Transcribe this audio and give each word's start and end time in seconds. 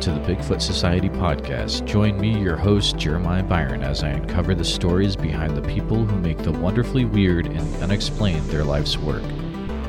To 0.00 0.12
the 0.12 0.20
Bigfoot 0.20 0.62
Society 0.62 1.10
podcast. 1.10 1.84
Join 1.84 2.18
me, 2.18 2.40
your 2.40 2.56
host, 2.56 2.96
Jeremiah 2.96 3.42
Byron, 3.42 3.82
as 3.82 4.02
I 4.02 4.08
uncover 4.08 4.54
the 4.54 4.64
stories 4.64 5.14
behind 5.14 5.54
the 5.54 5.60
people 5.68 6.06
who 6.06 6.18
make 6.20 6.38
the 6.38 6.52
wonderfully 6.52 7.04
weird 7.04 7.48
and 7.48 7.82
unexplained 7.82 8.46
their 8.46 8.64
life's 8.64 8.96
work. 8.96 9.22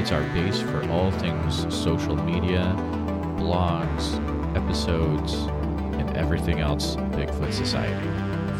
It's 0.00 0.10
our 0.10 0.22
base 0.32 0.62
for 0.62 0.82
all 0.88 1.10
things 1.10 1.66
social 1.74 2.16
media, 2.16 2.74
blogs, 3.36 4.18
episodes, 4.56 5.48
everything 6.24 6.60
else 6.60 6.96
Bigfoot 6.96 7.52
Society. 7.52 8.08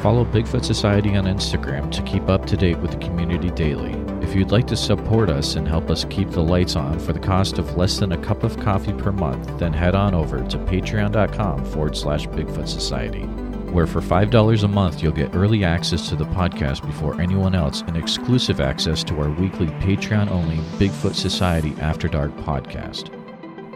Follow 0.03 0.27
Bigfoot 0.27 0.65
Society 0.65 1.17
on 1.17 1.25
Instagram 1.25 1.91
to 1.91 2.03
keep 2.03 2.29
up 2.29 2.45
to 2.45 2.59
date 2.59 2.79
with 2.79 2.91
the 2.91 2.99
community 2.99 3.51
daily. 3.51 3.93
If 4.23 4.35
you'd 4.35 4.51
like 4.51 4.67
to 4.67 4.77
support 4.77 5.31
us 5.31 5.57
and 5.57 5.67
help 5.67 5.89
us 5.89 6.05
keep 6.11 6.31
the 6.31 6.43
lights 6.43 6.77
on 6.77 6.99
for 6.99 7.15
the 7.15 7.19
cost 7.19 7.59
of 7.59 7.77
less 7.79 7.99
than 7.99 8.13
a 8.13 8.19
cup 8.19 8.43
of 8.43 8.61
coffee 8.61 8.93
per 8.93 9.13
month, 9.13 9.59
then 9.59 9.73
head 9.73 9.95
on 9.95 10.15
over 10.15 10.45
to 10.45 10.59
patreon.com 10.59 11.65
forward 11.65 11.97
slash 11.97 12.27
Bigfoot 12.29 12.69
Society 12.69 13.27
where 13.75 13.89
for 13.89 14.01
$5 14.01 14.63
a 14.63 14.69
month 14.69 15.03
you'll 15.03 15.11
get 15.11 15.35
early 15.35 15.65
access 15.65 16.09
to 16.09 16.15
the 16.15 16.27
podcast 16.27 16.87
before 16.87 17.21
anyone 17.21 17.57
else 17.57 17.83
and 17.89 17.97
exclusive 17.97 18.61
access 18.61 19.03
to 19.03 19.21
our 19.21 19.31
weekly 19.31 19.67
Patreon 19.67 20.31
only 20.31 20.59
Bigfoot 20.79 21.15
Society 21.15 21.75
After 21.81 22.07
Dark 22.07 22.31
podcast. 22.37 23.24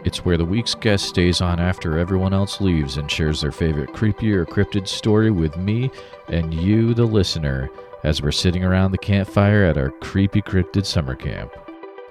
It's 0.05 0.23
where 0.23 0.37
the 0.37 0.45
week's 0.45 0.75
guest 0.75 1.05
stays 1.05 1.41
on 1.41 1.59
after 1.59 1.97
everyone 1.97 2.33
else 2.33 2.61
leaves 2.61 2.97
and 2.97 3.11
shares 3.11 3.41
their 3.41 3.51
favorite 3.51 3.93
creepy 3.93 4.31
or 4.33 4.45
cryptid 4.45 4.87
story 4.87 5.29
with 5.29 5.57
me 5.57 5.91
and 6.29 6.53
you, 6.53 6.93
the 6.93 7.05
listener, 7.05 7.69
as 8.03 8.21
we're 8.21 8.31
sitting 8.31 8.63
around 8.63 8.91
the 8.91 8.97
campfire 8.97 9.65
at 9.65 9.77
our 9.77 9.89
creepy 9.89 10.41
cryptid 10.41 10.85
summer 10.85 11.15
camp. 11.15 11.51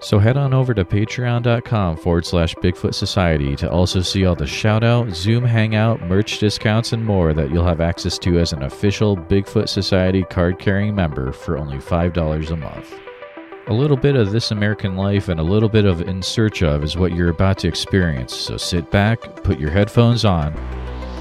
So 0.01 0.19
head 0.19 0.37
on 0.37 0.55
over 0.55 0.75
to 0.75 0.85
patreon.com 0.85 1.97
forward 1.97 2.25
slash 2.25 2.55
Bigfoot 2.57 2.95
Society 2.95 3.57
to 3.57 3.71
also 3.71 4.01
see 4.01 4.27
all 4.27 4.37
the 4.37 4.47
shout 4.47 4.85
out, 4.85 5.11
Zoom 5.11 5.45
hangout, 5.45 6.03
merch 6.03 6.39
discounts, 6.39 6.93
and 6.93 7.05
more 7.05 7.33
that 7.33 7.51
you'll 7.51 7.65
have 7.65 7.81
access 7.81 8.17
to 8.19 8.39
as 8.39 8.53
an 8.53 8.63
official 8.63 9.17
Bigfoot 9.17 9.69
Society 9.69 10.25
card 10.25 10.59
carrying 10.59 10.95
member 10.95 11.33
for 11.33 11.59
only 11.59 11.79
$5 11.79 12.51
a 12.51 12.57
month. 12.57 12.95
A 13.69 13.75
little 13.75 13.99
bit 13.99 14.17
of 14.17 14.33
This 14.33 14.51
American 14.51 14.97
Life 14.97 15.29
and 15.29 15.39
a 15.39 15.43
little 15.43 15.69
bit 15.69 15.85
of 15.85 16.01
In 16.01 16.23
Search 16.23 16.63
of 16.63 16.83
is 16.83 16.97
what 16.97 17.13
you're 17.13 17.29
about 17.29 17.59
to 17.59 17.69
experience, 17.69 18.35
so 18.35 18.57
sit 18.57 18.91
back, 18.91 19.21
put 19.45 19.59
your 19.59 19.69
headphones 19.69 20.25
on, 20.25 20.55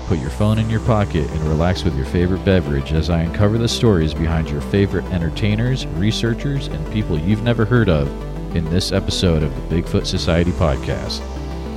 put 0.07 0.17
your 0.19 0.29
phone 0.29 0.57
in 0.57 0.69
your 0.69 0.79
pocket, 0.79 1.29
and 1.29 1.41
relax 1.41 1.83
with 1.83 1.93
your 1.97 2.05
favorite 2.05 2.45
beverage 2.45 2.93
as 2.93 3.09
I 3.09 3.23
uncover 3.23 3.57
the 3.57 3.67
stories 3.67 4.13
behind 4.13 4.49
your 4.49 4.61
favorite 4.61 5.03
entertainers, 5.07 5.85
researchers, 5.87 6.67
and 6.67 6.93
people 6.93 7.19
you've 7.19 7.43
never 7.43 7.65
heard 7.65 7.89
of 7.89 8.07
in 8.55 8.63
this 8.69 8.93
episode 8.93 9.43
of 9.43 9.53
the 9.53 9.75
Bigfoot 9.75 10.05
Society 10.05 10.51
podcast. 10.51 11.19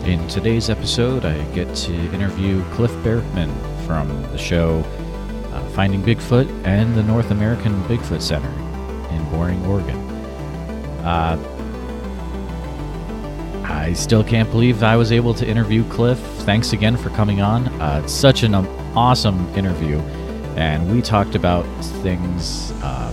In 0.07 0.25
today's 0.29 0.71
episode, 0.71 1.25
I 1.25 1.43
get 1.53 1.75
to 1.75 1.95
interview 2.15 2.63
Cliff 2.75 2.93
Barackman 3.03 3.53
from 3.89 4.23
the 4.31 4.39
show 4.39 4.85
uh, 5.53 5.69
Finding 5.71 6.01
Bigfoot 6.01 6.49
and 6.65 6.95
the 6.95 7.03
North 7.03 7.33
American 7.33 7.83
Bigfoot 7.89 8.23
Center 8.23 8.53
in 9.13 9.31
Boring, 9.31 9.67
Oregon. 9.67 10.09
Uh, 11.05 11.38
I 13.65 13.93
still 13.93 14.22
can't 14.22 14.50
believe 14.50 14.83
I 14.83 14.97
was 14.97 15.12
able 15.12 15.34
to 15.34 15.47
interview 15.47 15.84
Cliff. 15.88 16.19
Thanks 16.19 16.72
again 16.72 16.97
for 16.97 17.11
coming 17.11 17.41
on. 17.41 17.69
Uh, 17.81 18.03
it's 18.05 18.12
such 18.12 18.43
an 18.43 18.55
um, 18.55 18.66
awesome 18.97 19.49
interview, 19.55 19.99
and 20.56 20.93
we 20.93 21.03
talked 21.03 21.34
about 21.34 21.65
things 22.03 22.72
uh, 22.83 23.12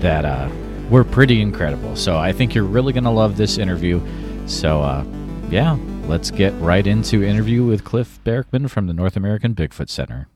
that 0.00 0.24
uh, 0.24 0.48
were 0.90 1.04
pretty 1.04 1.40
incredible. 1.40 1.96
So 1.96 2.16
I 2.16 2.32
think 2.32 2.54
you're 2.54 2.64
really 2.64 2.92
going 2.92 3.04
to 3.04 3.10
love 3.10 3.36
this 3.36 3.58
interview. 3.58 4.00
So, 4.46 4.82
uh, 4.82 5.04
yeah, 5.50 5.78
let's 6.06 6.30
get 6.30 6.52
right 6.60 6.86
into 6.86 7.24
interview 7.24 7.64
with 7.64 7.84
Cliff 7.84 8.20
Barackman 8.24 8.70
from 8.70 8.86
the 8.86 8.92
North 8.92 9.16
American 9.16 9.54
Bigfoot 9.54 9.88
Center. 9.88 10.28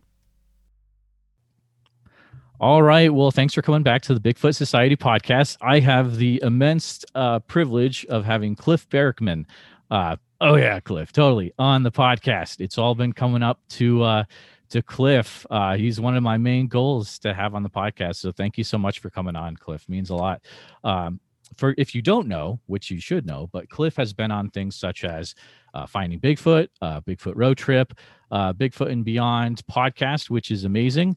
All 2.60 2.82
right. 2.82 3.14
Well, 3.14 3.30
thanks 3.30 3.54
for 3.54 3.62
coming 3.62 3.84
back 3.84 4.02
to 4.02 4.14
the 4.14 4.20
Bigfoot 4.20 4.56
Society 4.56 4.96
podcast. 4.96 5.56
I 5.60 5.78
have 5.78 6.16
the 6.16 6.40
immense 6.42 7.04
uh, 7.14 7.38
privilege 7.38 8.04
of 8.06 8.24
having 8.24 8.56
Cliff 8.56 8.88
Barackman. 8.88 9.44
Uh, 9.92 10.16
oh 10.40 10.56
yeah, 10.56 10.80
Cliff, 10.80 11.12
totally 11.12 11.52
on 11.56 11.84
the 11.84 11.92
podcast. 11.92 12.60
It's 12.60 12.76
all 12.76 12.96
been 12.96 13.12
coming 13.12 13.44
up 13.44 13.60
to 13.70 14.02
uh, 14.02 14.24
to 14.70 14.82
Cliff. 14.82 15.46
Uh, 15.48 15.76
he's 15.76 16.00
one 16.00 16.16
of 16.16 16.24
my 16.24 16.36
main 16.36 16.66
goals 16.66 17.20
to 17.20 17.32
have 17.32 17.54
on 17.54 17.62
the 17.62 17.70
podcast. 17.70 18.16
So 18.16 18.32
thank 18.32 18.58
you 18.58 18.64
so 18.64 18.76
much 18.76 18.98
for 18.98 19.08
coming 19.08 19.36
on, 19.36 19.56
Cliff. 19.56 19.88
Means 19.88 20.10
a 20.10 20.16
lot. 20.16 20.42
Um, 20.82 21.20
for 21.56 21.76
if 21.78 21.94
you 21.94 22.02
don't 22.02 22.26
know, 22.26 22.58
which 22.66 22.90
you 22.90 23.00
should 23.00 23.24
know, 23.24 23.48
but 23.52 23.70
Cliff 23.70 23.94
has 23.96 24.12
been 24.12 24.32
on 24.32 24.50
things 24.50 24.74
such 24.74 25.04
as 25.04 25.36
uh, 25.74 25.86
Finding 25.86 26.18
Bigfoot, 26.18 26.68
uh, 26.82 27.02
Bigfoot 27.02 27.34
Road 27.36 27.56
Trip, 27.56 27.94
uh, 28.32 28.52
Bigfoot 28.52 28.90
and 28.90 29.04
Beyond 29.04 29.62
podcast, 29.70 30.28
which 30.28 30.50
is 30.50 30.64
amazing. 30.64 31.16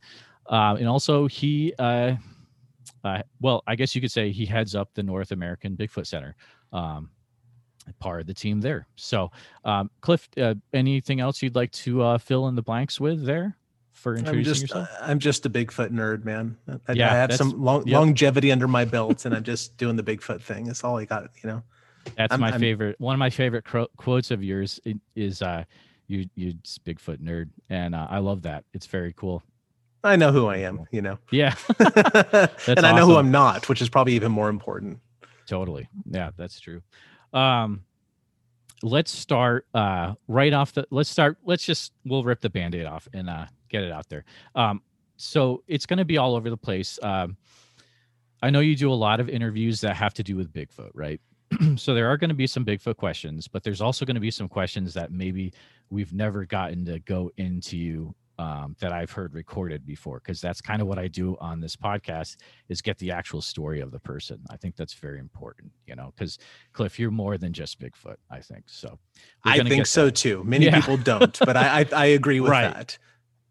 Uh, 0.51 0.75
and 0.78 0.88
also, 0.88 1.28
he, 1.28 1.73
uh, 1.79 2.13
uh, 3.03 3.22
well, 3.39 3.63
I 3.66 3.75
guess 3.75 3.95
you 3.95 4.01
could 4.01 4.12
say 4.12 4.31
he 4.31 4.45
heads 4.45 4.75
up 4.75 4.94
the 4.94 5.01
North 5.01 5.31
American 5.31 5.75
Bigfoot 5.78 6.06
Center. 6.06 6.35
Um, 6.73 7.09
part 8.00 8.22
of 8.22 8.28
the 8.28 8.34
team 8.34 8.61
there. 8.61 8.85
So, 8.95 9.31
um, 9.66 9.90
Cliff, 10.01 10.29
uh, 10.38 10.53
anything 10.73 11.19
else 11.19 11.41
you'd 11.41 11.56
like 11.56 11.72
to 11.72 12.01
uh, 12.03 12.17
fill 12.19 12.47
in 12.47 12.56
the 12.56 12.61
blanks 12.61 13.00
with 13.00 13.25
there 13.25 13.57
for 13.91 14.16
introducing 14.16 14.38
I'm 14.40 14.44
just, 14.44 14.61
yourself? 14.61 14.90
I'm 15.01 15.19
just 15.19 15.45
a 15.45 15.50
Bigfoot 15.50 15.90
nerd, 15.90 16.23
man. 16.23 16.57
I, 16.88 16.94
Yeah, 16.94 17.11
I 17.11 17.16
have 17.16 17.34
some 17.34 17.59
long, 17.61 17.88
yep. 17.88 17.95
longevity 17.97 18.51
under 18.51 18.67
my 18.67 18.85
belt, 18.85 19.25
and 19.25 19.34
I'm 19.34 19.44
just 19.44 19.78
doing 19.78 19.95
the 19.95 20.03
Bigfoot 20.03 20.41
thing. 20.41 20.66
That's 20.66 20.84
all 20.84 20.97
I 20.97 21.06
got, 21.06 21.23
you 21.44 21.50
know. 21.50 21.63
That's 22.16 22.31
I'm- 22.31 22.40
my 22.41 22.51
I'm- 22.51 22.59
favorite. 22.59 23.00
One 23.00 23.16
of 23.16 23.19
my 23.19 23.29
favorite 23.29 23.63
cro- 23.66 23.88
quotes 23.97 24.31
of 24.31 24.44
yours 24.44 24.79
is 25.16 25.41
uh, 25.41 25.63
"You, 26.07 26.28
you 26.35 26.53
Bigfoot 26.85 27.17
nerd," 27.19 27.50
and 27.69 27.94
uh, 27.95 28.07
I 28.09 28.19
love 28.19 28.41
that. 28.44 28.63
It's 28.73 28.85
very 28.85 29.13
cool. 29.13 29.44
I 30.03 30.16
know 30.16 30.31
who 30.31 30.47
I 30.47 30.57
am, 30.57 30.85
you 30.91 31.01
know, 31.01 31.19
Yeah, 31.31 31.56
and 31.79 32.85
I 32.85 32.95
know 32.95 33.06
who. 33.06 33.16
I'm 33.17 33.31
not, 33.31 33.69
which 33.69 33.81
is 33.81 33.89
probably 33.89 34.13
even 34.13 34.31
more 34.31 34.50
important. 34.50 35.00
totally. 35.47 35.88
Yeah, 36.09 36.31
that's 36.38 36.59
true. 36.59 36.81
Um, 37.34 37.84
let's 38.84 39.11
start 39.11 39.67
uh, 39.73 40.14
right 40.28 40.53
off 40.53 40.73
the. 40.73 40.85
Let's 40.90 41.09
start. 41.09 41.37
Let's 41.43 41.66
just 41.66 41.93
we'll 42.05 42.23
rip 42.23 42.41
the 42.41 42.49
band-aid 42.49 42.85
off 42.85 43.08
and 43.14 43.29
uh, 43.29 43.46
get 43.70 43.84
it 43.84 43.91
out 43.91 44.09
there. 44.09 44.26
Um, 44.55 44.81
so 45.17 45.64
it's 45.67 45.85
going 45.85 45.99
to 45.99 46.05
be 46.05 46.17
all 46.17 46.35
over 46.35 46.49
the 46.49 46.58
place. 46.58 46.97
Um, 47.03 47.37
I 48.41 48.49
know 48.49 48.59
you 48.59 48.76
do 48.76 48.91
a 48.91 48.96
lot 48.96 49.20
of 49.20 49.29
interviews 49.29 49.81
that 49.81 49.96
have 49.96 50.16
to 50.16 50.23
do 50.23 50.35
with 50.35 50.52
Bigfoot, 50.52 50.90
right? 50.93 51.22
so 51.76 51.93
there 51.93 52.08
are 52.08 52.17
going 52.17 52.29
to 52.29 52.35
be 52.35 52.47
some 52.47 52.66
Bigfoot 52.66 52.97
questions, 52.97 53.47
but 53.47 53.64
there's 53.64 53.81
also 53.81 54.03
going 54.05 54.16
to 54.16 54.22
be 54.22 54.31
some 54.31 54.49
questions 54.49 54.93
that 54.96 55.11
maybe 55.11 55.53
we've 55.91 56.14
never 56.14 56.46
gotten 56.46 56.85
to 56.85 56.99
go 56.99 57.31
into 57.37 58.16
um, 58.39 58.75
that 58.79 58.91
I've 58.91 59.11
heard 59.11 59.33
recorded 59.35 59.85
before, 59.85 60.19
because 60.19 60.41
that's 60.41 60.61
kind 60.61 60.81
of 60.81 60.87
what 60.87 60.97
I 60.97 61.07
do 61.07 61.37
on 61.39 61.59
this 61.59 61.75
podcast 61.75 62.37
is 62.69 62.81
get 62.81 62.97
the 62.97 63.11
actual 63.11 63.41
story 63.41 63.81
of 63.81 63.91
the 63.91 63.99
person. 63.99 64.39
I 64.49 64.57
think 64.57 64.75
that's 64.75 64.93
very 64.93 65.19
important, 65.19 65.72
you 65.85 65.95
know, 65.95 66.11
because 66.16 66.39
Cliff, 66.73 66.97
you're 66.99 67.11
more 67.11 67.37
than 67.37 67.53
just 67.53 67.79
Bigfoot. 67.79 68.16
I 68.31 68.39
think 68.39 68.63
so. 68.67 68.97
I 69.43 69.59
think 69.63 69.85
so 69.85 70.05
that. 70.05 70.16
too. 70.16 70.43
Many 70.43 70.66
Yeah. 70.66 70.79
people 70.79 70.97
don't, 70.97 71.37
but 71.39 71.55
I, 71.57 71.81
I, 71.81 71.85
I 71.95 72.05
agree 72.07 72.39
with 72.39 72.51
Right. 72.51 72.73
that. 72.73 72.97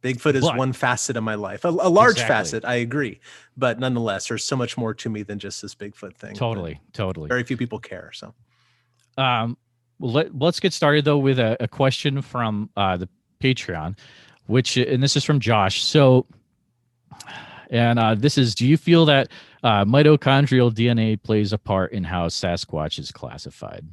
Bigfoot 0.02 0.34
is 0.34 0.40
But- 0.42 0.56
one 0.56 0.72
facet 0.72 1.16
of 1.18 1.22
my 1.24 1.34
life, 1.34 1.64
a, 1.66 1.68
a 1.68 1.70
large 1.90 2.12
Exactly. 2.12 2.34
facet. 2.34 2.64
I 2.64 2.76
agree, 2.76 3.20
but 3.56 3.78
nonetheless, 3.78 4.28
there's 4.28 4.44
so 4.44 4.56
much 4.56 4.78
more 4.78 4.94
to 4.94 5.10
me 5.10 5.22
than 5.22 5.38
just 5.38 5.60
this 5.60 5.74
Bigfoot 5.74 6.16
thing. 6.16 6.34
Totally, 6.34 6.80
totally. 6.94 7.28
Very 7.28 7.44
few 7.44 7.58
people 7.58 7.78
care. 7.78 8.10
So 8.14 8.34
Um, 9.18 9.58
well, 9.98 10.12
let, 10.12 10.36
let's 10.38 10.58
get 10.58 10.72
started 10.72 11.04
though 11.04 11.18
with 11.18 11.38
a, 11.38 11.56
a 11.62 11.68
question 11.68 12.22
from 12.22 12.70
uh, 12.76 12.96
the 12.96 13.08
Patreon, 13.42 13.98
which 14.46 14.76
and 14.76 15.02
this 15.02 15.16
is 15.16 15.24
from 15.24 15.40
Josh. 15.40 15.82
So, 15.82 16.26
and 17.70 17.98
uh, 17.98 18.14
this 18.14 18.36
is: 18.38 18.54
Do 18.54 18.66
you 18.66 18.76
feel 18.76 19.04
that 19.06 19.28
uh, 19.62 19.84
mitochondrial 19.84 20.72
DNA 20.72 21.20
plays 21.22 21.52
a 21.52 21.58
part 21.58 21.92
in 21.92 22.04
how 22.04 22.28
Sasquatch 22.28 22.98
is 22.98 23.10
classified? 23.12 23.86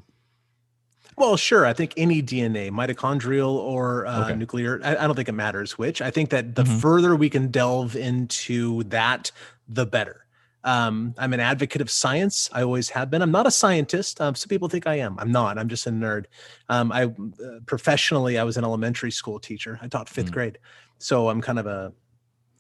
Well, 1.16 1.36
sure. 1.36 1.66
I 1.66 1.74
think 1.74 1.94
any 1.98 2.22
DNA, 2.22 2.70
mitochondrial 2.70 3.50
or 3.56 4.06
uh, 4.06 4.26
Okay. 4.26 4.36
nuclear, 4.36 4.80
I, 4.84 4.98
I 4.98 5.08
don't 5.08 5.16
think 5.16 5.28
it 5.28 5.32
matters 5.34 5.76
which. 5.76 6.00
I 6.00 6.12
think 6.12 6.30
that 6.30 6.54
the 6.54 6.64
Mhm. 6.64 6.80
further 6.80 7.16
we 7.16 7.28
can 7.28 7.48
delve 7.50 7.96
into 7.96 8.84
that, 8.84 9.32
the 9.68 9.88
better. 9.88 10.27
Um, 10.64 11.14
I'm 11.18 11.34
an 11.34 11.40
advocate 11.40 11.82
of 11.82 11.90
science. 11.90 12.50
I 12.52 12.64
always 12.64 12.90
have 12.90 13.10
been. 13.10 13.22
I'm 13.22 13.32
not 13.32 13.48
a 13.48 13.52
scientist. 13.52 14.20
Um, 14.20 14.36
some 14.36 14.50
people 14.50 14.68
think 14.68 14.86
I 14.88 14.96
am. 14.96 15.18
I'm 15.20 15.32
not. 15.32 15.58
I'm 15.58 15.70
just 15.70 15.88
a 15.88 15.92
nerd. 15.92 16.26
Um, 16.68 16.92
I 16.92 17.06
uh, 17.06 17.60
professionally, 17.66 18.38
I 18.38 18.44
was 18.44 18.58
an 18.58 18.64
elementary 18.64 19.12
school 19.12 19.40
teacher. 19.40 19.80
I 19.82 19.88
taught 19.88 20.08
5th 20.08 20.30
Mm. 20.30 20.32
grade, 20.32 20.58
so 20.98 21.30
I'm 21.30 21.42
kind 21.42 21.60
of 21.60 21.68
a, 21.68 21.94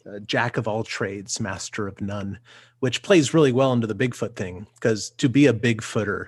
a 0.05 0.19
jack 0.21 0.57
of 0.57 0.67
all 0.67 0.83
trades, 0.83 1.39
master 1.39 1.87
of 1.87 1.99
none, 1.99 2.39
which 2.79 3.01
plays 3.01 3.33
really 3.33 3.51
well 3.51 3.73
into 3.73 3.87
the 3.87 3.95
Bigfoot 3.95 4.35
thing. 4.35 4.67
Because 4.75 5.09
to 5.17 5.27
be 5.27 5.47
a 5.47 5.53
Bigfooter, 5.53 6.27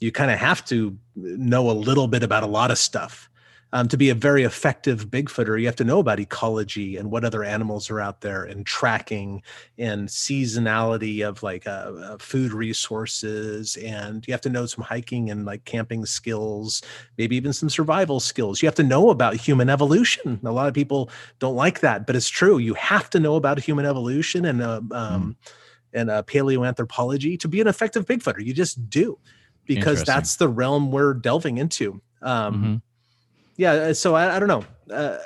you 0.00 0.12
kind 0.12 0.30
of 0.30 0.38
have 0.38 0.64
to 0.66 0.96
know 1.16 1.68
a 1.68 1.72
little 1.72 2.08
bit 2.08 2.22
about 2.22 2.42
a 2.44 2.46
lot 2.46 2.70
of 2.70 2.78
stuff. 2.78 3.28
Um, 3.72 3.88
to 3.88 3.96
be 3.98 4.08
a 4.08 4.14
very 4.14 4.44
effective 4.44 5.08
Bigfooter, 5.10 5.60
you 5.60 5.66
have 5.66 5.76
to 5.76 5.84
know 5.84 5.98
about 5.98 6.20
ecology 6.20 6.96
and 6.96 7.10
what 7.10 7.24
other 7.24 7.44
animals 7.44 7.90
are 7.90 8.00
out 8.00 8.22
there, 8.22 8.44
and 8.44 8.64
tracking 8.64 9.42
and 9.76 10.08
seasonality 10.08 11.26
of 11.26 11.42
like 11.42 11.66
uh, 11.66 11.92
uh, 12.00 12.18
food 12.18 12.52
resources, 12.52 13.76
and 13.76 14.26
you 14.26 14.32
have 14.32 14.40
to 14.40 14.48
know 14.48 14.64
some 14.64 14.84
hiking 14.84 15.30
and 15.30 15.44
like 15.44 15.64
camping 15.66 16.06
skills, 16.06 16.82
maybe 17.18 17.36
even 17.36 17.52
some 17.52 17.68
survival 17.68 18.20
skills. 18.20 18.62
You 18.62 18.66
have 18.66 18.74
to 18.76 18.82
know 18.82 19.10
about 19.10 19.36
human 19.36 19.68
evolution. 19.68 20.40
A 20.44 20.52
lot 20.52 20.68
of 20.68 20.74
people 20.74 21.10
don't 21.38 21.56
like 21.56 21.80
that, 21.80 22.06
but 22.06 22.16
it's 22.16 22.30
true. 22.30 22.56
You 22.56 22.72
have 22.74 23.10
to 23.10 23.20
know 23.20 23.36
about 23.36 23.60
human 23.60 23.84
evolution 23.84 24.46
and 24.46 24.62
uh, 24.62 24.80
um, 24.92 25.36
mm. 25.44 25.52
and 25.92 26.10
uh, 26.10 26.22
paleoanthropology 26.22 27.38
to 27.40 27.48
be 27.48 27.60
an 27.60 27.66
effective 27.66 28.06
Bigfooter. 28.06 28.42
You 28.42 28.54
just 28.54 28.88
do 28.88 29.18
because 29.66 30.02
that's 30.04 30.36
the 30.36 30.48
realm 30.48 30.90
we're 30.90 31.12
delving 31.12 31.58
into. 31.58 32.00
Um, 32.22 32.54
mm-hmm 32.54 32.76
yeah 33.58 33.72
uh, 33.72 33.94
so 33.94 34.14
i, 34.14 34.36
I 34.36 34.38
don't 34.38 34.48
know. 34.48 34.64
Uh, 34.94 35.18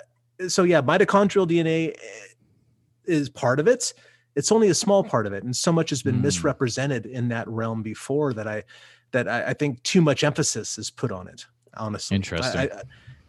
so 0.48 0.64
yeah 0.64 0.82
mitochondrial 0.82 1.48
dna 1.48 1.94
is 3.04 3.28
part 3.28 3.60
of 3.60 3.66
it. 3.66 3.92
It's 4.34 4.50
only 4.50 4.68
a 4.68 4.74
small 4.74 5.04
part 5.04 5.26
of 5.26 5.32
it 5.32 5.44
and 5.44 5.54
so 5.54 5.70
much 5.70 5.90
has 5.90 6.02
been 6.02 6.16
mm. 6.16 6.22
misrepresented 6.22 7.06
in 7.06 7.28
that 7.28 7.46
realm 7.48 7.82
before 7.82 8.32
that 8.32 8.48
i 8.48 8.64
that 9.12 9.28
I, 9.28 9.48
I, 9.48 9.52
think 9.52 9.82
too 9.82 10.00
much 10.00 10.24
emphasis 10.24 10.78
is 10.78 10.90
put 10.90 11.12
on 11.12 11.28
it 11.28 11.44
honestly. 11.76 12.14
Interesting 12.14 12.60
I, 12.60 12.64
I, 12.64 12.82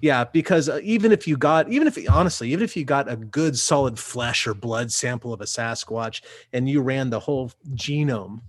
yeah 0.04 0.26
because 0.26 0.70
uh, 0.70 0.80
even 0.84 1.12
if 1.12 1.28
you 1.28 1.38
got 1.38 1.72
even 1.72 1.88
if 1.88 1.98
honestly 2.10 2.52
even 2.52 2.64
if 2.64 2.76
you 2.76 2.84
got 2.84 3.10
a 3.10 3.16
good 3.16 3.58
solid 3.58 3.98
flesh 3.98 4.46
or 4.46 4.54
blood 4.54 4.92
sample 4.92 5.34
of 5.34 5.40
a 5.40 5.46
sasquatch 5.46 6.22
and 6.52 6.68
you 6.68 6.82
ran 6.82 7.10
the 7.10 7.20
whole 7.20 7.52
genome 7.74 8.42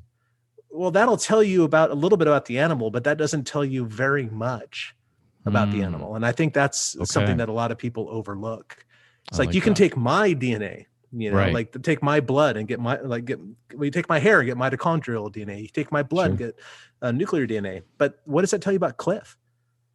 well 0.71 0.91
that'll 0.91 1.17
tell 1.17 1.43
you 1.43 1.63
about 1.63 1.93
a 1.93 1.95
little 1.95 2.19
bit 2.19 2.27
about 2.27 2.47
the 2.47 2.59
animal 2.59 2.91
but 2.91 3.05
that 3.05 3.19
doesn't 3.19 3.47
tell 3.47 3.65
you 3.65 3.87
very 3.87 4.29
much 4.31 4.97
about 5.47 5.69
mm. 5.69 5.73
the 5.73 5.83
animal. 5.83 6.15
And 6.17 6.25
I 6.25 6.33
think 6.33 6.55
that's 6.55 6.97
okay. 6.97 7.05
something 7.05 7.37
that 7.39 7.49
a 7.49 7.53
lot 7.53 7.71
of 7.71 7.79
people 7.79 8.09
overlook. 8.11 8.85
It's 9.29 9.39
like, 9.39 9.49
like, 9.49 9.55
you 9.55 9.61
that. 9.61 9.65
can 9.65 9.75
take 9.75 9.97
my 9.97 10.35
DNA, 10.35 10.87
you 11.13 11.31
know, 11.31 11.37
right. 11.37 11.55
like 11.55 11.83
take 11.83 12.03
my 12.03 12.21
blood 12.21 12.57
and 12.57 12.69
get 12.69 12.81
my 12.81 13.01
like 13.01 13.25
get 13.25 13.39
well, 13.75 13.85
you 13.85 13.91
take 13.91 14.09
my 14.09 14.19
hair 14.19 14.41
and 14.41 14.49
get 14.49 14.57
mitochondrial 14.57 15.33
DNA. 15.33 15.63
You 15.63 15.69
take 15.69 15.91
my 15.93 16.03
blood 16.03 16.25
sure. 16.25 16.31
and 16.31 16.39
get 16.39 16.61
uh, 17.03 17.13
nuclear 17.13 17.47
DNA. 17.47 17.83
But 17.99 18.21
what 18.25 18.43
does 18.43 18.51
that 18.51 18.61
tell 18.61 18.73
you 18.73 18.79
about 18.79 18.97
Cliff? 18.97 19.37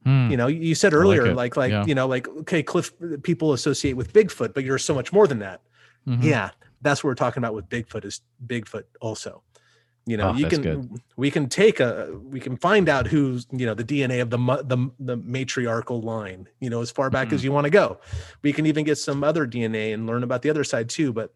Hmm. 0.04 0.32
You 0.32 0.38
know, 0.38 0.48
you 0.48 0.76
said 0.76 0.94
earlier, 0.94 1.34
like 1.34 1.36
like, 1.36 1.58
like 1.58 1.72
yeah. 1.72 1.86
you 1.86 1.94
know, 1.94 2.08
like 2.08 2.28
okay, 2.28 2.64
Cliff 2.64 2.92
people 3.24 3.54
associate 3.54 3.94
with 3.94 4.14
Bigfoot, 4.14 4.54
but 4.54 4.64
you're 4.64 4.78
so 4.78 4.96
much 4.96 5.12
more 5.12 5.28
than 5.28 5.40
that. 5.40 5.62
Mm-hmm. 6.08 6.24
Yeah, 6.24 6.52
that's 6.82 7.04
what 7.04 7.10
we're 7.10 7.16
talking 7.16 7.42
about 7.42 7.54
with 7.54 7.68
Bigfoot 7.70 8.06
is 8.06 8.22
Bigfoot 8.48 8.84
also 9.02 9.44
you 10.10 10.18
know 10.18 10.30
oh, 10.30 10.34
you 10.34 10.48
can 10.48 10.62
good. 10.62 11.02
we 11.18 11.30
can 11.30 11.48
take 11.48 11.80
a 11.80 12.10
we 12.24 12.40
can 12.40 12.58
find 12.58 12.90
out 12.90 13.06
who's 13.06 13.46
you 13.52 13.66
know 13.66 13.76
the 13.76 13.84
dna 13.84 14.22
of 14.22 14.32
the 14.32 14.38
the, 14.64 14.90
the 15.00 15.18
matriarchal 15.18 16.02
line 16.02 16.48
you 16.60 16.70
know 16.70 16.82
as 16.82 16.90
far 16.90 17.12
back 17.12 17.28
mm-hmm. 17.28 17.36
as 17.36 17.44
you 17.44 17.52
want 17.52 17.66
to 17.66 17.70
go. 17.70 18.00
We 18.42 18.52
can 18.52 18.66
even 18.66 18.86
get 18.86 18.98
some 18.98 19.24
other 19.24 19.46
dna 19.48 19.94
and 19.94 20.08
learn 20.08 20.24
about 20.24 20.42
the 20.42 20.50
other 20.50 20.64
side 20.64 20.90
too 20.90 21.14
but 21.14 21.34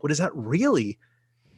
what 0.00 0.08
does 0.08 0.18
that 0.18 0.34
really 0.34 0.98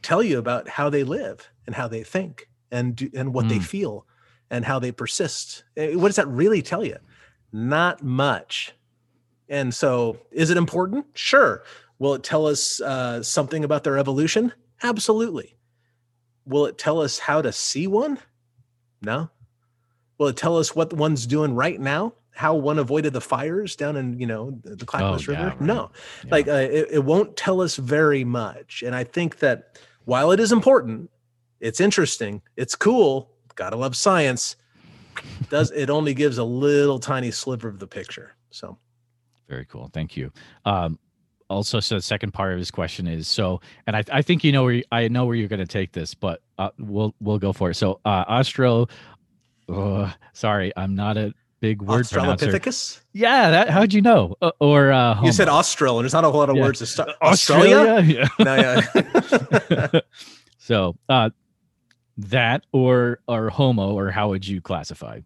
tell 0.03 0.23
you 0.23 0.39
about 0.39 0.69
how 0.69 0.91
they 0.91 1.03
live 1.03 1.51
and 1.67 1.75
how 1.75 1.89
they 1.89 2.05
think 2.05 2.49
and 2.71 2.95
do, 2.95 3.11
and 3.15 3.35
what 3.35 3.47
mm. 3.47 3.49
they 3.49 3.59
feel 3.59 4.07
and 4.51 4.65
how 4.65 4.79
they 4.79 4.93
persist? 4.93 5.65
Eh, 5.77 5.95
what 5.95 6.09
does 6.09 6.17
that 6.17 6.29
really 6.29 6.63
tell 6.63 6.85
you? 6.85 6.99
Not 7.53 8.03
much. 8.03 8.75
And 9.49 9.75
so 9.75 10.19
is 10.31 10.51
it 10.51 10.57
important? 10.57 11.07
Sure. 11.15 11.65
Will 11.99 12.15
it 12.15 12.23
tell 12.23 12.47
us 12.47 12.81
uh, 12.83 13.23
something 13.23 13.65
about 13.65 13.83
their 13.83 13.97
evolution? 13.97 14.53
Absolutely 14.83 15.57
Will 16.47 16.67
it 16.67 16.79
tell 16.79 17.01
us 17.01 17.19
how 17.19 17.43
to 17.43 17.53
see 17.53 17.87
one? 17.87 18.19
No. 19.03 19.31
Will 20.19 20.29
it 20.29 20.37
tell 20.37 20.59
us 20.59 20.75
what 20.75 20.93
one's 20.93 21.27
doing 21.27 21.55
right 21.55 21.81
now? 21.81 22.15
How 22.33 22.55
one 22.55 22.79
avoided 22.79 23.13
the 23.13 23.21
fires 23.21 23.77
down 23.77 23.97
in 23.97 24.19
you 24.19 24.27
know 24.27 24.59
the 24.65 24.85
Clackamas 24.85 25.29
oh, 25.29 25.33
River? 25.33 25.43
Yeah, 25.43 25.49
right. 25.51 25.61
No, 25.61 25.91
yeah. 26.25 26.31
like 26.31 26.49
uh, 26.49 26.53
it, 26.53 26.89
it 26.91 27.05
won't 27.05 27.37
tell 27.37 27.61
us 27.61 27.77
very 27.77 28.25
much. 28.25 28.83
And 28.85 28.95
I 28.95 29.05
think 29.05 29.39
that 29.39 29.79
while 30.05 30.33
it 30.33 30.41
is 30.41 30.51
important, 30.51 31.11
it's 31.61 31.81
interesting, 31.81 32.43
it's 32.57 32.75
cool. 32.75 33.31
Gotta 33.55 33.77
love 33.77 33.97
science. 33.97 34.57
Does 35.49 35.71
it 35.71 35.91
only 35.91 36.13
gives 36.13 36.39
a 36.39 36.45
little 36.45 36.99
tiny 36.99 37.31
sliver 37.31 37.69
of 37.69 37.79
the 37.79 37.87
picture? 37.87 38.35
So 38.51 38.79
very 39.49 39.65
cool. 39.67 39.91
Thank 39.93 40.17
you. 40.17 40.33
Um, 40.65 40.99
also 41.51 41.81
so 41.81 41.97
the 41.97 42.03
second 42.03 42.33
part 42.33 42.53
of 42.53 42.59
his 42.59 42.71
question 42.71 43.07
is 43.07 43.29
so 43.29 43.61
and 43.87 43.97
i, 43.97 44.03
I 44.13 44.23
think 44.23 44.45
you 44.45 44.53
know 44.53 44.65
where 44.65 44.73
you, 44.75 44.85
i 44.91 45.09
know 45.09 45.27
where 45.27 45.37
you're 45.37 45.49
going 45.49 45.61
to 45.61 45.67
take 45.67 45.93
this 45.93 46.15
but 46.15 46.41
uh, 46.59 46.71
we'll 46.79 47.15
we'll 47.21 47.39
go 47.39 47.53
for 47.53 47.71
it. 47.71 47.75
So 47.75 48.01
uh 48.05 48.25
austro 48.29 48.87
uh, 49.69 50.13
sorry 50.33 50.73
i'm 50.77 50.95
not 50.95 51.17
a 51.17 51.35
big 51.61 51.83
word 51.83 52.05
australopithecus? 52.05 53.01
Yeah 53.13 53.51
that 53.51 53.71
how'd 53.71 53.93
you 53.93 54.03
know? 54.03 54.37
Uh, 54.43 54.53
or 54.61 54.93
uh 54.93 55.23
you 55.23 55.33
said 55.33 55.49
austral 55.49 55.99
and 55.99 56.05
there's 56.05 56.13
not 56.13 56.25
a 56.25 56.31
whole 56.31 56.41
lot 56.41 56.51
of 56.51 56.57
yeah. 56.57 56.63
words. 56.63 56.79
To 56.81 56.87
start 56.87 57.11
australia, 57.23 57.77
australia? 57.79 58.29
yeah. 58.39 58.45
No, 58.45 58.55
yeah. 59.71 60.01
So 60.59 60.97
uh 61.09 61.31
that 62.17 62.65
or 62.73 63.21
or 63.29 63.51
homo 63.51 63.93
or 63.93 64.11
how 64.11 64.29
would 64.31 64.47
you 64.47 64.61
classify 64.61 65.21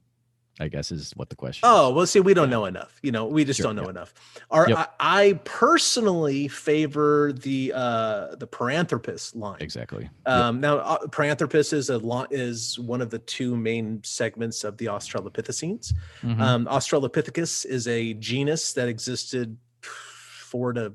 I 0.60 0.68
guess 0.68 0.90
is 0.90 1.12
what 1.16 1.28
the 1.28 1.36
question. 1.36 1.68
Oh 1.68 1.90
well, 1.90 2.06
see, 2.06 2.20
we 2.20 2.34
don't 2.34 2.50
know 2.50 2.64
enough. 2.64 2.98
You 3.02 3.12
know, 3.12 3.26
we 3.26 3.44
just 3.44 3.58
sure, 3.58 3.64
don't 3.64 3.76
know 3.76 3.82
yep. 3.82 3.90
enough. 3.90 4.14
Our, 4.50 4.68
yep. 4.68 4.94
I, 4.98 5.28
I, 5.28 5.32
personally 5.44 6.48
favor 6.48 7.32
the 7.32 7.72
uh 7.74 8.34
the 8.36 8.46
Paranthropus 8.46 9.36
line. 9.36 9.58
Exactly. 9.60 10.10
Um, 10.26 10.56
yep. 10.56 10.62
Now, 10.62 10.78
uh, 10.78 11.06
Paranthropus 11.06 11.72
is 11.72 11.90
a 11.90 11.98
lot 11.98 12.32
is 12.32 12.78
one 12.78 13.00
of 13.00 13.10
the 13.10 13.20
two 13.20 13.56
main 13.56 14.00
segments 14.02 14.64
of 14.64 14.76
the 14.78 14.86
Australopithecines. 14.86 15.92
Mm-hmm. 16.22 16.40
Um, 16.40 16.66
Australopithecus 16.66 17.64
is 17.66 17.86
a 17.86 18.14
genus 18.14 18.72
that 18.72 18.88
existed 18.88 19.56
four 19.82 20.72
to 20.72 20.92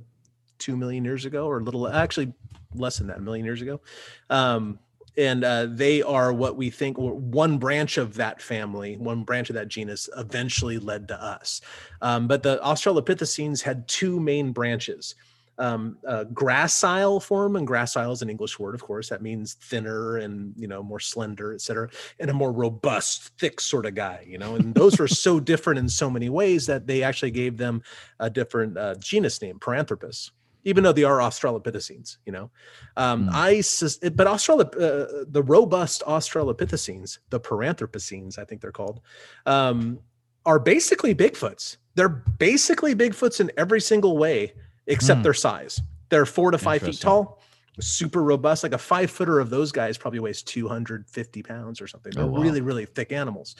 two 0.58 0.76
million 0.76 1.06
years 1.06 1.26
ago, 1.26 1.48
or 1.48 1.60
a 1.60 1.64
little 1.64 1.88
actually 1.88 2.34
less 2.76 2.98
than 2.98 3.08
that, 3.08 3.18
a 3.18 3.22
million 3.22 3.46
years 3.46 3.62
ago. 3.62 3.82
Um, 4.30 4.80
and 5.18 5.44
uh, 5.44 5.68
they 5.70 6.02
are 6.02 6.34
what 6.34 6.58
we 6.58 6.70
think 6.70 6.98
one 6.98 7.58
branch 7.58 7.98
of 7.98 8.16
that 8.16 8.42
family, 8.42 8.98
one 8.98 9.24
branch 9.24 9.50
of 9.50 9.56
that 9.56 9.68
genus, 9.68 10.10
eventually 10.18 10.80
led 10.80 11.08
to 11.10 11.22
us. 11.22 11.62
Um, 12.02 12.28
but 12.28 12.44
the 12.44 12.60
Australopithecines 12.64 13.62
had 13.62 13.88
two 13.88 14.20
main 14.20 14.52
branches. 14.52 15.16
Um, 15.60 16.00
uh, 16.08 16.26
gracile 16.34 17.22
form, 17.22 17.56
and 17.58 17.68
gracile 17.68 18.12
is 18.12 18.24
an 18.24 18.30
English 18.32 18.58
word, 18.58 18.74
of 18.74 18.82
course. 18.82 19.10
That 19.10 19.22
means 19.22 19.54
thinner 19.54 20.18
and 20.18 20.52
you 20.58 20.68
know 20.68 20.82
more 20.82 21.00
slender, 21.00 21.54
et 21.54 21.62
cetera, 21.62 21.90
and 22.20 22.32
a 22.32 22.34
more 22.34 22.52
robust, 22.52 23.38
thick 23.38 23.62
sort 23.62 23.86
of 23.86 23.94
guy. 23.94 24.26
You 24.28 24.40
know, 24.40 24.56
and 24.56 24.74
those 24.74 24.98
were 24.98 25.08
so 25.08 25.40
different 25.52 25.78
in 25.78 25.88
so 25.88 26.10
many 26.10 26.28
ways 26.28 26.66
that 26.66 26.88
they 26.88 27.04
actually 27.04 27.30
gave 27.30 27.58
them 27.58 27.84
a 28.20 28.32
different 28.32 28.80
uh, 28.80 28.96
genus 28.96 29.44
name, 29.44 29.60
Paranthropus 29.60 30.32
even 30.64 30.84
though 30.84 30.94
they 30.94 31.04
are 31.04 31.18
Australopithecines, 31.20 32.18
you 32.26 32.32
know. 32.32 32.50
Um, 32.98 33.28
mm. 33.28 33.32
I 33.34 34.10
but 34.10 34.28
Australop- 34.28 34.76
uh, 34.76 35.26
the 35.28 35.44
robust 35.44 36.04
Australopithecines, 36.08 37.20
the 37.30 37.40
Paranthropocines, 37.40 38.38
I 38.38 38.46
think 38.46 38.62
they're 38.62 38.72
called, 38.72 39.02
um, 39.46 40.00
are 40.46 40.60
basically 40.60 41.14
Bigfoots. 41.14 41.78
They're 41.96 42.10
basically 42.10 42.96
Bigfoots 42.96 43.40
in 43.40 43.52
every 43.58 43.82
single 43.82 44.18
way 44.18 44.54
except 44.88 45.22
mm. 45.22 45.24
their 45.24 45.34
size. 45.34 45.82
They're 46.10 46.26
four 46.26 46.52
to 46.52 46.58
five 46.58 46.82
feet 46.82 47.00
tall, 47.00 47.42
super 47.80 48.22
robust. 48.22 48.64
Like 48.64 48.74
a 48.74 48.78
five 48.78 49.10
footer 49.10 49.40
of 49.40 49.50
those 49.50 49.72
guys 49.72 49.98
probably 49.98 50.20
weighs 50.20 50.44
250 50.44 51.44
pounds 51.44 51.82
or 51.82 51.88
something. 51.88 52.12
They're 52.14 52.26
oh, 52.26 52.28
wow. 52.28 52.42
really, 52.42 52.62
really 52.62 52.86
thick 52.86 53.12
animals. 53.12 53.56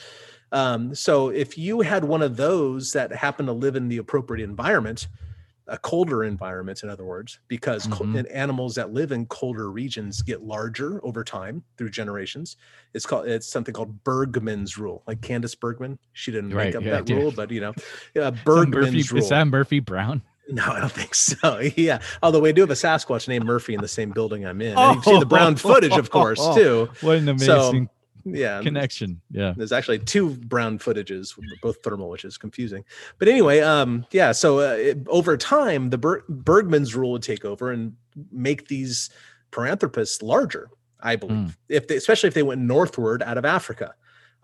Um, 0.52 0.94
so 0.94 1.30
if 1.30 1.58
you 1.58 1.80
had 1.80 2.04
one 2.04 2.22
of 2.22 2.36
those 2.36 2.92
that 2.92 3.12
happened 3.12 3.48
to 3.48 3.52
live 3.52 3.76
in 3.76 3.88
the 3.88 3.96
appropriate 3.96 4.44
environment, 4.44 5.08
a 5.66 5.78
colder 5.78 6.24
environment, 6.24 6.82
in 6.82 6.90
other 6.90 7.04
words, 7.04 7.38
because 7.48 7.86
mm-hmm. 7.86 8.20
animals 8.30 8.74
that 8.74 8.92
live 8.92 9.12
in 9.12 9.26
colder 9.26 9.70
regions 9.70 10.22
get 10.22 10.42
larger 10.42 11.00
over 11.04 11.24
time 11.24 11.62
through 11.78 11.90
generations. 11.90 12.56
It's 12.92 13.06
called 13.06 13.26
it's 13.26 13.46
something 13.46 13.72
called 13.72 14.04
Bergmann's 14.04 14.76
rule, 14.76 15.02
like 15.06 15.20
Candace 15.22 15.54
Bergman. 15.54 15.98
She 16.12 16.30
didn't 16.30 16.54
right, 16.54 16.66
make 16.66 16.76
up 16.76 16.82
yeah, 16.82 17.00
that 17.00 17.08
rule, 17.08 17.30
but 17.30 17.50
you 17.50 17.60
know, 17.60 17.74
uh, 18.20 18.30
Bergmann's 18.44 18.92
Murphy, 18.92 19.02
rule. 19.10 19.22
Is 19.22 19.28
that 19.30 19.46
Murphy 19.46 19.80
Brown? 19.80 20.22
No, 20.48 20.62
I 20.62 20.80
don't 20.80 20.92
think 20.92 21.14
so. 21.14 21.60
Yeah, 21.76 22.00
although 22.22 22.40
we 22.40 22.52
do 22.52 22.60
have 22.60 22.70
a 22.70 22.74
Sasquatch 22.74 23.28
named 23.28 23.46
Murphy 23.46 23.74
in 23.74 23.80
the 23.80 23.88
same 23.88 24.10
building 24.10 24.46
I'm 24.46 24.60
in. 24.60 24.76
Oh, 24.76 24.88
and 24.88 24.94
you've 24.96 25.04
seen 25.04 25.20
the 25.20 25.26
brown 25.26 25.56
footage, 25.56 25.96
of 25.96 26.10
course, 26.10 26.40
too. 26.54 26.90
What 27.00 27.16
an 27.16 27.28
amazing 27.28 27.88
yeah. 28.24 28.60
connection. 28.62 29.20
Yeah. 29.30 29.54
There's 29.56 29.72
actually 29.72 29.98
two 30.00 30.30
brown 30.30 30.78
footages 30.78 31.38
both 31.62 31.82
thermal 31.82 32.08
which 32.08 32.24
is 32.24 32.38
confusing. 32.38 32.84
But 33.18 33.28
anyway 33.28 33.60
um 33.60 34.06
yeah 34.10 34.32
so 34.32 34.60
uh, 34.60 34.74
it, 34.74 34.98
over 35.08 35.36
time 35.36 35.90
the 35.90 35.98
Ber- 35.98 36.24
bergmann's 36.28 36.94
rule 36.94 37.12
would 37.12 37.22
take 37.22 37.44
over 37.44 37.70
and 37.70 37.94
make 38.32 38.68
these 38.68 39.10
paranthropus 39.52 40.22
larger 40.22 40.68
i 41.00 41.16
believe. 41.16 41.36
Mm. 41.36 41.56
if 41.68 41.88
they, 41.88 41.96
especially 41.96 42.28
if 42.28 42.34
they 42.34 42.42
went 42.42 42.60
northward 42.60 43.22
out 43.22 43.38
of 43.38 43.44
africa 43.44 43.94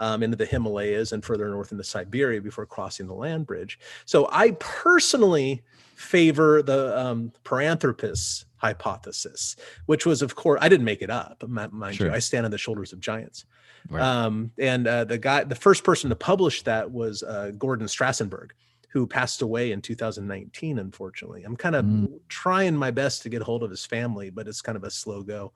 um, 0.00 0.22
into 0.22 0.36
the 0.36 0.46
himalayas 0.46 1.12
and 1.12 1.24
further 1.24 1.48
north 1.48 1.70
into 1.70 1.84
siberia 1.84 2.40
before 2.40 2.66
crossing 2.66 3.06
the 3.06 3.14
land 3.14 3.46
bridge 3.46 3.78
so 4.04 4.28
i 4.32 4.50
personally 4.58 5.62
favor 5.94 6.62
the 6.62 6.98
um, 6.98 7.32
paranthropus 7.44 8.44
hypothesis 8.56 9.54
which 9.86 10.04
was 10.04 10.22
of 10.22 10.34
course 10.34 10.58
i 10.60 10.68
didn't 10.68 10.84
make 10.84 11.02
it 11.02 11.10
up 11.10 11.44
mind 11.48 11.94
sure. 11.94 12.08
you 12.08 12.12
i 12.12 12.18
stand 12.18 12.44
on 12.44 12.50
the 12.50 12.58
shoulders 12.58 12.92
of 12.92 13.00
giants 13.00 13.44
Right. 13.88 14.02
Um, 14.02 14.52
and 14.58 14.86
uh, 14.86 15.04
the 15.04 15.18
guy, 15.18 15.44
the 15.44 15.54
first 15.54 15.84
person 15.84 16.10
to 16.10 16.16
publish 16.16 16.62
that 16.64 16.90
was 16.90 17.22
uh, 17.22 17.52
Gordon 17.56 17.86
Strasenburgh, 17.86 18.50
who 18.92 19.06
passed 19.06 19.40
away 19.40 19.70
in 19.72 19.80
2019. 19.80 20.78
Unfortunately, 20.78 21.44
I'm 21.44 21.56
kind 21.56 21.76
of 21.76 21.84
Mm. 21.84 22.18
trying 22.28 22.74
my 22.76 22.90
best 22.90 23.22
to 23.22 23.28
get 23.28 23.40
hold 23.42 23.62
of 23.62 23.70
his 23.70 23.86
family, 23.86 24.30
but 24.30 24.48
it's 24.48 24.60
kind 24.60 24.76
of 24.76 24.82
a 24.84 24.90
slow 24.90 25.22
go. 25.22 25.52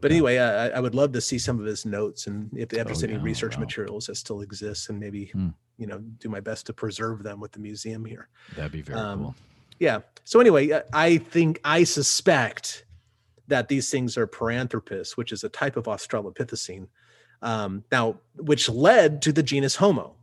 But 0.00 0.10
Yeah. 0.10 0.16
anyway, 0.16 0.38
I, 0.38 0.68
I 0.70 0.80
would 0.80 0.94
love 0.94 1.12
to 1.12 1.20
see 1.20 1.38
some 1.38 1.60
of 1.60 1.64
his 1.64 1.86
notes 1.86 2.26
and 2.26 2.50
if, 2.56 2.72
if 2.72 2.86
there's 2.86 3.02
Oh, 3.04 3.06
any 3.06 3.16
yeah, 3.16 3.22
research 3.22 3.54
wow. 3.56 3.60
materials 3.60 4.06
that 4.06 4.16
still 4.16 4.40
exist, 4.40 4.90
and 4.90 4.98
maybe 4.98 5.26
Hmm. 5.26 5.48
you 5.78 5.86
know 5.86 5.98
do 6.18 6.28
my 6.28 6.40
best 6.40 6.66
to 6.66 6.72
preserve 6.72 7.22
them 7.22 7.38
with 7.40 7.52
the 7.52 7.60
museum 7.60 8.04
here. 8.04 8.28
That'd 8.56 8.72
be 8.72 8.82
very 8.82 8.98
Um, 8.98 9.18
cool. 9.20 9.34
Yeah. 9.78 10.00
So 10.24 10.40
anyway, 10.40 10.72
I- 10.72 10.82
I 10.92 11.18
think 11.18 11.60
I 11.64 11.84
suspect 11.84 12.84
that 13.48 13.68
these 13.68 13.90
things 13.90 14.16
are 14.16 14.26
Paranthropus, 14.26 15.16
which 15.16 15.30
is 15.32 15.44
a 15.44 15.48
type 15.48 15.76
of 15.76 15.84
Australopithecine. 15.84 16.88
Um, 17.42 17.84
now, 17.92 18.20
which 18.36 18.68
led 18.68 19.20
to 19.22 19.32
the 19.32 19.42
genus 19.42 19.76
Homo. 19.76 20.14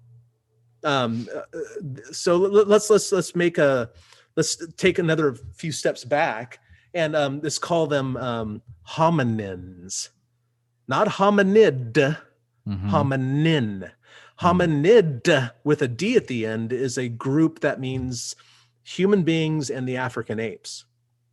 Um, 0.83 1.27
uh, 1.33 1.39
uh, 1.39 2.01
so 2.11 2.37
let's 2.37 2.89
let's 2.89 3.11
let's 3.11 3.35
make 3.35 3.57
a 3.57 3.89
let's 4.35 4.55
take 4.77 4.99
another 4.99 5.35
few 5.55 5.71
steps 5.71 6.05
back 6.05 6.59
and 6.93 7.15
um, 7.15 7.41
let's 7.43 7.59
call 7.59 7.87
them 7.87 8.15
um, 8.17 8.61
hominins, 8.87 10.09
not 10.87 11.07
hominid 11.07 12.17
Mhm. 12.67 12.91
hominin. 12.91 13.91
Hominid 14.41 15.51
with 15.63 15.81
a 15.81 15.87
D 15.87 16.15
at 16.15 16.27
the 16.27 16.45
end 16.45 16.71
is 16.71 16.97
a 16.97 17.09
group 17.09 17.59
that 17.59 17.79
means 17.79 18.35
human 18.83 19.23
beings 19.23 19.69
and 19.69 19.87
the 19.87 19.97
African 19.97 20.39
apes. 20.39 20.85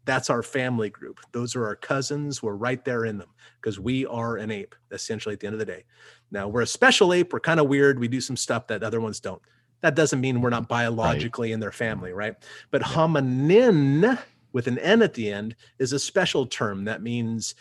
That's 0.07 0.31
our 0.31 0.43
family 0.43 0.89
group. 0.89 1.21
Those 1.33 1.55
are 1.57 1.67
our 1.67 1.77
cousins. 1.77 2.43
We're 2.43 2.55
right 2.55 2.85
there 2.85 3.05
in 3.05 3.19
them 3.19 3.29
because 3.61 3.79
we 3.79 4.07
are 4.07 4.37
an 4.37 4.51
ape, 4.51 4.75
essentially, 4.91 5.35
at 5.35 5.41
the 5.41 5.47
end 5.47 5.55
of 5.55 5.61
the 5.61 5.67
day. 5.67 5.85
Now, 6.31 6.49
we're 6.49 6.63
a 6.63 6.67
special 6.67 7.13
ape. 7.13 7.33
We're 7.33 7.41
kind 7.41 7.61
of 7.61 7.69
weird. 7.69 7.99
We 7.99 8.09
do 8.09 8.21
some 8.21 8.37
stuff 8.37 8.67
that 8.69 8.83
other 8.83 9.01
ones 9.01 9.21
don't. 9.21 9.41
That 9.83 9.95
doesn't 9.95 10.21
mean 10.21 10.41
we're 10.41 10.51
not 10.51 10.69
biologically 10.69 11.53
in 11.53 11.61
their 11.61 11.73
family, 11.73 12.13
right? 12.13 12.35
But 12.71 12.83
Yeah. 12.83 12.89
hominin 12.89 14.19
with 14.53 14.67
an 14.67 14.79
N 14.79 15.03
at 15.03 15.15
the 15.15 15.31
end 15.31 15.55
is 15.79 15.93
a 15.93 15.99
special 15.99 16.47
term 16.47 16.85
that 16.85 17.03
means 17.03 17.55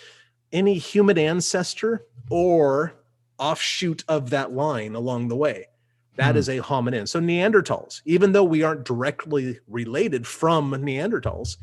any 0.51 0.77
human 0.77 1.17
ancestor 1.17 2.05
or 2.29 2.93
offshoot 3.37 4.03
of 4.07 4.29
that 4.29 4.53
line 4.53 4.95
along 4.95 5.27
the 5.27 5.35
way. 5.35 5.67
That 6.15 6.31
Hmm. 6.31 6.37
is 6.37 6.47
a 6.49 6.59
hominin. 6.59 7.07
So 7.07 7.19
Neanderthals, 7.19 8.01
even 8.05 8.31
though 8.31 8.45
we 8.45 8.63
aren't 8.63 8.85
directly 8.85 9.59
related 9.67 10.25
from 10.25 10.71
Neanderthals, 10.71 11.57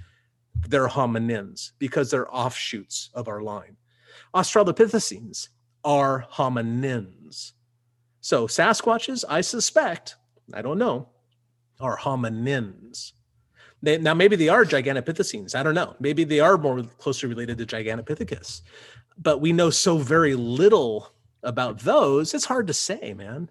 they're 0.69 0.89
hominins 0.89 1.73
because 1.79 2.11
they're 2.11 2.33
offshoots 2.33 3.09
of 3.15 3.27
our 3.27 3.41
line. 3.41 3.79
Australopithecines 4.35 5.49
are 5.85 6.27
hominins. 6.33 7.53
So 8.21 8.47
Sasquatches, 8.47 9.25
I 9.29 9.41
suspect, 9.41 10.17
I 10.55 10.63
don't 10.63 10.79
know, 10.79 11.09
are 11.81 11.99
hominins. 11.99 13.13
They, 13.83 13.99
now 13.99 14.15
maybe 14.15 14.37
they 14.37 14.49
are 14.49 14.65
Gigantopithecines. 14.65 15.57
I 15.57 15.63
don't 15.65 15.75
know. 15.75 15.97
Maybe 15.99 16.23
they 16.23 16.39
are 16.39 16.57
more 16.57 16.85
closely 16.99 17.29
related 17.29 17.59
to 17.59 17.67
Gigantopithecus. 17.67 18.61
But 19.19 19.41
we 19.41 19.53
know 19.53 19.71
so 19.71 19.99
very 19.99 20.35
little 20.37 21.13
about 21.43 21.81
those. 21.81 22.33
It's 22.33 22.45
hard 22.45 22.69
to 22.69 22.73
say, 22.73 23.13
man. 23.15 23.51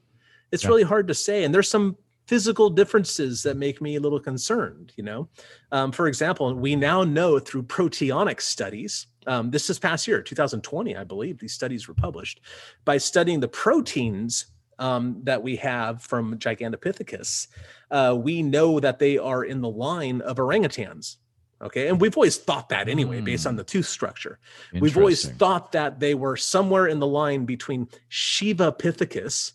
It's 0.52 0.64
Yeah. 0.64 0.70
really 0.70 0.84
hard 0.84 1.10
to 1.10 1.14
say. 1.14 1.44
And 1.44 1.54
there's 1.54 1.70
some 1.70 1.98
physical 2.28 2.70
differences 2.70 3.44
that 3.44 3.58
make 3.58 3.82
me 3.82 3.98
a 3.98 4.00
little 4.00 4.20
concerned. 4.22 4.94
You 4.96 5.04
know, 5.04 5.30
um, 5.74 5.92
for 5.92 6.08
example, 6.08 6.54
we 6.56 6.78
now 6.78 7.04
know 7.04 7.38
through 7.40 7.64
proteomic 7.64 8.40
studies. 8.40 9.08
Um, 9.28 9.52
this 9.52 9.70
is 9.70 9.78
past 9.80 10.08
year, 10.08 10.22
2020, 10.22 10.96
I 10.96 11.04
believe. 11.04 11.40
These 11.40 11.54
studies 11.54 11.88
were 11.88 11.94
published 11.94 12.42
by 12.86 12.98
studying 12.98 13.40
the 13.40 13.48
proteins 13.48 14.48
um, 14.80 15.20
that 15.24 15.44
we 15.44 15.56
have 15.58 16.02
from 16.02 16.38
Gigantopithecus. 16.40 17.48
Uh, 17.92 18.18
we 18.20 18.42
know 18.42 18.80
that 18.80 18.98
they 18.98 19.18
are 19.18 19.44
in 19.44 19.62
the 19.62 19.70
line 19.70 20.22
of 20.22 20.38
orangutans. 20.38 21.18
Okay, 21.62 21.90
and 21.90 22.02
we've 22.02 22.18
always 22.18 22.38
thought 22.38 22.70
that 22.70 22.90
anyway, 22.90 23.22
based 23.22 23.46
on 23.46 23.54
Mm. 23.54 23.58
the 23.58 23.64
tooth 23.64 23.86
structure. 23.86 24.40
We've 24.74 24.98
always 24.98 25.30
thought 25.30 25.72
that 25.74 26.00
they 26.00 26.16
were 26.16 26.36
somewhere 26.36 26.88
in 26.88 26.98
the 26.98 27.06
line 27.06 27.46
between 27.46 27.88
Shiva 28.10 28.72
Pithecus. 28.72 29.52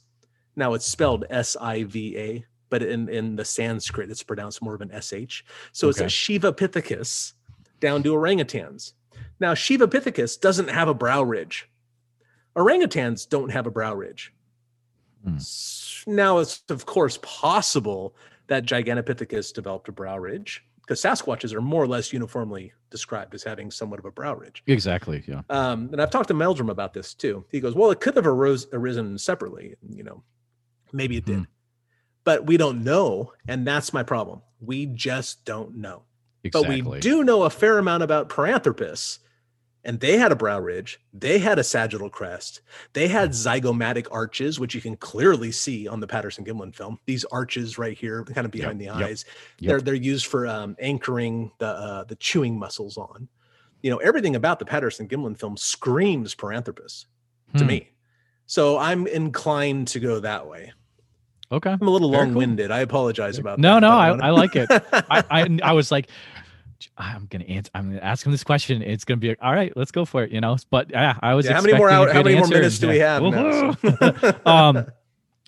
Now 0.54 0.74
it's 0.74 0.86
spelled 0.86 1.24
S 1.30 1.56
I 1.60 1.82
V 1.82 2.16
A, 2.16 2.44
but 2.70 2.84
in, 2.84 3.08
in 3.08 3.34
the 3.34 3.44
Sanskrit, 3.44 4.08
it's 4.08 4.22
pronounced 4.22 4.62
more 4.62 4.76
of 4.76 4.82
an 4.82 4.92
SH. 4.92 5.42
So 5.72 5.88
it's 5.88 5.98
a 6.00 6.08
Shiva 6.08 6.52
Pithecus 6.52 7.32
down 7.80 8.04
to 8.04 8.14
orangutans. 8.14 8.92
Now, 9.40 9.54
Shiva 9.54 9.86
Pithecus 9.88 10.40
doesn't 10.40 10.68
have 10.68 10.88
a 10.88 10.94
brow 10.94 11.22
ridge. 11.22 11.68
Orangutans 12.56 13.28
don't 13.28 13.50
have 13.50 13.66
a 13.66 13.70
brow 13.70 13.94
ridge. 13.94 14.32
S- 15.26 16.04
Now, 16.06 16.38
it's 16.38 16.62
of 16.70 16.86
course 16.86 17.18
possible 17.22 18.14
that 18.46 18.64
Gigantopithecus 18.64 19.52
developed 19.52 19.88
a 19.88 19.92
brow 19.92 20.16
ridge 20.18 20.64
because 20.80 21.02
Sasquatches 21.02 21.52
are 21.52 21.60
more 21.60 21.82
or 21.82 21.88
less 21.88 22.12
uniformly 22.12 22.72
described 22.90 23.34
as 23.34 23.42
having 23.42 23.70
somewhat 23.72 23.98
of 23.98 24.04
a 24.04 24.10
brow 24.12 24.34
ridge. 24.34 24.62
Exactly. 24.68 25.24
Yeah. 25.26 25.42
Um, 25.50 25.88
and 25.92 26.00
I've 26.00 26.10
talked 26.10 26.28
to 26.28 26.34
Meldrum 26.34 26.70
about 26.70 26.94
this 26.94 27.12
too. 27.12 27.44
He 27.50 27.58
goes, 27.60 27.74
"Well, 27.74 27.90
it 27.90 28.00
could 28.00 28.14
have 28.16 28.26
arose, 28.26 28.68
arisen 28.72 29.18
separately. 29.18 29.74
You 29.90 30.04
know, 30.04 30.22
maybe 30.92 31.16
it 31.16 31.24
did, 31.26 31.38
Hmm. 31.38 31.42
but 32.22 32.46
we 32.46 32.56
don't 32.56 32.84
know, 32.84 33.32
and 33.48 33.66
that's 33.66 33.92
my 33.92 34.04
problem. 34.04 34.42
We 34.60 34.86
just 34.86 35.44
don't 35.44 35.76
know. 35.76 36.04
Exactly. 36.44 36.80
But 36.82 36.90
we 36.92 37.00
do 37.00 37.24
know 37.24 37.42
a 37.42 37.50
fair 37.50 37.78
amount 37.78 38.04
about 38.04 38.28
Paranthropus, 38.28 39.18
and 39.86 40.00
they 40.00 40.18
had 40.18 40.32
a 40.32 40.36
brow 40.36 40.58
ridge, 40.60 41.00
they 41.14 41.38
had 41.38 41.58
a 41.58 41.64
sagittal 41.64 42.10
crest, 42.10 42.60
they 42.92 43.08
had 43.08 43.30
zygomatic 43.30 44.06
arches, 44.10 44.60
which 44.60 44.74
you 44.74 44.80
can 44.82 44.96
clearly 44.96 45.50
see 45.52 45.88
on 45.88 46.00
the 46.00 46.06
Patterson 46.06 46.44
Gimlin 46.44 46.74
film. 46.74 46.98
These 47.06 47.24
arches 47.26 47.78
right 47.78 47.96
here, 47.96 48.22
kind 48.24 48.44
of 48.44 48.50
behind 48.50 48.82
Yep, 48.82 48.94
the 48.98 49.04
eyes, 49.04 49.24
yep. 49.58 49.70
they're 49.70 49.80
they're 49.80 49.94
used 49.94 50.26
for 50.26 50.46
um, 50.46 50.76
anchoring 50.80 51.50
the 51.58 51.68
uh, 51.68 52.04
the 52.04 52.16
chewing 52.16 52.58
muscles 52.58 52.98
on. 52.98 53.28
You 53.82 53.90
know, 53.90 53.98
everything 53.98 54.36
about 54.36 54.58
the 54.58 54.64
Patterson 54.66 55.06
Gimlin 55.08 55.38
film 55.38 55.56
screams 55.56 56.34
Paranthropus 56.34 57.06
to 57.56 57.62
Hmm. 57.64 57.66
me. 57.68 57.90
So 58.46 58.78
I'm 58.78 59.06
inclined 59.06 59.88
to 59.88 60.00
go 60.00 60.20
that 60.20 60.46
way. 60.46 60.72
Okay. 61.52 61.70
I'm 61.70 61.86
a 61.86 61.90
little 61.90 62.10
long-winded. 62.10 62.72
I 62.72 62.80
apologize 62.80 63.38
about 63.38 63.60
No, 63.60 63.74
that. 63.74 63.80
no, 63.82 63.90
but 63.90 64.24
I, 64.24 64.26
I 64.26 64.30
like 64.30 64.56
it. 64.56 64.68
I, 64.70 65.22
I 65.30 65.58
I 65.62 65.72
was 65.72 65.92
like, 65.92 66.08
I'm 66.96 67.26
gonna 67.26 67.44
answer. 67.44 67.70
I'm 67.74 67.88
gonna 67.90 68.02
ask 68.02 68.24
him 68.24 68.32
this 68.32 68.44
question. 68.44 68.82
It's 68.82 69.04
gonna 69.04 69.18
be 69.18 69.28
like, 69.28 69.38
all 69.42 69.52
right. 69.52 69.72
Let's 69.76 69.90
go 69.90 70.04
for 70.04 70.24
it. 70.24 70.30
You 70.30 70.40
know. 70.40 70.56
But 70.70 70.90
yeah, 70.90 71.18
I 71.22 71.34
was. 71.34 71.46
Yeah, 71.46 71.54
how 71.54 71.62
many 71.62 71.76
more 71.76 71.90
hour, 71.90 72.12
how 72.12 72.22
many 72.22 72.36
more 72.36 72.48
minutes 72.48 72.78
do 72.78 72.88
we 72.88 72.98
have 72.98 73.22
now? 73.22 73.72
So- 73.72 74.40
um 74.46 74.86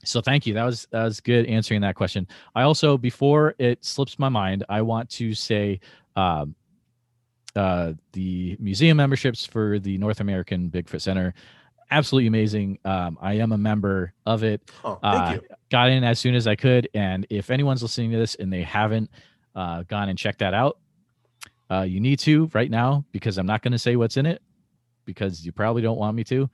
so 0.04 0.20
thank 0.20 0.46
you 0.46 0.54
that 0.54 0.64
was 0.64 0.86
that 0.90 1.04
was 1.04 1.20
good 1.20 1.46
answering 1.46 1.80
that 1.80 1.94
question 1.94 2.26
i 2.54 2.62
also 2.62 2.96
before 2.96 3.54
it 3.58 3.84
slips 3.84 4.18
my 4.18 4.28
mind 4.28 4.64
i 4.68 4.80
want 4.80 5.08
to 5.10 5.34
say 5.34 5.80
um 6.16 6.54
uh 7.56 7.92
the 8.12 8.56
museum 8.60 8.96
memberships 8.96 9.44
for 9.44 9.78
the 9.78 9.98
north 9.98 10.20
american 10.20 10.70
bigfoot 10.70 11.00
center 11.00 11.34
absolutely 11.90 12.26
amazing 12.26 12.78
um 12.84 13.18
i 13.20 13.34
am 13.34 13.52
a 13.52 13.58
member 13.58 14.12
of 14.26 14.44
it 14.44 14.62
oh, 14.84 14.98
thank 15.02 15.14
uh, 15.14 15.32
you. 15.32 15.40
got 15.70 15.90
in 15.90 16.04
as 16.04 16.18
soon 16.18 16.34
as 16.34 16.46
i 16.46 16.54
could 16.54 16.88
and 16.94 17.26
if 17.30 17.50
anyone's 17.50 17.82
listening 17.82 18.10
to 18.10 18.18
this 18.18 18.34
and 18.36 18.52
they 18.52 18.62
haven't 18.62 19.10
uh 19.56 19.82
gone 19.84 20.08
and 20.08 20.18
checked 20.18 20.38
that 20.38 20.54
out 20.54 20.78
uh 21.70 21.82
you 21.82 22.00
need 22.00 22.18
to 22.18 22.50
right 22.54 22.70
now 22.70 23.04
because 23.12 23.38
i'm 23.38 23.46
not 23.46 23.62
going 23.62 23.72
to 23.72 23.78
say 23.78 23.96
what's 23.96 24.16
in 24.16 24.26
it 24.26 24.40
because 25.04 25.44
you 25.44 25.52
probably 25.52 25.82
don't 25.82 25.98
want 25.98 26.16
me 26.16 26.24
to 26.24 26.48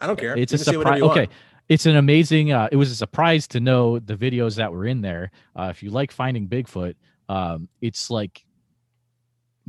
I 0.00 0.06
don't 0.08 0.18
care. 0.18 0.36
it's 0.36 0.52
You 0.52 0.56
a 0.56 0.58
can 0.58 0.64
say 0.64 0.76
whatever 0.76 0.96
surprise. 0.96 1.02
want. 1.02 1.18
Okay, 1.18 1.32
it's 1.68 1.86
an 1.86 1.96
amazing. 1.96 2.52
Uh, 2.52 2.68
it 2.72 2.76
was 2.76 2.90
a 2.90 2.96
surprise 2.96 3.46
to 3.48 3.60
know 3.60 3.98
the 4.00 4.16
videos 4.16 4.56
that 4.56 4.72
were 4.72 4.84
in 4.86 5.00
there. 5.00 5.30
Uh, 5.56 5.68
if 5.70 5.82
you 5.82 5.90
like 5.90 6.10
finding 6.10 6.48
Bigfoot, 6.48 6.96
um, 7.28 7.68
it's 7.80 8.10
like 8.10 8.44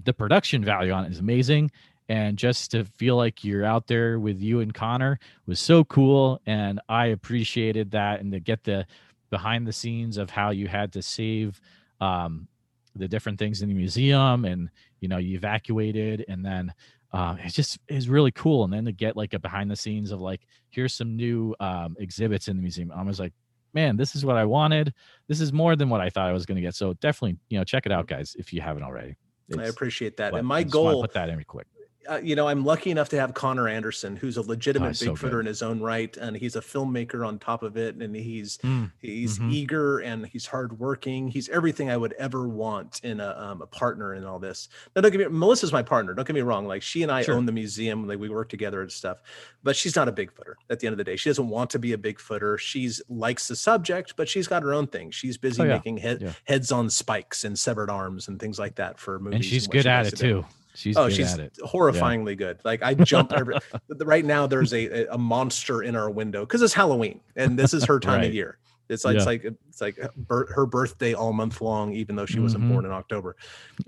the 0.03 0.11
production 0.13 0.65
value 0.65 0.91
on 0.91 1.05
it 1.05 1.11
is 1.11 1.19
amazing, 1.19 1.69
and 2.09 2.37
just 2.37 2.71
to 2.71 2.83
feel 2.85 3.15
like 3.15 3.43
you're 3.43 3.63
out 3.63 3.85
there 3.87 4.19
with 4.19 4.41
you 4.41 4.59
and 4.61 4.73
Connor 4.73 5.19
was 5.45 5.59
so 5.59 5.83
cool, 5.85 6.41
and 6.47 6.81
I 6.89 7.07
appreciated 7.07 7.91
that, 7.91 8.19
and 8.19 8.31
to 8.33 8.39
get 8.39 8.63
the 8.63 8.87
behind 9.29 9.67
the 9.67 9.73
scenes 9.73 10.17
of 10.17 10.31
how 10.31 10.49
you 10.49 10.67
had 10.67 10.91
to 10.93 11.01
save 11.03 11.61
um, 12.01 12.47
the 12.95 13.07
different 13.07 13.39
things 13.39 13.61
in 13.61 13.69
the 13.69 13.75
museum, 13.75 14.45
and 14.45 14.69
you 15.01 15.07
know 15.07 15.17
you 15.17 15.35
evacuated, 15.35 16.25
and 16.27 16.45
then 16.45 16.73
um, 17.11 17.37
it's 17.43 17.55
just 17.55 17.79
is 17.87 18.09
really 18.09 18.31
cool. 18.31 18.65
And 18.65 18.73
then 18.73 18.85
to 18.85 18.91
get 18.91 19.15
like 19.15 19.33
a 19.33 19.39
behind 19.39 19.71
the 19.71 19.75
scenes 19.75 20.11
of 20.11 20.19
like, 20.19 20.41
here's 20.69 20.93
some 20.93 21.15
new 21.15 21.55
um, 21.59 21.95
exhibits 21.99 22.47
in 22.47 22.57
the 22.57 22.61
museum. 22.61 22.91
I 22.91 23.01
was 23.03 23.19
like, 23.19 23.33
man, 23.73 23.95
this 23.95 24.15
is 24.15 24.25
what 24.25 24.35
I 24.35 24.43
wanted. 24.43 24.93
This 25.27 25.39
is 25.39 25.53
more 25.53 25.75
than 25.75 25.89
what 25.89 26.01
I 26.01 26.09
thought 26.09 26.27
I 26.27 26.33
was 26.33 26.45
going 26.45 26.57
to 26.57 26.61
get. 26.61 26.75
So 26.75 26.93
definitely, 26.95 27.37
you 27.49 27.57
know, 27.57 27.63
check 27.63 27.85
it 27.85 27.91
out, 27.91 28.07
guys, 28.07 28.35
if 28.37 28.51
you 28.51 28.59
haven't 28.61 28.83
already. 28.83 29.15
I 29.57 29.63
appreciate 29.63 30.17
that. 30.17 30.31
but 30.31 30.39
And 30.39 30.47
my 30.47 30.63
goal, 30.63 31.01
put 31.01 31.13
that 31.13 31.29
in 31.29 31.37
real 31.37 31.45
quick. 31.45 31.67
Uh, 32.09 32.17
you 32.23 32.35
know, 32.35 32.47
I'm 32.47 32.63
lucky 32.65 32.91
enough 32.91 33.09
to 33.09 33.19
have 33.19 33.33
Connor 33.33 33.67
Anderson, 33.67 34.15
who's 34.15 34.37
a 34.37 34.41
legitimate 34.41 35.01
Oh, 35.01 35.13
Bigfooter 35.13 35.31
good. 35.31 35.39
in 35.41 35.45
his 35.47 35.61
own 35.61 35.79
right, 35.81 36.15
and 36.17 36.35
he's 36.37 36.55
a 36.55 36.61
filmmaker 36.61 37.25
on 37.27 37.39
top 37.39 37.63
of 37.63 37.77
it, 37.77 37.95
and 37.95 38.15
he's 38.15 38.57
Mm, 38.59 38.91
he's 39.01 39.39
Mhm. 39.39 39.51
eager 39.51 39.99
and 39.99 40.25
he's 40.27 40.45
hardworking. 40.45 41.27
He's 41.29 41.49
everything 41.49 41.89
I 41.89 41.97
would 41.97 42.13
ever 42.13 42.47
want 42.47 42.99
in 43.03 43.19
a, 43.19 43.35
um, 43.37 43.61
a 43.61 43.67
partner 43.67 44.13
in 44.13 44.23
all 44.23 44.39
this. 44.39 44.69
Now, 44.95 45.01
don't 45.01 45.11
get 45.11 45.31
me. 45.31 45.37
Melissa's 45.37 45.71
my 45.73 45.83
partner. 45.83 46.13
Don't 46.13 46.27
get 46.27 46.33
me 46.33 46.41
wrong. 46.41 46.67
Like 46.67 46.81
she 46.81 47.03
and 47.03 47.11
I 47.11 47.21
Sure. 47.23 47.35
own 47.35 47.45
the 47.45 47.51
museum. 47.51 48.07
Like 48.07 48.19
we 48.19 48.29
work 48.29 48.49
together 48.49 48.81
and 48.81 48.91
stuff. 48.91 49.21
But 49.63 49.75
she's 49.75 49.95
not 49.95 50.07
a 50.07 50.11
Bigfooter. 50.11 50.55
At 50.69 50.79
the 50.79 50.87
end 50.87 50.93
of 50.93 50.97
the 50.97 51.03
day, 51.03 51.15
she 51.15 51.29
doesn't 51.29 51.49
want 51.49 51.69
to 51.71 51.79
be 51.79 51.93
a 51.93 51.97
Bigfooter. 51.97 52.57
She's 52.59 53.01
likes 53.09 53.47
the 53.47 53.55
subject, 53.55 54.15
but 54.15 54.29
she's 54.29 54.47
got 54.47 54.63
her 54.63 54.73
own 54.73 54.87
thing. 54.87 55.11
She's 55.11 55.37
busy 55.37 55.61
Oh, 55.61 55.65
yeah. 55.65 55.73
making 55.75 55.97
head, 55.97 56.21
Yeah. 56.21 56.33
heads 56.45 56.71
on 56.71 56.89
spikes 56.89 57.43
and 57.43 57.57
severed 57.57 57.89
arms 57.89 58.27
and 58.27 58.39
things 58.39 58.59
like 58.59 58.75
that 58.75 58.99
for 58.99 59.19
movies. 59.19 59.35
and 59.37 59.45
she's 59.45 59.67
what 59.67 59.73
good 59.73 59.83
she 59.83 59.89
at 59.89 60.05
it 60.07 60.17
too. 60.17 60.45
She's 60.75 60.97
oh, 60.97 61.09
she's 61.09 61.35
horrifyingly 61.63 62.37
good. 62.37 62.59
Like 62.63 62.83
I 62.83 62.93
jump 62.93 63.31
every 63.33 63.55
right 64.03 64.25
now. 64.25 64.45
There's 64.47 64.73
a 64.73 65.05
a 65.07 65.17
monster 65.17 65.83
in 65.83 65.95
our 65.95 66.09
window 66.09 66.41
because 66.41 66.61
it's 66.61 66.73
Halloween 66.73 67.21
and 67.35 67.57
this 67.57 67.73
is 67.73 67.83
her 67.85 67.99
time 67.99 68.19
Right. 68.19 68.27
of 68.27 68.33
year. 68.33 68.57
It's 68.89 69.03
like 69.05 69.15
it's 69.15 69.25
like 69.25 69.43
it's 69.69 69.81
like 69.81 69.97
her 70.29 70.65
birthday 70.65 71.13
all 71.13 71.33
month 71.33 71.61
long, 71.61 71.93
even 71.93 72.15
though 72.15 72.25
she 72.27 72.39
wasn't 72.39 72.65
Mhm. 72.65 72.69
born 72.73 72.85
in 72.85 72.91
October. 72.91 73.35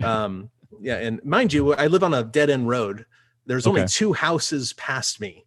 Um, 0.03 0.49
yeah, 0.81 0.95
and 0.97 1.23
mind 1.23 1.53
you, 1.53 1.73
I 1.75 1.87
live 1.87 2.03
on 2.03 2.13
a 2.13 2.23
dead 2.23 2.49
end 2.49 2.67
road. 2.67 3.05
There's 3.45 3.67
only 3.67 3.85
two 3.87 4.13
houses 4.13 4.73
past 4.73 5.21
me, 5.21 5.45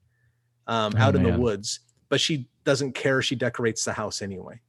um, 0.66 0.92
Oh, 0.96 1.00
out 1.00 1.16
in 1.16 1.22
the 1.24 1.36
woods. 1.38 1.80
But 2.08 2.20
she 2.20 2.48
doesn't 2.64 2.94
care. 2.94 3.22
She 3.22 3.34
decorates 3.36 3.84
the 3.84 3.92
house 3.92 4.22
anyway 4.22 4.60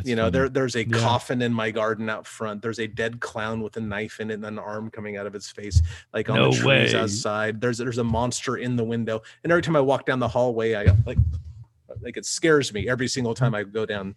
It's 0.00 0.08
you 0.08 0.16
know 0.16 0.22
funny. 0.24 0.32
there 0.32 0.48
there's 0.48 0.76
a 0.76 0.86
Yeah. 0.86 0.98
coffin 0.98 1.42
in 1.42 1.52
my 1.52 1.70
garden 1.70 2.08
out 2.08 2.26
front 2.26 2.62
there's 2.62 2.78
a 2.78 2.86
dead 2.86 3.20
clown 3.20 3.60
with 3.60 3.76
a 3.76 3.80
knife 3.80 4.20
in 4.20 4.30
it 4.30 4.34
and 4.34 4.44
an 4.46 4.58
arm 4.58 4.90
coming 4.90 5.16
out 5.16 5.26
of 5.26 5.34
its 5.34 5.50
face 5.50 5.80
like 6.12 6.28
on 6.30 6.36
No 6.36 6.50
the 6.50 6.56
trees 6.56 6.64
way. 6.94 6.94
outside 6.94 7.60
there's 7.60 7.78
there's 7.78 7.98
a 7.98 8.04
monster 8.04 8.56
in 8.56 8.76
the 8.76 8.84
window 8.84 9.22
and 9.44 9.52
every 9.52 9.62
time 9.62 9.76
i 9.76 9.80
walk 9.80 10.06
down 10.06 10.18
the 10.18 10.28
hallway 10.28 10.74
i 10.74 10.84
like 11.06 11.18
like 12.02 12.16
it 12.16 12.24
scares 12.26 12.72
me 12.72 12.88
every 12.88 13.08
single 13.08 13.34
time 13.34 13.54
i 13.54 13.62
go 13.62 13.84
down 13.86 14.14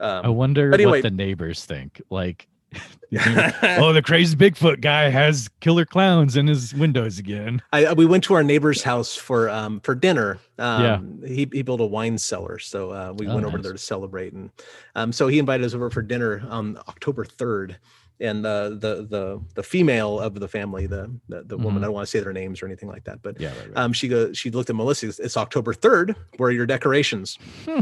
I 0.00 0.20
um 0.20 0.34
wonder 0.36 0.72
anyway- 0.72 0.90
what 0.92 1.02
the 1.02 1.10
neighbors 1.10 1.64
think. 1.66 2.00
Like, 2.08 2.48
oh, 3.12 3.92
the 3.92 4.02
crazy 4.04 4.36
Bigfoot 4.36 4.80
guy 4.80 5.08
has 5.10 5.48
killer 5.60 5.84
clowns 5.84 6.36
in 6.36 6.46
his 6.46 6.72
windows 6.74 7.18
again. 7.18 7.60
I, 7.72 7.92
we 7.94 8.06
went 8.06 8.22
to 8.24 8.34
our 8.34 8.44
neighbor's 8.44 8.82
house 8.82 9.16
for 9.16 9.48
um 9.50 9.80
for 9.80 9.94
dinner. 9.94 10.38
Um, 10.58 11.20
he 11.26 11.48
he 11.52 11.62
built 11.62 11.80
a 11.80 11.86
wine 11.86 12.18
cellar, 12.18 12.58
so 12.58 12.90
uh, 12.92 13.12
we 13.16 13.26
Oh, 13.26 13.34
went 13.34 13.46
over 13.46 13.58
there 13.58 13.72
to 13.72 13.78
celebrate, 13.78 14.32
and 14.32 14.50
um, 14.94 15.12
so 15.12 15.26
he 15.26 15.38
invited 15.40 15.64
us 15.66 15.74
over 15.74 15.90
for 15.90 16.02
dinner 16.02 16.42
on 16.48 16.76
October 16.88 17.24
third. 17.24 17.78
And 18.22 18.44
uh, 18.44 18.68
the 18.68 19.06
the 19.08 19.40
the 19.54 19.62
female 19.62 20.20
of 20.20 20.34
the 20.38 20.46
family, 20.46 20.86
the 20.86 21.10
the, 21.30 21.42
the 21.42 21.56
woman, 21.56 21.80
Mhm. 21.80 21.84
I 21.84 21.86
don't 21.86 21.94
want 21.94 22.06
to 22.06 22.10
say 22.10 22.20
their 22.20 22.34
names 22.34 22.62
or 22.62 22.66
anything 22.66 22.90
like 22.90 23.04
that, 23.04 23.22
but 23.22 23.40
Yeah, 23.40 23.48
right, 23.48 23.68
right. 23.68 23.76
um, 23.78 23.94
she 23.94 24.08
goes, 24.08 24.36
she 24.36 24.50
looked 24.50 24.68
at 24.68 24.76
Melissa. 24.76 25.08
It's, 25.08 25.18
it's 25.18 25.36
October 25.38 25.72
third. 25.72 26.14
Where 26.36 26.50
are 26.50 26.52
your 26.52 26.66
decorations? 26.66 27.38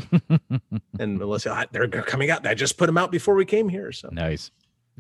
And 1.01 1.19
Melissa, 1.19 1.51
"Ah, 1.53 1.65
they're 1.71 1.87
coming 1.89 2.31
out. 2.31 2.45
I 2.47 2.55
just 2.55 2.77
put 2.77 2.87
them 2.87 2.99
out 2.99 3.11
before 3.13 3.35
we 3.35 3.45
came 3.45 3.69
here. 3.69 3.93
So 3.93 4.09
nice. 4.13 4.51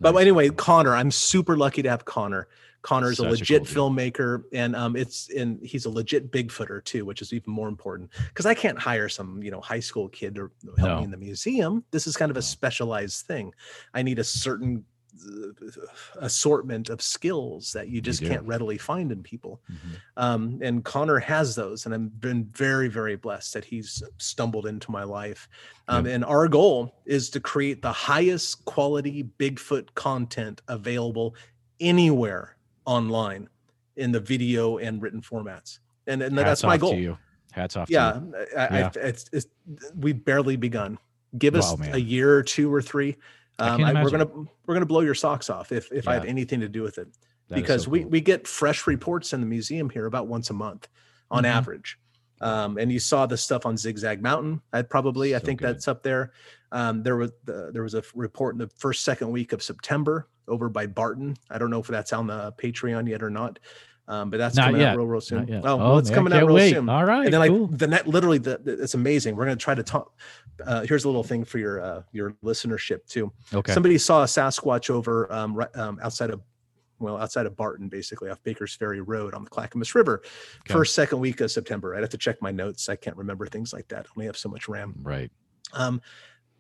But 0.01 0.13
Nice. 0.13 0.23
anyway, 0.23 0.49
Connor, 0.51 0.95
I'm 0.95 1.11
super 1.11 1.57
lucky 1.57 1.83
to 1.83 1.91
have 1.91 2.05
Connor. 2.05 2.49
Connor's 2.83 3.17
Such 3.17 3.27
a 3.27 3.29
a 3.29 3.31
legit 3.33 3.67
cool 3.67 3.91
filmmaker, 3.91 4.45
and 4.53 4.77
um, 4.77 4.95
it's 4.95 5.29
and 5.31 5.59
he's 5.65 5.85
a 5.85 5.91
legit 5.91 6.31
Bigfooter 6.31 6.83
too, 6.85 7.05
which 7.05 7.21
is 7.21 7.33
even 7.33 7.53
more 7.53 7.67
important 7.69 8.11
because 8.29 8.47
I 8.47 8.55
can't 8.55 8.79
hire 8.79 9.09
some 9.09 9.43
you 9.43 9.51
know 9.51 9.61
high 9.61 9.81
school 9.81 10.09
kid 10.09 10.37
to 10.37 10.51
help 10.79 10.89
No. 10.89 10.99
me 10.99 11.05
in 11.05 11.11
the 11.11 11.17
museum. 11.17 11.85
This 11.91 12.07
is 12.07 12.17
kind 12.17 12.31
of 12.31 12.37
a 12.37 12.43
specialized 12.43 13.27
thing. 13.27 13.53
I 13.95 14.03
need 14.03 14.21
a 14.21 14.25
certain 14.25 14.85
assortment 16.21 16.89
of 16.89 17.01
skills 17.03 17.73
that 17.73 17.89
you 17.89 18.01
just 18.01 18.21
do. 18.21 18.29
can't 18.29 18.45
readily 18.47 18.79
find 18.79 19.13
in 19.13 19.23
people. 19.23 19.61
Mhm. 19.71 19.77
Um, 20.17 20.59
and 20.63 20.85
Connor 20.85 21.19
has 21.19 21.55
those, 21.55 21.85
and 21.87 21.95
I've 21.95 22.21
been 22.21 22.45
very, 22.53 22.89
very 22.89 23.17
blessed 23.17 23.55
that 23.55 23.65
he's 23.65 24.03
stumbled 24.19 24.67
into 24.67 24.91
my 24.91 25.05
life. 25.05 25.49
Um, 25.89 26.07
And 26.07 26.25
our 26.25 26.49
goal 26.49 26.95
is 27.07 27.31
to 27.31 27.41
create 27.41 27.83
the 27.83 27.93
highest 27.93 28.65
quality 28.65 29.25
Bigfoot 29.39 29.95
content 29.95 30.63
available 30.69 31.35
anywhere 31.81 32.57
online 32.85 33.49
in 33.97 34.13
the 34.13 34.21
video 34.21 34.79
and 34.79 35.03
written 35.03 35.21
formats. 35.21 35.79
And, 36.07 36.23
and 36.23 36.37
that's 36.37 36.63
my 36.63 36.79
goal. 36.79 36.93
To 36.93 36.97
you. 37.01 37.19
Hats 37.53 37.77
off. 37.77 37.91
Yeah, 37.91 38.13
To 38.13 38.21
you. 38.21 38.59
I, 38.59 38.67
I, 38.83 38.91
it's, 38.95 39.29
it's 39.33 39.47
we've 39.95 40.25
barely 40.25 40.57
begun. 40.57 40.99
Give 41.37 41.55
us 41.55 41.77
Wow, 41.79 41.87
a 41.93 41.99
year 41.99 42.35
or 42.35 42.43
two 42.43 42.73
or 42.73 42.81
three. 42.81 43.17
I 43.59 43.69
Um, 43.71 43.81
can't 43.83 43.97
I, 43.97 44.03
we're 44.03 44.11
gonna 44.11 44.31
we're 44.67 44.75
gonna 44.75 44.87
blow 44.87 45.01
your 45.01 45.15
socks 45.15 45.51
off 45.51 45.73
if 45.73 45.91
if 45.93 46.07
I 46.09 46.15
have 46.15 46.25
anything 46.25 46.61
to 46.61 46.69
do 46.69 46.83
with 46.83 46.99
it 46.99 47.09
That 47.49 47.57
because 47.57 47.85
so 47.85 47.91
we 47.91 48.01
cool. 48.03 48.11
we 48.11 48.21
get 48.21 48.47
fresh 48.47 48.87
reports 48.87 49.33
in 49.33 49.41
the 49.41 49.47
museum 49.47 49.91
here 49.91 50.07
about 50.07 50.29
once 50.29 50.51
a 50.51 50.55
month 50.55 50.89
on 51.31 51.45
Mhm. 51.45 51.49
average. 51.49 51.99
Um, 52.41 52.79
and 52.79 52.93
you 52.93 53.01
saw 53.01 53.27
the 53.27 53.37
stuff 53.37 53.67
on 53.67 53.77
Zigzag 53.77 54.23
Mountain. 54.23 54.61
I'd 54.73 54.89
probably 54.89 55.35
I 55.35 55.41
think 55.41 55.59
good. 55.59 55.69
that's 55.75 55.89
up 55.89 56.05
there. 56.05 56.33
Um, 56.71 57.03
there 57.03 57.17
was 57.17 57.33
the, 57.45 57.71
there 57.73 57.83
was 57.83 57.95
a 57.95 58.03
report 58.15 58.55
in 58.55 58.59
the 58.61 58.69
first 58.77 59.03
second 59.03 59.33
week 59.33 59.53
of 59.53 59.61
September 59.61 60.29
over 60.47 60.69
by 60.69 60.87
Barton. 60.87 61.37
I 61.51 61.59
don't 61.59 61.69
know 61.71 61.81
if 61.81 61.89
that's 61.89 62.13
on 62.13 62.29
the 62.29 62.53
Patreon 62.53 63.09
yet 63.09 63.25
or 63.25 63.31
not, 63.31 63.59
um, 64.09 64.31
but 64.31 64.39
that's 64.39 64.57
Not 64.57 64.67
coming 64.67 64.81
yet. 64.81 64.91
out 64.91 64.97
real 64.97 65.07
real 65.07 65.21
soon. 65.21 65.61
Oh, 65.65 65.77
well, 65.77 65.99
it's 65.99 66.11
coming 66.11 66.33
out 66.33 66.45
real 66.47 66.55
wait. 66.57 66.73
soon 66.75 66.89
All 66.89 67.05
right. 67.05 67.25
and 67.25 67.33
then 67.33 67.41
like 67.41 67.51
cool. 67.51 67.67
the 67.69 67.87
net 67.87 68.07
literally 68.09 68.39
the, 68.39 68.59
the- 68.59 68.83
it's 68.83 68.95
amazing 68.95 69.37
we're 69.37 69.45
going 69.45 69.57
to 69.57 69.63
try 69.63 69.75
to 69.75 69.83
talk 69.83 70.13
uh, 70.67 70.83
here's 70.83 71.05
a 71.05 71.09
little 71.09 71.23
thing 71.23 71.45
for 71.45 71.59
your 71.59 71.81
uh, 71.81 72.03
your 72.13 72.33
listenership 72.45 73.07
too 73.07 73.31
okay. 73.55 73.73
somebody 73.73 73.97
saw 73.99 74.23
a 74.23 74.27
sasquatch 74.27 74.91
over 74.91 75.33
um, 75.33 75.55
right, 75.55 75.77
um, 75.77 75.99
outside 76.03 76.31
of 76.31 76.41
well 76.99 77.17
outside 77.17 77.47
of 77.47 77.55
barton 77.55 77.89
basically 77.89 78.29
off 78.31 78.43
bakers 78.43 78.75
ferry 78.75 79.01
road 79.01 79.35
on 79.35 79.45
the 79.45 79.51
clackamas 79.51 79.95
river 79.95 80.23
Okay. 80.63 80.73
first 80.75 80.95
second 80.95 81.21
week 81.21 81.41
of 81.41 81.51
september 81.51 81.95
i'd 81.95 82.01
have 82.01 82.11
to 82.11 82.19
check 82.19 82.41
my 82.43 82.51
notes 82.51 82.89
i 82.89 82.97
can't 82.97 83.17
remember 83.17 83.47
things 83.47 83.73
like 83.73 83.87
that 83.89 84.07
I 84.07 84.09
only 84.17 84.27
have 84.27 84.37
so 84.37 84.49
much 84.49 84.69
ram 84.69 84.95
right. 85.03 85.31
um, 85.75 86.01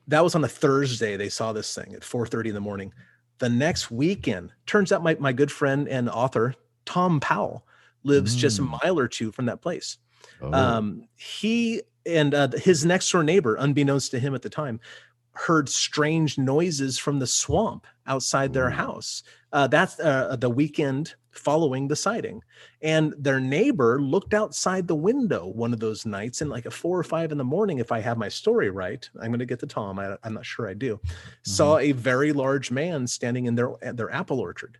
that 0.06 0.22
was 0.24 0.34
on 0.34 0.42
a 0.42 0.48
Thursday. 0.48 1.18
They 1.18 1.28
saw 1.28 1.52
this 1.52 1.74
thing 1.74 1.92
at 1.94 2.00
4:30 2.00 2.46
in 2.46 2.54
the 2.54 2.60
morning. 2.62 2.94
The 3.40 3.48
next 3.50 3.90
weekend, 3.90 4.52
turns 4.64 4.90
out 4.90 5.02
my, 5.02 5.16
my 5.20 5.34
good 5.34 5.52
friend 5.52 5.86
and 5.86 6.08
author 6.08 6.54
Thom 6.88 7.20
Powell 7.20 7.66
lives 8.02 8.34
just 8.34 8.58
a 8.58 8.62
Mm. 8.62 8.80
mile 8.82 8.98
or 8.98 9.08
two 9.08 9.30
from 9.30 9.44
that 9.46 9.60
place. 9.60 9.98
Oh, 10.40 10.52
Um, 10.52 11.08
he 11.16 11.82
and 12.06 12.32
uh, 12.34 12.48
his 12.56 12.84
next 12.86 13.12
door 13.12 13.22
neighbor, 13.22 13.56
unbeknownst 13.56 14.10
to 14.12 14.18
him 14.18 14.34
at 14.34 14.40
the 14.40 14.48
time, 14.48 14.80
heard 15.32 15.68
strange 15.68 16.38
noises 16.38 16.98
from 16.98 17.18
the 17.18 17.26
swamp 17.26 17.86
outside 18.06 18.52
their 18.52 18.68
Ooh. 18.68 18.72
house. 18.84 19.22
Uh, 19.52 19.66
that's 19.66 20.00
uh, 20.00 20.34
the 20.36 20.48
weekend 20.50 21.14
following 21.30 21.86
the 21.86 21.94
sighting. 21.94 22.42
And 22.82 23.14
their 23.18 23.38
neighbor 23.38 24.00
looked 24.00 24.34
outside 24.34 24.88
the 24.88 24.96
window 25.10 25.46
one 25.46 25.72
of 25.74 25.80
those 25.80 26.06
nights 26.06 26.40
and 26.40 26.50
like 26.50 26.66
a 26.66 26.70
four 26.70 26.98
or 26.98 27.04
five 27.04 27.30
in 27.30 27.38
the 27.38 27.44
morning, 27.44 27.78
if 27.78 27.92
I 27.92 28.00
have 28.00 28.16
my 28.18 28.28
story 28.30 28.70
right, 28.70 29.08
I'm 29.20 29.30
going 29.30 29.38
to 29.38 29.46
get 29.46 29.60
to 29.60 29.66
Thom. 29.66 29.98
I, 29.98 30.16
I'm 30.24 30.34
not 30.34 30.46
sure 30.46 30.66
I 30.68 30.74
do. 30.74 30.98
Saw 31.44 31.78
a 31.78 31.92
very 31.92 32.32
large 32.32 32.70
man 32.70 33.06
standing 33.06 33.44
in 33.46 33.54
their 33.54 33.70
their 33.92 34.10
apple 34.10 34.40
orchard. 34.40 34.78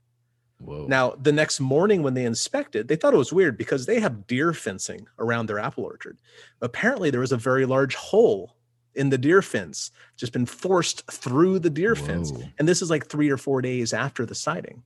Whoa. 0.59 0.87
Now, 0.89 1.11
the 1.13 1.33
next 1.33 1.61
morning 1.61 2.03
when 2.03 2.15
they 2.15 2.25
inspected, 2.25 2.89
they 2.89 2.97
thought 2.97 3.15
it 3.15 3.19
was 3.19 3.33
weird 3.33 3.57
because 3.57 3.87
they 3.87 4.01
have 4.01 4.27
deer 4.27 4.53
fencing 4.53 5.07
around 5.19 5.47
their 5.47 5.59
apple 5.59 5.85
orchard. 5.85 6.19
Apparently, 6.61 7.11
there 7.11 7.21
was 7.21 7.33
a 7.33 7.37
very 7.37 7.65
large 7.65 7.95
hole 7.95 8.57
in 8.95 9.11
the 9.11 9.19
deer 9.19 9.41
fence, 9.43 9.93
just 10.17 10.33
been 10.33 10.47
forced 10.47 11.09
through 11.11 11.61
the 11.61 11.71
deer 11.71 11.95
fence. 11.95 12.33
And 12.59 12.67
this 12.67 12.83
is 12.83 12.91
like 12.91 13.07
three 13.07 13.31
or 13.31 13.37
four 13.37 13.63
days 13.63 13.93
after 13.93 14.27
the 14.27 14.35
sighting. 14.35 14.83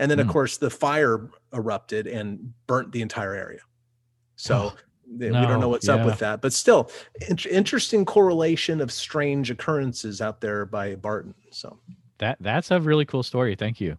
And 0.00 0.10
then, 0.10 0.18
of 0.18 0.26
Hmm. 0.26 0.32
course, 0.32 0.56
the 0.56 0.70
fire 0.70 1.30
erupted 1.52 2.08
and 2.08 2.52
burnt 2.66 2.90
the 2.90 3.02
entire 3.02 3.34
area. 3.34 3.60
So 4.34 4.72
they- 5.06 5.26
we 5.30 5.32
don't 5.46 5.60
know 5.60 5.68
what's 5.68 5.88
up 5.88 6.04
with 6.06 6.18
that. 6.20 6.40
But 6.40 6.52
still, 6.52 6.90
in- 7.28 7.36
interesting 7.48 8.04
correlation 8.04 8.80
of 8.80 8.90
strange 8.90 9.50
occurrences 9.52 10.20
out 10.20 10.40
there 10.40 10.64
by 10.66 10.96
Barton. 10.96 11.34
So, 11.52 11.78
that 12.18 12.38
that's 12.40 12.70
a 12.72 12.80
really 12.80 13.04
cool 13.04 13.22
story. 13.22 13.54
Thank 13.54 13.80
you, 13.80 13.96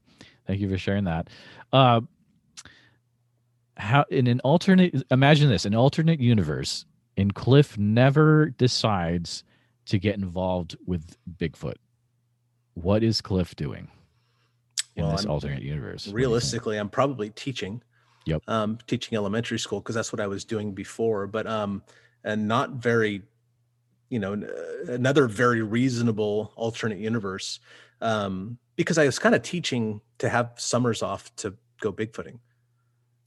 thank 0.48 0.60
you 0.60 0.70
for 0.70 0.78
sharing 0.78 1.06
that. 1.06 1.30
Uh, 1.74 2.02
how 3.78 4.06
in 4.10 4.28
an 4.28 4.40
alternate? 4.42 5.04
Imagine 5.12 5.50
this: 5.50 5.66
an 5.66 5.76
alternate 5.76 6.20
universe, 6.20 6.86
and 7.18 7.34
Cliff 7.34 7.78
never 7.78 8.50
decides 8.58 9.44
to 9.86 9.98
get 9.98 10.16
involved 10.16 10.78
with 10.86 11.18
Bigfoot. 11.38 11.76
What 12.76 13.04
is 13.04 13.22
Cliff 13.22 13.56
doing 13.56 13.88
in 14.96 15.04
Well, 15.04 15.14
this 15.14 15.22
I'm- 15.22 15.32
alternate 15.32 15.64
universe? 15.64 15.92
What 15.92 15.94
do 16.04 16.10
you 16.10 16.12
think? 16.12 16.16
realistically 16.18 16.78
i'm 16.78 16.90
probably 16.90 17.30
teaching 17.32 17.82
Yep. 18.26 18.44
um 18.48 18.78
teaching 18.88 19.16
elementary 19.18 19.58
school 19.58 19.80
because 19.80 19.96
that's 19.96 20.14
what 20.14 20.20
i 20.20 20.28
was 20.28 20.46
doing 20.46 20.74
before 20.74 21.26
but 21.28 21.48
um 21.48 21.82
and 22.24 22.48
not 22.48 22.72
very 22.74 23.24
you 24.10 24.20
know 24.20 24.34
uh, 24.34 24.92
another 24.92 25.28
very 25.28 25.62
reasonable 25.64 26.52
alternate 26.56 27.00
universe 27.00 27.60
um 28.02 28.58
because 28.82 28.98
i 28.98 29.06
was 29.06 29.18
kind 29.20 29.36
of 29.36 29.42
teaching 29.42 30.02
to 30.18 30.28
have 30.30 30.52
summers 30.58 31.02
off 31.04 31.34
to 31.36 31.54
go 31.80 31.92
bigfooting 31.94 32.40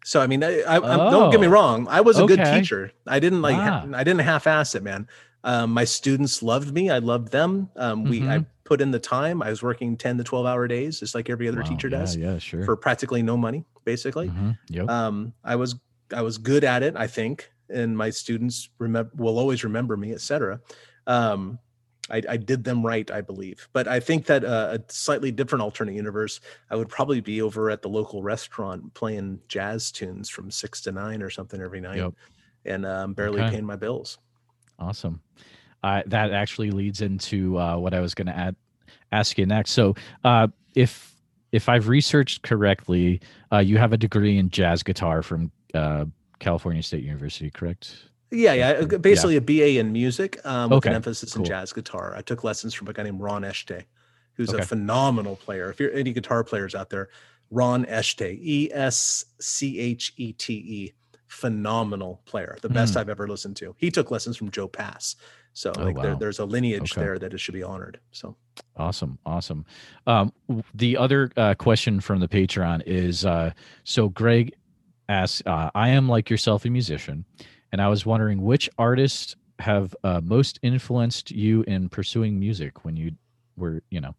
so 0.05 0.21
i 0.21 0.27
mean 0.27 0.43
i, 0.45 0.61
I 0.63 0.77
I'm- 0.77 1.11
don't 1.11 1.31
get 1.31 1.41
me 1.41 1.47
Oh, 1.47 1.51
wrong 1.51 1.87
i 1.89 2.01
was 2.01 2.19
a 2.19 2.27
good 2.27 2.45
teacher 2.45 2.93
i 3.07 3.19
didn't 3.19 3.43
like 3.43 3.57
Ah. 3.59 3.87
i 3.95 4.05
didn't 4.05 4.21
half-ass 4.21 4.75
it 4.75 4.83
man 4.83 5.07
um, 5.47 5.73
my 5.73 5.85
students 5.85 6.43
loved 6.43 6.73
me 6.73 6.91
i 6.91 6.99
loved 6.99 7.29
them 7.33 7.69
um, 7.77 8.05
we 8.05 8.27
I, 8.29 8.45
put 8.65 8.81
in 8.81 8.91
the 8.91 8.99
time. 8.99 9.43
I 9.43 9.51
was 9.51 9.63
working 9.63 9.95
10 9.95 10.17
to 10.17 10.25
12 10.25 10.47
hour 10.47 10.67
days, 10.67 10.99
just 10.99 11.15
like 11.15 11.29
every 11.29 11.49
other 11.49 11.61
Wow, 11.61 11.69
teacher 11.69 11.91
does, 11.91 12.17
Yeah, 12.17 12.39
sure. 12.39 12.65
for 12.65 12.77
practically 12.79 13.23
no 13.23 13.37
money, 13.37 13.67
basically. 13.85 14.29
Mhm, 14.31 14.57
Yep. 14.71 14.89
Um, 14.89 15.35
I 15.45 15.57
was 15.57 15.75
I 16.15 16.23
was 16.23 16.39
good 16.39 16.65
at 16.65 16.83
it, 16.83 16.95
I 16.97 17.07
think, 17.07 17.51
and 17.69 17.95
my 17.95 18.09
students 18.09 18.71
remember 18.79 19.11
will 19.17 19.39
always 19.39 19.65
remember 19.65 19.99
me, 19.99 20.15
etc. 20.15 20.61
Um, 21.07 21.59
I, 22.11 22.23
I 22.29 22.37
did 22.37 22.65
them 22.65 22.85
right, 22.85 23.11
I 23.11 23.21
believe. 23.21 23.69
But 23.73 23.89
I 23.89 23.99
think 24.01 24.27
that 24.27 24.45
uh, 24.45 24.79
a 24.79 24.93
slightly 24.93 25.33
different 25.33 25.63
alternate 25.63 25.95
universe, 25.95 26.41
I 26.71 26.77
would 26.77 26.89
probably 26.89 27.21
be 27.21 27.41
over 27.41 27.71
at 27.71 27.83
the 27.83 27.89
local 27.89 28.23
restaurant 28.23 28.93
playing 28.95 29.41
jazz 29.49 29.91
tunes 29.91 30.29
from 30.29 30.51
six 30.51 30.81
to 30.83 30.93
nine 30.93 31.23
or 31.23 31.31
something 31.31 31.61
every 31.61 31.81
night, 31.81 31.97
Yep. 31.97 32.13
and 32.67 32.87
um, 32.87 33.15
barely 33.15 33.41
Okay. 33.41 33.53
paying 33.53 33.65
my 33.65 33.77
bills. 33.77 34.19
Awesome. 34.79 35.21
Uh, 35.83 36.03
that 36.07 36.33
actually 36.33 36.71
leads 36.71 37.01
into 37.01 37.59
uh, 37.59 37.77
what 37.77 37.95
I 37.95 38.01
was 38.01 38.15
going 38.15 38.27
to 38.27 38.55
ask 39.13 39.39
you 39.39 39.47
next. 39.47 39.71
So, 39.73 39.95
uh, 40.25 40.49
if 40.75 41.15
if 41.53 41.69
I've 41.69 41.89
researched 41.89 42.43
correctly, 42.43 43.21
uh, 43.53 43.59
you 43.59 43.79
have 43.79 43.93
a 43.93 43.97
degree 43.97 44.39
in 44.39 44.51
jazz 44.51 44.83
guitar 44.83 45.23
from 45.23 45.53
uh, 45.73 46.07
California 46.41 46.83
State 46.83 47.05
University, 47.05 47.51
correct? 47.51 48.09
Yeah, 48.35 48.53
yeah, 48.55 48.71
uh, 48.71 48.87
yeah. 48.91 48.99
basically 48.99 49.37
a 49.37 49.41
BA 49.41 49.79
in 49.79 49.93
music 49.93 50.45
um, 50.45 50.71
with 50.71 50.79
Okay, 50.79 50.91
an 50.91 50.97
emphasis 50.97 51.33
cool. 51.35 51.43
in 51.45 51.49
jazz 51.49 51.73
guitar. 51.73 52.15
I 52.17 52.23
took 52.23 52.45
lessons 52.45 52.75
from 52.75 52.89
a 52.89 52.93
guy 52.93 53.05
named 53.05 53.21
Ron 53.21 53.43
Eschete, 53.43 53.85
who's 54.35 54.51
Okay. 54.53 54.63
a 54.63 54.67
phenomenal 54.67 55.37
player. 55.37 55.71
If 55.71 55.81
you're 55.81 55.93
any 55.93 56.13
guitar 56.13 56.43
players 56.45 56.75
out 56.75 56.91
there, 56.91 57.09
Ron 57.51 57.85
Eschete, 57.87 58.39
E 58.41 58.71
S 58.73 59.25
C 59.41 59.79
H 59.79 60.13
E 60.17 60.33
T 60.33 60.53
E, 60.55 60.93
phenomenal 61.29 62.21
player, 62.25 62.57
the 62.63 62.69
best 62.69 62.95
Hmm. 62.95 63.01
I've 63.01 63.09
ever 63.09 63.29
listened 63.29 63.57
to. 63.57 63.75
He 63.79 63.91
took 63.91 64.11
lessons 64.11 64.37
from 64.37 64.51
Joe 64.51 64.69
Pass, 64.69 65.17
so 65.53 65.73
Oh, 65.77 65.85
like 65.85 66.01
there, 66.01 66.15
there's 66.17 66.39
a 66.39 66.45
lineage 66.45 66.93
Okay. 66.93 67.01
there 67.03 67.19
that 67.19 67.33
it 67.35 67.39
should 67.39 67.55
be 67.55 67.63
honored. 67.63 68.01
So 68.13 68.37
Awesome, 68.77 69.19
awesome. 69.27 69.65
Um, 70.07 70.33
the 70.75 70.97
other 70.97 71.31
uh, 71.37 71.55
question 71.55 72.01
from 72.01 72.21
the 72.21 72.29
Patreon 72.29 72.83
is 72.87 73.25
uh, 73.25 73.51
so 73.85 74.09
Greg 74.09 74.53
asks, 75.09 75.43
uh, 75.47 75.71
"I 75.75 75.91
am 75.91 76.09
like 76.09 76.31
yourself 76.31 76.65
a 76.65 76.71
musician, 76.71 77.25
and 77.75 77.83
I 77.83 77.89
was 77.89 78.07
wondering 78.07 78.41
which 78.41 78.71
artists 78.79 79.35
have 79.59 79.97
uh, 80.05 80.21
most 80.23 80.61
influenced 80.63 81.33
you 81.33 81.65
in 81.67 81.89
pursuing 81.89 82.39
music 82.39 82.85
when 82.85 82.97
you 82.97 83.11
were, 83.57 83.83
you 83.91 84.01
know, 84.01 84.15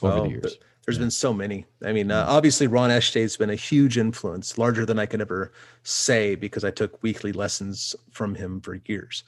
over 0.00 0.16
Oh, 0.16 0.22
the 0.22 0.30
years." 0.30 0.56
There's 0.86 0.96
Yeah. 0.96 1.02
been 1.02 1.10
so 1.10 1.34
many. 1.34 1.66
I 1.84 1.92
mean, 1.92 2.10
uh, 2.10 2.24
Mm. 2.24 2.28
obviously, 2.28 2.66
Ron 2.68 2.90
Eschete's 2.90 3.36
been 3.36 3.50
a 3.50 3.54
huge 3.54 3.98
influence, 3.98 4.56
larger 4.56 4.86
than 4.86 4.98
I 4.98 5.04
could 5.04 5.20
ever 5.20 5.52
say, 5.82 6.36
because 6.36 6.64
I 6.64 6.70
took 6.70 7.02
weekly 7.02 7.32
lessons 7.32 7.94
from 8.12 8.34
him 8.34 8.62
for 8.62 8.80
years. 8.86 9.24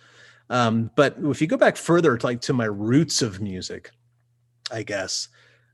Um, 0.48 0.90
but 0.96 1.16
if 1.24 1.42
you 1.42 1.46
go 1.46 1.58
back 1.58 1.76
further, 1.76 2.16
to 2.16 2.26
like 2.26 2.40
to 2.42 2.54
my 2.54 2.64
roots 2.64 3.20
of 3.20 3.38
music, 3.42 3.90
I 4.72 4.82
guess 4.82 5.28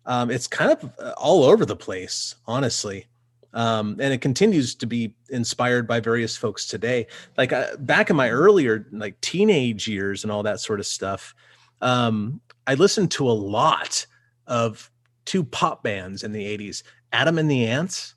um, 0.05 0.33
it's 0.33 0.49
kind 0.49 0.73
of 0.73 0.91
uh, 0.99 1.13
all 1.17 1.45
over 1.45 1.65
the 1.65 1.77
place, 1.77 2.35
honestly. 2.45 3.07
Um, 3.55 3.97
and 4.01 4.13
it 4.13 4.21
continues 4.21 4.75
to 4.75 4.87
be 4.87 5.15
inspired 5.31 5.87
by 5.87 6.01
various 6.01 6.37
folks 6.37 6.67
today. 6.67 7.07
Like 7.39 7.53
uh, 7.53 7.77
back 7.79 8.11
in 8.11 8.17
my 8.17 8.29
earlier, 8.29 8.87
like 8.93 9.19
teenage 9.21 9.89
years 9.89 10.25
and 10.25 10.31
all 10.33 10.43
that 10.43 10.61
sort 10.61 10.81
of 10.81 10.87
stuff, 10.87 11.35
um, 11.81 12.41
I 12.67 12.75
listened 12.75 13.11
to 13.13 13.29
a 13.29 13.33
lot 13.33 14.05
of 14.47 14.91
two 15.25 15.45
pop 15.45 15.83
bands 15.83 16.23
in 16.25 16.33
the 16.33 16.45
80s 16.59 16.83
Adam 17.13 17.39
and 17.39 17.49
the 17.51 17.65
Ants 17.67 18.15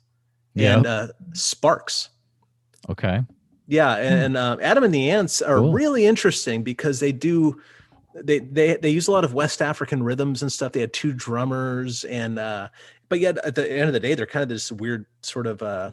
Yeah. 0.54 0.76
and 0.76 0.86
uh, 0.86 1.08
Sparks. 1.34 2.10
Okay. 2.90 3.22
Yeah, 3.68 3.96
and, 3.96 4.14
and 4.24 4.36
uh, 4.36 4.56
Adam 4.60 4.82
and 4.84 4.92
the 4.94 5.10
Ants 5.10 5.40
are 5.42 5.58
Cool. 5.58 5.72
really 5.72 6.04
interesting 6.06 6.62
because 6.62 7.00
they 7.00 7.12
do 7.12 7.60
they 8.14 8.38
they 8.40 8.76
they 8.76 8.90
use 8.90 9.06
a 9.06 9.12
lot 9.12 9.24
of 9.24 9.34
West 9.34 9.62
African 9.62 10.02
rhythms 10.02 10.42
and 10.42 10.50
stuff. 10.52 10.72
They 10.72 10.80
had 10.80 10.92
two 10.92 11.12
drummers 11.12 12.04
and 12.04 12.38
uh 12.38 12.68
but 13.08 13.20
yet 13.20 13.38
at 13.38 13.54
the 13.54 13.70
end 13.70 13.88
of 13.88 13.92
the 13.92 14.00
day 14.00 14.14
they're 14.14 14.26
kind 14.26 14.42
of 14.42 14.48
this 14.48 14.70
weird 14.72 15.06
sort 15.22 15.46
of 15.46 15.62
uh 15.62 15.90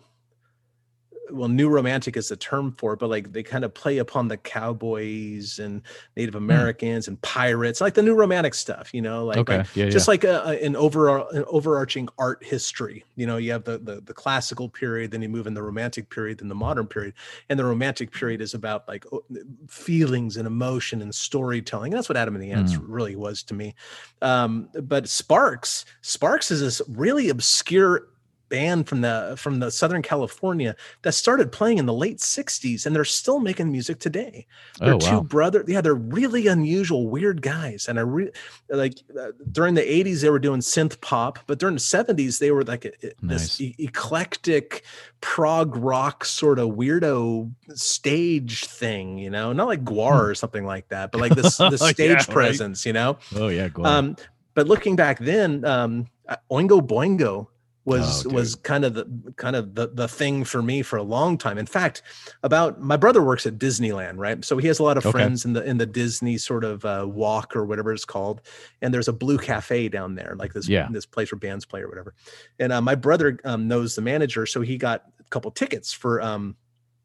well 1.32 1.50
new 1.50 1.70
romantic 1.70 2.18
is 2.18 2.30
the 2.30 2.36
term 2.36 2.74
for 2.78 2.94
it 2.94 3.00
but 3.00 3.10
like 3.10 3.32
they 3.32 3.44
kind 3.44 3.64
of 3.64 3.74
play 3.74 3.98
upon 3.98 4.28
the 4.28 4.38
cowboys 4.38 5.60
and 5.60 5.82
native 6.16 6.36
americans 6.36 7.08
and 7.08 7.22
pirates 7.22 7.82
like 7.82 7.94
the 7.94 8.02
new 8.02 8.14
romantic 8.14 8.54
stuff 8.54 8.94
you 8.94 9.02
know 9.02 9.26
like, 9.26 9.38
okay. 9.38 9.58
like 9.60 9.76
yeah. 9.76 9.90
just 9.90 10.08
like 10.08 10.24
a, 10.24 10.44
a- 10.46 10.66
an 10.66 10.76
over 10.76 11.18
an 11.18 11.44
overarching 11.48 12.08
art 12.18 12.44
history 12.44 13.04
you 13.16 13.26
know 13.26 13.38
you 13.38 13.52
have 13.52 13.64
the, 13.64 13.78
the 13.80 14.02
the 14.02 14.14
classical 14.14 14.70
period 14.70 15.12
then 15.12 15.22
you 15.22 15.30
move 15.30 15.48
in 15.48 15.54
the 15.54 15.64
romantic 15.64 16.10
period 16.10 16.40
then 16.40 16.50
the 16.50 16.56
modern 16.56 16.88
period 16.88 17.14
and 17.50 17.60
the 17.60 17.66
romantic 17.66 18.12
period 18.12 18.42
is 18.42 18.54
about 18.54 18.88
like 18.88 19.06
feelings 19.68 20.38
and 20.38 20.48
emotion 20.48 21.02
and 21.02 21.14
storytelling 21.14 21.92
and 21.94 21.98
that's 21.98 22.10
what 22.10 22.18
adam 22.18 22.36
and 22.36 22.44
the 22.44 22.52
ants 22.52 22.76
really 22.78 23.16
was 23.16 23.44
to 23.44 23.54
me 23.54 23.74
um 24.22 24.70
but 24.84 25.08
sparks 25.08 25.86
sparks 26.02 26.52
is 26.52 26.62
this 26.62 26.82
really 26.90 27.30
obscure 27.30 28.08
band 28.50 28.88
from 28.88 29.02
the 29.02 29.34
from 29.38 29.60
the 29.60 29.70
southern 29.72 30.02
california 30.02 30.76
that 31.02 31.14
started 31.14 31.52
playing 31.52 31.78
in 31.78 31.86
the 31.86 31.94
late 31.94 32.18
60s 32.20 32.86
and 32.86 32.96
they're 32.96 33.04
still 33.06 33.40
making 33.40 33.72
music 33.72 34.00
today 34.00 34.46
they're 34.80 34.94
oh 34.96 35.00
two 35.00 35.16
wow. 35.16 35.22
brother 35.22 35.64
yeah 35.68 35.82
they're 35.82 35.96
really 35.96 36.48
unusual 36.48 37.08
weird 37.10 37.42
guys 37.42 37.88
and 37.88 37.98
i 37.98 38.02
re- 38.02 38.32
like 38.70 38.94
uh, 39.20 39.28
during 39.52 39.74
the 39.74 39.82
80s 39.82 40.22
they 40.22 40.30
were 40.30 40.40
doing 40.40 40.60
synth 40.60 41.00
pop 41.02 41.40
but 41.48 41.60
during 41.60 41.76
the 41.76 41.82
70s 41.82 42.40
they 42.40 42.52
were 42.52 42.64
like 42.64 42.86
a, 42.86 42.92
a- 43.06 43.12
Nice. 43.22 43.42
this 43.58 43.62
e- 43.62 43.76
eclectic 43.80 44.84
prog 45.22 45.76
rock 45.76 46.24
sort 46.26 46.60
of 46.60 46.70
weirdo 46.70 47.52
stage 47.74 48.66
thing 48.66 49.18
you 49.18 49.30
know 49.30 49.54
not 49.54 49.68
like 49.68 49.84
GWAR 49.84 50.30
or 50.30 50.36
something 50.36 50.66
like 50.66 50.88
that 50.90 51.12
but 51.12 51.20
like 51.26 51.34
this 51.36 51.58
the 51.58 51.70
Hmm. 51.70 51.74
Yeah, 51.84 51.92
stage 51.92 52.10
right. 52.28 52.30
presence 52.30 52.86
you 52.86 52.94
know 52.94 53.18
Oh 53.36 53.48
yeah. 53.48 53.70
On. 53.78 53.86
um 53.86 54.16
but 54.54 54.68
looking 54.68 54.96
back 54.96 55.20
then 55.20 55.66
um 55.66 56.08
uh, 56.28 56.36
oingo 56.52 56.80
boingo 56.86 57.48
was 57.86 58.26
Oh, 58.26 58.30
was 58.32 58.56
kind 58.56 58.84
of 58.84 58.96
the 58.96 59.34
kind 59.38 59.56
of 59.56 59.76
the 59.76 59.88
the 59.90 60.08
thing 60.08 60.44
for 60.44 60.62
me 60.64 60.82
for 60.82 60.98
a 60.98 61.04
long 61.04 61.38
time. 61.38 61.58
In 61.58 61.66
fact 61.68 62.02
about 62.44 62.82
my 62.82 62.98
brother 62.98 63.22
works 63.24 63.46
at 63.46 63.58
disneyland 63.60 64.18
right? 64.18 64.44
So 64.44 64.58
he 64.58 64.68
has 64.68 64.80
a 64.80 64.84
lot 64.84 64.98
of 64.98 65.06
Okay. 65.06 65.12
friends 65.12 65.46
in 65.46 65.54
the 65.54 65.64
in 65.64 65.78
the 65.78 65.86
disney 65.86 66.38
sort 66.38 66.64
of 66.64 66.84
uh, 66.84 67.06
walk 67.08 67.56
or 67.56 67.66
whatever 67.66 67.94
it's 67.94 68.06
called. 68.06 68.42
And 68.82 68.94
there's 68.94 69.08
a 69.08 69.14
blue 69.14 69.38
cafe 69.38 69.88
down 69.90 70.16
there 70.16 70.36
like 70.38 70.54
this 70.54 70.68
Yeah. 70.68 70.88
this 70.90 71.06
place 71.06 71.32
where 71.32 71.40
bands 71.40 71.66
play 71.66 71.82
or 71.82 71.88
whatever. 71.90 72.16
And 72.60 72.74
uh, 72.74 72.82
my 72.82 72.96
brother 72.96 73.40
um, 73.46 73.68
knows 73.68 73.96
the 73.96 74.02
manager 74.02 74.46
so 74.46 74.62
he 74.62 74.78
got 74.78 75.04
a 75.20 75.24
couple 75.30 75.52
tickets 75.52 75.94
for 75.94 76.22
um 76.22 76.56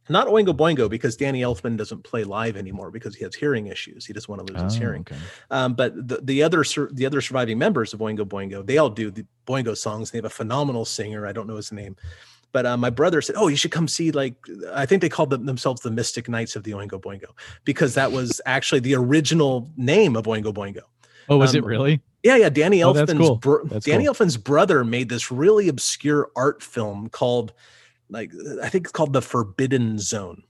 not 0.09 0.27
Oingo 0.29 0.57
Boingo 0.57 0.89
because 0.91 1.17
Danny 1.17 1.43
Elfman 1.43 1.77
doesn't 1.77 2.03
play 2.03 2.25
live 2.25 2.57
anymore 2.57 2.91
because 2.91 3.15
he 3.15 3.23
has 3.25 3.35
hearing 3.35 3.67
issues. 3.69 4.07
He 4.07 4.13
doesn't 4.13 4.29
want 4.29 4.45
to 4.47 4.53
lose 4.53 4.63
his 4.63 4.77
Oh, 4.77 4.81
hearing. 4.81 5.03
okay. 5.03 5.17
Um, 5.51 5.75
but 5.75 5.95
the, 6.09 6.21
the 6.23 6.43
other 6.43 6.65
sur- 6.65 6.91
the 6.93 7.07
other 7.07 7.21
surviving 7.21 7.59
members 7.59 7.93
of 7.95 8.01
Oingo 8.01 8.21
Boingo, 8.25 8.67
they 8.67 8.79
all 8.79 8.91
do 8.91 9.11
the 9.11 9.25
Boingo 9.47 9.77
songs. 9.77 10.11
They 10.11 10.19
have 10.19 10.25
a 10.25 10.31
phenomenal 10.31 10.85
singer. 10.85 11.27
I 11.27 11.33
don't 11.33 11.47
know 11.47 11.57
his 11.57 11.71
name, 11.71 11.95
but 12.53 12.67
uh, 12.67 12.77
my 12.77 12.91
brother 12.91 13.21
said, 13.23 13.37
"Oh, 13.39 13.49
you 13.49 13.57
should 13.57 13.71
come 13.71 13.87
see." 13.87 14.11
Like 14.11 14.35
I 14.73 14.87
think 14.87 15.03
they 15.03 15.09
called 15.09 15.31
them, 15.31 15.47
themselves 15.47 15.81
the 15.83 15.91
Mystic 15.91 16.29
Knights 16.29 16.57
of 16.57 16.65
the 16.65 16.73
Oingo 16.73 17.01
Boingo 17.01 17.31
because 17.65 17.95
that 17.95 18.11
was 18.11 18.41
actually 18.47 18.81
the 18.81 18.95
original 18.97 19.71
name 19.77 20.17
of 20.17 20.25
Oingo 20.25 20.53
Boingo. 20.53 20.83
Oh, 21.29 21.37
was 21.37 21.51
um, 21.51 21.59
it 21.59 21.65
really? 21.65 22.01
Yeah, 22.25 22.37
yeah. 22.37 22.49
Danny 22.49 22.83
Oh, 22.83 22.93
Elfman's 22.93 23.13
cool. 23.19 23.37
bro- 23.37 23.65
That's 23.65 23.87
Danny 23.87 24.05
cool. 24.07 24.15
Elfman's 24.15 24.37
brother 24.37 24.83
made 24.85 25.09
this 25.09 25.31
really 25.31 25.69
obscure 25.69 26.31
art 26.35 26.63
film 26.63 27.09
called, 27.11 27.53
like, 28.11 28.31
I 28.63 28.69
think 28.69 28.85
it's 28.87 28.93
called 28.93 29.13
The 29.13 29.23
Forbidden 29.23 29.99
Zone. 29.99 30.43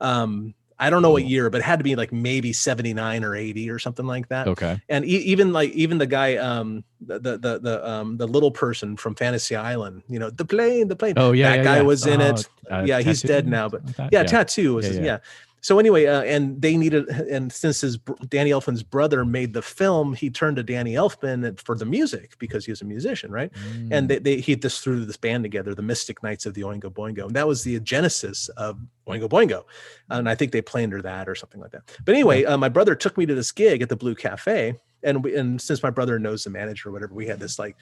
Um, 0.00 0.54
I 0.80 0.90
don't 0.90 1.02
know 1.02 1.10
what 1.10 1.24
year, 1.24 1.50
but 1.50 1.58
it 1.58 1.64
had 1.64 1.80
to 1.80 1.82
be 1.82 1.96
like 1.96 2.12
maybe 2.12 2.52
seventy 2.52 2.94
nine 2.94 3.24
or 3.24 3.34
eighty 3.34 3.68
or 3.68 3.80
something 3.80 4.06
like 4.06 4.28
that 4.28 4.46
Okay. 4.46 4.80
and 4.88 5.04
e- 5.04 5.08
even 5.26 5.52
like 5.52 5.72
even 5.72 5.98
the 5.98 6.06
guy 6.06 6.36
um 6.36 6.84
the 7.04 7.18
the 7.18 7.36
the, 7.36 7.58
the 7.58 7.88
um 7.90 8.16
the 8.16 8.28
little 8.28 8.52
person 8.52 8.96
from 8.96 9.16
fantasy 9.16 9.56
island 9.56 10.04
you 10.08 10.20
know 10.20 10.30
the 10.30 10.44
plane 10.44 10.86
the 10.86 10.94
plane 10.94 11.14
Oh 11.16 11.32
yeah. 11.32 11.50
that 11.50 11.56
yeah, 11.56 11.64
guy 11.64 11.76
yeah. 11.78 11.82
was 11.82 12.06
in 12.06 12.20
Oh, 12.22 12.26
it 12.28 12.48
uh, 12.70 12.84
yeah 12.86 13.00
he's 13.00 13.22
dead 13.22 13.48
now 13.48 13.68
but 13.68 13.82
like 13.98 14.12
yeah, 14.12 14.22
tattoo 14.22 14.74
was 14.74 14.86
Yeah, 14.86 14.94
yeah. 14.94 15.04
yeah. 15.04 15.18
So 15.60 15.78
anyway 15.78 16.06
uh, 16.06 16.22
and 16.22 16.60
they 16.62 16.76
needed 16.76 17.08
and 17.08 17.52
since 17.52 17.80
his 17.80 17.98
danny 18.28 18.50
elfman's 18.50 18.82
brother 18.82 19.24
made 19.24 19.52
the 19.52 19.62
film 19.62 20.14
he 20.14 20.30
turned 20.30 20.56
to 20.56 20.62
danny 20.62 20.94
elfman 20.94 21.58
for 21.60 21.76
the 21.76 21.84
music 21.84 22.36
because 22.38 22.64
he 22.64 22.72
was 22.72 22.80
a 22.82 22.84
musician 22.84 23.30
right 23.30 23.52
Mm. 23.52 23.88
and 23.92 24.08
they, 24.08 24.18
they 24.18 24.36
he 24.40 24.54
just 24.56 24.82
threw 24.82 25.04
this 25.04 25.16
band 25.16 25.42
together, 25.42 25.74
the 25.74 25.82
Mystic 25.82 26.22
Knights 26.22 26.46
of 26.46 26.54
the 26.54 26.62
Oingo 26.62 26.90
Boingo, 26.92 27.26
and 27.26 27.34
that 27.36 27.46
was 27.48 27.64
the 27.64 27.80
genesis 27.80 28.48
of 28.50 28.78
Oingo 29.06 29.28
Boingo, 29.28 29.64
and 30.10 30.28
I 30.28 30.34
think 30.34 30.52
they 30.52 30.62
play 30.62 30.84
under 30.84 31.02
that 31.02 31.28
or 31.28 31.34
something 31.34 31.60
like 31.60 31.72
that. 31.72 31.82
But 32.04 32.14
anyway, 32.14 32.44
uh, 32.44 32.56
my 32.56 32.68
brother 32.68 32.94
took 32.94 33.18
me 33.18 33.26
to 33.26 33.34
this 33.34 33.50
gig 33.52 33.82
at 33.82 33.88
the 33.88 33.96
Blue 33.96 34.14
Cafe, 34.14 34.74
and 35.02 35.22
we, 35.24 35.36
and 35.36 35.60
since 35.60 35.82
my 35.82 35.90
brother 35.90 36.18
knows 36.18 36.44
the 36.44 36.50
manager 36.50 36.88
or 36.88 36.92
whatever, 36.92 37.14
we 37.14 37.26
had 37.26 37.40
this 37.40 37.58
like, 37.58 37.76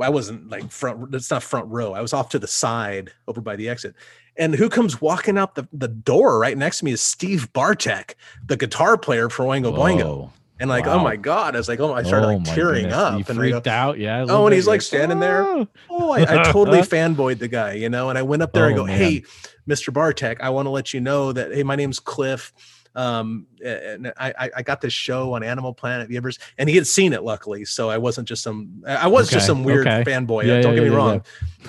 I 0.00 0.08
wasn't 0.10 0.48
like 0.50 0.70
front, 0.70 1.14
it's 1.14 1.30
not 1.30 1.42
front 1.42 1.66
row, 1.68 1.92
I 1.94 2.00
was 2.00 2.12
off 2.12 2.28
to 2.30 2.38
the 2.38 2.46
side 2.46 3.12
over 3.26 3.40
by 3.40 3.56
the 3.56 3.68
exit, 3.68 3.94
and 4.36 4.54
who 4.54 4.68
comes 4.68 5.00
walking 5.00 5.38
out 5.38 5.54
the, 5.54 5.66
the 5.72 5.88
door 5.88 6.38
right 6.38 6.56
next 6.56 6.78
to 6.78 6.84
me 6.84 6.92
is 6.92 7.00
Steve 7.00 7.52
Bartek, 7.52 8.14
the 8.46 8.56
guitar 8.56 8.96
player 8.98 9.28
for 9.28 9.44
Oingo 9.44 9.74
Boingo, 9.74 9.98
Whoa. 10.04 10.32
and 10.60 10.68
like, 10.68 10.86
Wow. 10.86 11.00
oh 11.00 11.04
my 11.04 11.16
god, 11.16 11.54
I 11.54 11.58
was 11.58 11.68
like, 11.68 11.80
oh, 11.80 11.92
I 11.94 12.02
started 12.02 12.26
Oh, 12.26 12.34
like 12.36 12.44
tearing 12.44 12.82
goodness. 12.82 12.94
up, 12.94 13.12
You 13.14 13.18
and 13.18 13.24
I 13.28 13.32
go, 13.32 13.38
freaked 13.52 13.66
out. 13.66 13.98
Yeah. 13.98 14.26
Oh, 14.28 14.46
and 14.46 14.54
he's, 14.54 14.66
You're 14.66 14.74
like, 14.74 14.82
standing 14.82 15.20
there. 15.20 15.42
"Oh." 15.44 15.66
Oh, 15.90 16.10
I, 16.12 16.20
I 16.40 16.52
totally 16.52 16.78
fanboyed 16.82 17.38
the 17.38 17.48
guy, 17.48 17.72
you 17.72 17.88
know, 17.88 18.08
and 18.10 18.18
I 18.18 18.22
went 18.22 18.42
up 18.42 18.52
there 18.52 18.66
and 18.68 18.74
Oh, 18.74 18.82
go, 18.82 18.86
man. 18.86 18.96
Hey, 18.98 19.24
Mr. 19.68 19.92
Bartek, 19.92 20.40
I 20.42 20.50
want 20.50 20.66
to 20.66 20.70
let 20.70 20.94
you 20.94 21.00
know 21.00 21.32
that, 21.32 21.52
hey, 21.54 21.62
my 21.62 21.74
name's 21.76 21.98
Cliff. 21.98 22.52
Um, 22.94 23.46
and 23.64 24.12
I, 24.16 24.50
I 24.56 24.62
got 24.62 24.80
this 24.80 24.92
show 24.92 25.34
on 25.34 25.42
Animal 25.44 25.72
Planet. 25.72 26.10
Ever, 26.12 26.32
and 26.58 26.68
he 26.68 26.74
had 26.74 26.86
seen 26.86 27.12
it 27.12 27.22
luckily, 27.22 27.64
so 27.64 27.90
I 27.90 27.98
wasn't 27.98 28.26
just 28.26 28.42
some. 28.42 28.82
I 28.86 29.06
was 29.06 29.28
Okay, 29.28 29.34
just 29.36 29.46
some 29.46 29.62
weird 29.62 29.86
okay. 29.86 30.10
fanboy. 30.10 30.46
Yeah, 30.46 30.60
don't 30.60 30.74
yeah, 30.74 30.80
get 30.80 30.88
me 30.90 30.96
wrong, 30.96 31.22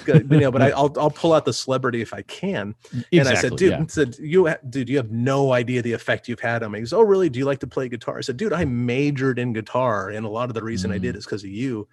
you 0.08 0.24
know. 0.40 0.52
But 0.52 0.62
I, 0.62 0.70
I'll 0.72 0.92
I'll 0.98 1.12
pull 1.12 1.34
out 1.34 1.46
the 1.46 1.54
celebrity 1.54 2.02
if 2.02 2.14
I 2.14 2.24
can. 2.24 2.74
Exactly. 2.92 3.20
And 3.20 3.28
I 3.28 3.34
said, 3.36 3.56
dude. 3.58 3.74
I 3.74 3.86
said, 3.88 4.18
you, 4.20 4.48
ha- 4.48 4.58
dude, 4.70 4.90
you 4.90 4.98
have 4.98 5.12
no 5.12 5.54
idea 5.54 5.82
the 5.82 5.94
effect 5.94 6.28
you've 6.28 6.40
had 6.40 6.64
on 6.64 6.72
me. 6.72 6.80
He 6.80 6.84
goes, 6.84 6.94
oh, 6.94 7.02
really? 7.02 7.30
Do 7.30 7.38
you 7.38 7.46
like 7.46 7.60
to 7.60 7.68
play 7.68 7.90
guitar? 7.90 8.18
I 8.18 8.22
said, 8.22 8.38
dude, 8.38 8.54
I 8.54 8.66
majored 8.66 9.38
in 9.38 9.54
guitar, 9.54 10.10
and 10.10 10.26
a 10.26 10.30
lot 10.30 10.50
of 10.50 10.56
the 10.56 10.64
reason 10.64 10.92
I 10.92 10.98
did 10.98 11.16
Mm. 11.16 11.18
is 11.20 11.26
because 11.26 11.44
of 11.44 11.50
you. 11.52 11.88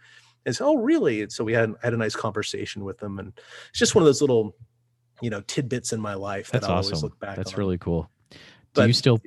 And 0.47 0.55
so, 0.55 0.67
oh, 0.69 0.77
really? 0.77 1.23
And 1.23 1.33
so 1.33 1.43
we 1.45 1.53
had 1.53 1.75
had 1.83 1.93
a 1.93 1.97
nice 1.97 2.15
conversation 2.15 2.85
with 2.85 3.03
him, 3.03 3.19
and 3.19 3.33
it's 3.71 3.79
just 3.79 3.95
one 3.95 4.03
of 4.03 4.07
those 4.07 4.21
little, 4.21 4.55
you 5.21 5.29
know, 5.29 5.41
tidbits 5.43 5.93
in 5.93 6.01
my 6.01 6.15
life 6.15 6.51
That's 6.51 6.65
that 6.67 6.71
I'll 6.73 6.83
always 6.83 7.03
look 7.03 7.19
back. 7.19 7.37
That's 7.37 7.53
on. 7.55 7.59
really 7.59 7.79
cool. 7.79 8.09
Do 8.83 8.87
you 8.87 8.93
still? 8.93 9.21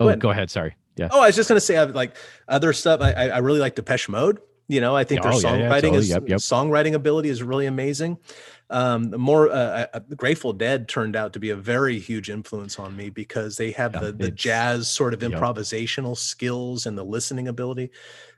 Oh, 0.00 0.14
go 0.16 0.30
ahead. 0.30 0.50
Sorry. 0.50 0.74
Yeah. 0.96 1.08
Oh, 1.10 1.20
I 1.20 1.26
was 1.26 1.36
just 1.36 1.48
gonna 1.48 1.60
say, 1.60 1.76
I 1.78 1.84
like 1.84 2.16
other 2.48 2.72
stuff. 2.72 3.00
I 3.00 3.12
I, 3.12 3.28
I 3.28 3.38
really 3.38 3.60
like 3.60 3.74
Depeche 3.76 4.08
Mode. 4.08 4.40
You 4.68 4.80
know, 4.80 4.96
I 4.96 5.04
think 5.04 5.22
their 5.22 5.32
Oh, 5.32 5.38
yeah, 5.38 5.56
yeah, 5.56 5.68
songwriting 5.68 5.80
totally. 5.82 5.98
is 5.98 6.08
Yep, 6.10 6.28
yep. 6.28 6.38
songwriting 6.38 6.94
ability 6.94 7.28
is 7.28 7.42
really 7.42 7.66
amazing. 7.66 8.18
Um, 8.70 9.10
the 9.10 9.18
more 9.18 9.50
uh, 9.50 9.86
uh, 9.92 9.98
Grateful 10.16 10.52
Dead 10.54 10.88
turned 10.88 11.14
out 11.14 11.34
to 11.34 11.38
be 11.40 11.50
a 11.50 11.56
very 11.56 11.98
huge 11.98 12.30
influence 12.30 12.78
on 12.78 12.96
me 12.96 13.10
because 13.10 13.56
they 13.58 13.70
have 13.72 13.92
Yeah, 13.94 14.00
the 14.00 14.12
the 14.12 14.30
jazz 14.30 14.88
sort 14.88 15.12
of 15.14 15.22
yep. 15.22 15.32
improvisational 15.32 16.16
skills 16.16 16.86
and 16.86 16.96
the 16.96 17.04
listening 17.04 17.48
ability. 17.48 17.90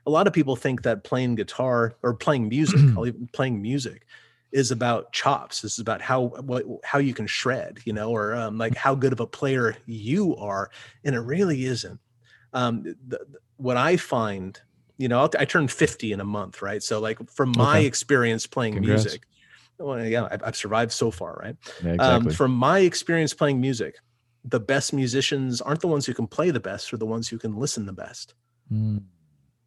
A 0.05 0.09
lot 0.09 0.27
of 0.27 0.33
people 0.33 0.55
think 0.55 0.81
that 0.83 1.03
playing 1.03 1.35
guitar 1.35 1.95
or 2.03 2.13
playing 2.13 2.49
music, 2.49 2.79
playing 3.33 3.61
music, 3.61 4.05
is 4.55 4.71
about 4.71 5.11
chops. 5.11 5.61
This 5.61 5.73
is 5.73 5.79
about 5.79 6.01
how 6.01 6.27
what 6.27 6.63
how 6.85 6.99
you 6.99 7.13
can 7.13 7.27
shred, 7.27 7.81
you 7.85 7.93
know, 7.93 8.09
or 8.11 8.33
um, 8.33 8.57
like 8.57 8.75
how 8.75 8.95
good 8.95 9.13
of 9.13 9.19
a 9.19 9.27
player 9.27 9.75
you 9.85 10.35
are, 10.37 10.71
and 11.03 11.13
it 11.15 11.19
really 11.19 11.65
isn't. 11.65 11.99
Um, 12.53 12.83
the, 13.07 13.19
what 13.57 13.77
I 13.77 13.97
find, 13.97 14.59
you 14.97 15.09
know, 15.09 15.19
I'll, 15.19 15.31
I 15.37 15.45
turned 15.45 15.71
fifty 15.71 16.13
in 16.13 16.21
a 16.21 16.25
month, 16.25 16.61
right? 16.61 16.81
So, 16.81 17.01
like 17.01 17.19
from 17.29 17.49
my 17.49 17.79
Okay. 17.79 17.85
experience 17.87 18.47
playing 18.47 18.75
Congrats. 18.75 19.03
music, 19.03 19.23
well, 19.77 20.05
yeah, 20.05 20.27
I've, 20.31 20.43
I've 20.43 20.55
survived 20.57 20.93
so 20.93 21.11
far, 21.11 21.35
right? 21.43 21.57
Yeah, 21.83 21.93
Um, 21.99 22.27
exactly. 22.27 22.33
from 22.33 22.51
my 22.51 22.79
experience 22.79 23.33
playing 23.33 23.61
music, 23.61 23.95
the 24.45 24.61
best 24.61 24.93
musicians 24.93 25.61
aren't 25.61 25.81
the 25.81 25.87
ones 25.87 26.05
who 26.05 26.13
can 26.13 26.27
play 26.27 26.51
the 26.51 26.61
best, 26.61 26.93
or 26.93 26.97
the 26.97 27.05
ones 27.05 27.27
who 27.29 27.37
can 27.37 27.55
listen 27.57 27.85
the 27.85 27.93
best 27.93 28.35
Mm, 28.71 28.97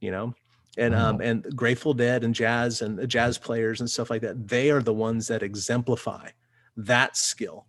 you 0.01 0.11
know 0.11 0.35
and 0.78 0.94
um 0.94 1.20
and 1.20 1.44
grateful 1.56 1.92
dead 1.92 2.24
and 2.24 2.34
jazz 2.34 2.80
and 2.82 2.98
uh, 3.00 3.06
jazz 3.06 3.36
players 3.36 3.80
and 3.80 3.90
stuff 3.90 4.08
like 4.10 4.22
that 4.22 4.48
they 4.48 4.70
are 4.70 4.82
the 4.82 4.94
ones 4.94 5.26
that 5.28 5.42
exemplify 5.42 6.28
that 6.76 7.16
skill 7.16 7.66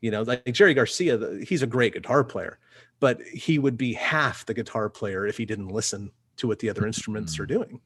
you 0.00 0.10
know 0.10 0.22
like 0.22 0.44
jerry 0.52 0.72
garcia 0.74 1.18
he's 1.46 1.62
a 1.62 1.66
great 1.66 1.92
guitar 1.92 2.22
player 2.24 2.58
but 3.00 3.20
he 3.22 3.58
would 3.58 3.76
be 3.76 3.92
half 3.92 4.46
the 4.46 4.54
guitar 4.54 4.88
player 4.88 5.26
if 5.26 5.36
he 5.36 5.44
didn't 5.44 5.68
listen 5.68 6.10
to 6.36 6.46
what 6.46 6.58
the 6.60 6.70
other 6.70 6.86
instruments 6.86 7.38
are 7.38 7.46
doing 7.46 7.80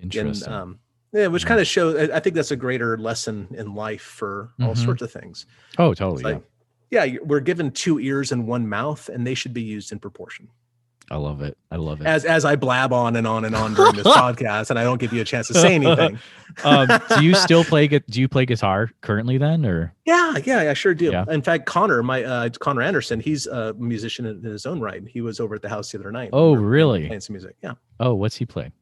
and 0.00 0.14
interesting. 0.14 0.52
um 0.52 0.78
yeah 1.12 1.26
which 1.26 1.46
kind 1.46 1.60
of 1.60 1.66
shows 1.66 2.10
I- 2.10 2.20
think 2.20 2.36
that's 2.36 2.50
a 2.50 2.56
greater 2.56 2.96
lesson 2.98 3.48
in 3.56 3.74
life 3.74 4.02
for 4.02 4.52
all 4.60 4.74
Mhm. 4.74 4.84
sorts 4.84 5.02
of 5.02 5.10
things 5.10 5.46
oh, 5.78 5.94
totally. 5.94 6.22
like 6.24 6.42
yeah 6.90 7.04
you- 7.04 7.22
we're 7.24 7.40
given 7.40 7.70
two 7.70 7.98
ears 8.00 8.32
and 8.32 8.46
one 8.46 8.68
mouth 8.68 9.08
and 9.08 9.26
they 9.26 9.34
should 9.34 9.54
be 9.54 9.62
used 9.62 9.92
in 9.92 9.98
proportion 9.98 10.48
yeah. 10.48 10.52
I 11.12 11.16
love 11.16 11.42
it. 11.42 11.58
I 11.70 11.76
love 11.76 12.00
it. 12.00 12.06
as 12.06 12.24
as 12.24 12.46
I 12.46 12.56
blab 12.56 12.90
on 12.90 13.16
and 13.16 13.26
on 13.26 13.44
and 13.44 13.54
on 13.54 13.74
during 13.74 13.94
this 13.96 14.06
podcast, 14.06 14.70
and 14.70 14.78
I 14.78 14.82
don't 14.82 14.96
give 14.98 15.12
you 15.12 15.20
a 15.20 15.24
chance 15.24 15.46
to 15.48 15.54
say 15.54 15.74
anything. 15.74 16.18
um, 16.64 16.88
do 17.16 17.22
you 17.22 17.34
still 17.34 17.64
play? 17.64 17.86
Do 17.86 18.00
you 18.20 18.28
play 18.28 18.46
guitar 18.46 18.90
currently 19.02 19.36
then, 19.36 19.66
or? 19.66 19.94
Yeah, 20.06 20.38
yeah, 20.42 20.70
I 20.70 20.72
sure 20.72 20.94
do. 20.94 21.10
Yeah. 21.10 21.26
In 21.28 21.42
fact, 21.42 21.66
Connor, 21.66 22.02
my 22.02 22.24
uh, 22.24 22.48
Connor 22.60 22.80
Anderson, 22.80 23.20
he's 23.20 23.46
a 23.46 23.74
musician 23.74 24.24
in 24.24 24.42
his 24.42 24.64
own 24.64 24.80
right. 24.80 25.02
He 25.06 25.20
was 25.20 25.38
over 25.38 25.54
at 25.54 25.60
the 25.60 25.68
house 25.68 25.92
the 25.92 25.98
other 25.98 26.10
night. 26.10 26.30
Oh, 26.32 26.54
really? 26.54 27.06
Playing 27.08 27.20
some 27.20 27.34
music. 27.34 27.56
Yeah, 27.62 27.74
Oh, 28.00 28.14
what's 28.14 28.36
he 28.36 28.46
playing? 28.46 28.72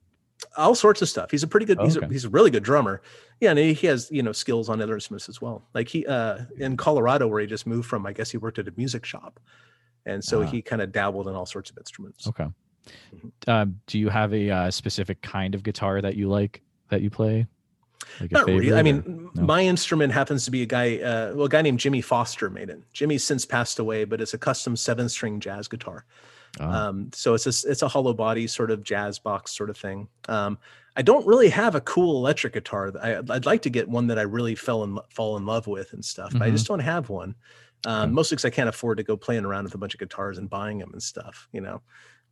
all 0.56 0.74
sorts 0.74 1.02
of 1.02 1.08
stuff. 1.08 1.30
He's 1.30 1.42
a 1.42 1.48
pretty 1.48 1.66
good. 1.66 1.78
He's 1.82 1.96
a, 1.96 2.06
he's 2.06 2.24
a 2.24 2.28
really 2.30 2.50
good 2.50 2.62
drummer. 2.62 3.02
Yeah, 3.40 3.50
and 3.50 3.58
he 3.58 3.72
he 3.74 3.86
has 3.88 4.08
you 4.10 4.22
know 4.22 4.32
skills 4.32 4.68
on 4.68 4.80
other 4.80 4.94
instruments 4.94 5.28
as 5.28 5.40
well. 5.42 5.64
Like 5.74 5.88
he 5.88 6.06
uh 6.06 6.38
in 6.58 6.76
Colorado, 6.76 7.26
where 7.26 7.40
he 7.40 7.46
just 7.48 7.66
moved 7.66 7.88
from, 7.88 8.06
I 8.06 8.12
guess 8.12 8.30
he 8.30 8.38
worked 8.38 8.58
at 8.58 8.68
a 8.68 8.72
music 8.76 9.04
shop, 9.04 9.38
and 10.06 10.22
so 10.24 10.42
Ah. 10.42 10.46
he 10.46 10.62
kind 10.62 10.82
of 10.82 10.92
dabbled 10.92 11.28
in 11.28 11.34
all 11.34 11.46
sorts 11.46 11.70
of 11.70 11.78
instruments. 11.78 12.26
Okay. 12.26 12.46
Mhm. 13.14 13.30
Um, 13.48 13.80
do 13.86 13.98
you 13.98 14.08
have 14.08 14.32
a 14.34 14.50
uh, 14.50 14.70
specific 14.70 15.20
kind 15.22 15.54
of 15.54 15.62
guitar 15.62 16.00
that 16.00 16.16
you 16.16 16.28
like 16.28 16.62
that 16.88 17.02
you 17.02 17.10
play? 17.10 17.46
Like 18.20 18.32
Not 18.32 18.46
really. 18.46 18.72
I 18.72 18.82
mean, 18.82 19.30
no? 19.34 19.42
my 19.42 19.62
instrument 19.62 20.12
happens 20.12 20.44
to 20.46 20.50
be 20.50 20.62
a 20.62 20.66
guy, 20.66 20.96
uh, 20.98 21.32
well, 21.34 21.44
a 21.44 21.48
guy 21.48 21.62
named 21.62 21.78
Jimmy 21.78 22.00
Foster 22.00 22.48
made 22.50 22.70
it. 22.70 22.82
Jimmy's 22.92 23.22
since 23.22 23.44
passed 23.44 23.78
away, 23.78 24.04
but 24.04 24.20
it's 24.20 24.34
a 24.34 24.38
custom 24.38 24.74
seven 24.76 25.08
string 25.08 25.38
jazz 25.38 25.68
guitar. 25.68 26.04
Ah, 26.58 26.88
Um, 26.88 27.10
so 27.14 27.34
it's 27.34 27.46
a, 27.46 27.70
it's 27.70 27.82
a 27.82 27.88
hollow 27.88 28.14
body 28.14 28.46
sort 28.46 28.70
of 28.70 28.82
jazz 28.82 29.18
box 29.18 29.52
sort 29.56 29.70
of 29.70 29.76
thing. 29.76 30.08
Um, 30.28 30.58
I 30.96 31.02
don't 31.02 31.24
really 31.26 31.50
have 31.50 31.76
a 31.76 31.80
cool 31.82 32.16
electric 32.16 32.54
guitar. 32.54 32.90
I, 33.00 33.18
I'd 33.18 33.46
like 33.46 33.62
to 33.62 33.70
get 33.70 33.88
one 33.88 34.08
that 34.08 34.18
I 34.18 34.22
really 34.22 34.56
fell 34.56 34.82
in 34.82 34.98
fall 35.10 35.36
in 35.36 35.46
love 35.46 35.68
with 35.68 35.92
and 35.92 36.04
stuff, 36.04 36.32
but 36.32 36.42
I 36.42 36.50
just 36.50 36.66
don't 36.66 36.80
have 36.80 37.10
one. 37.10 37.36
Um, 37.86 38.12
Mostly 38.12 38.34
because 38.36 38.44
I 38.44 38.50
can't 38.50 38.68
afford 38.68 38.98
to 38.98 39.02
go 39.04 39.16
playing 39.16 39.44
around 39.44 39.64
with 39.64 39.74
a 39.74 39.78
bunch 39.78 39.94
of 39.94 40.00
guitars 40.00 40.36
and 40.38 40.48
buying 40.50 40.78
them 40.78 40.90
and 40.92 41.02
stuff, 41.02 41.48
you 41.52 41.60
know. 41.60 41.80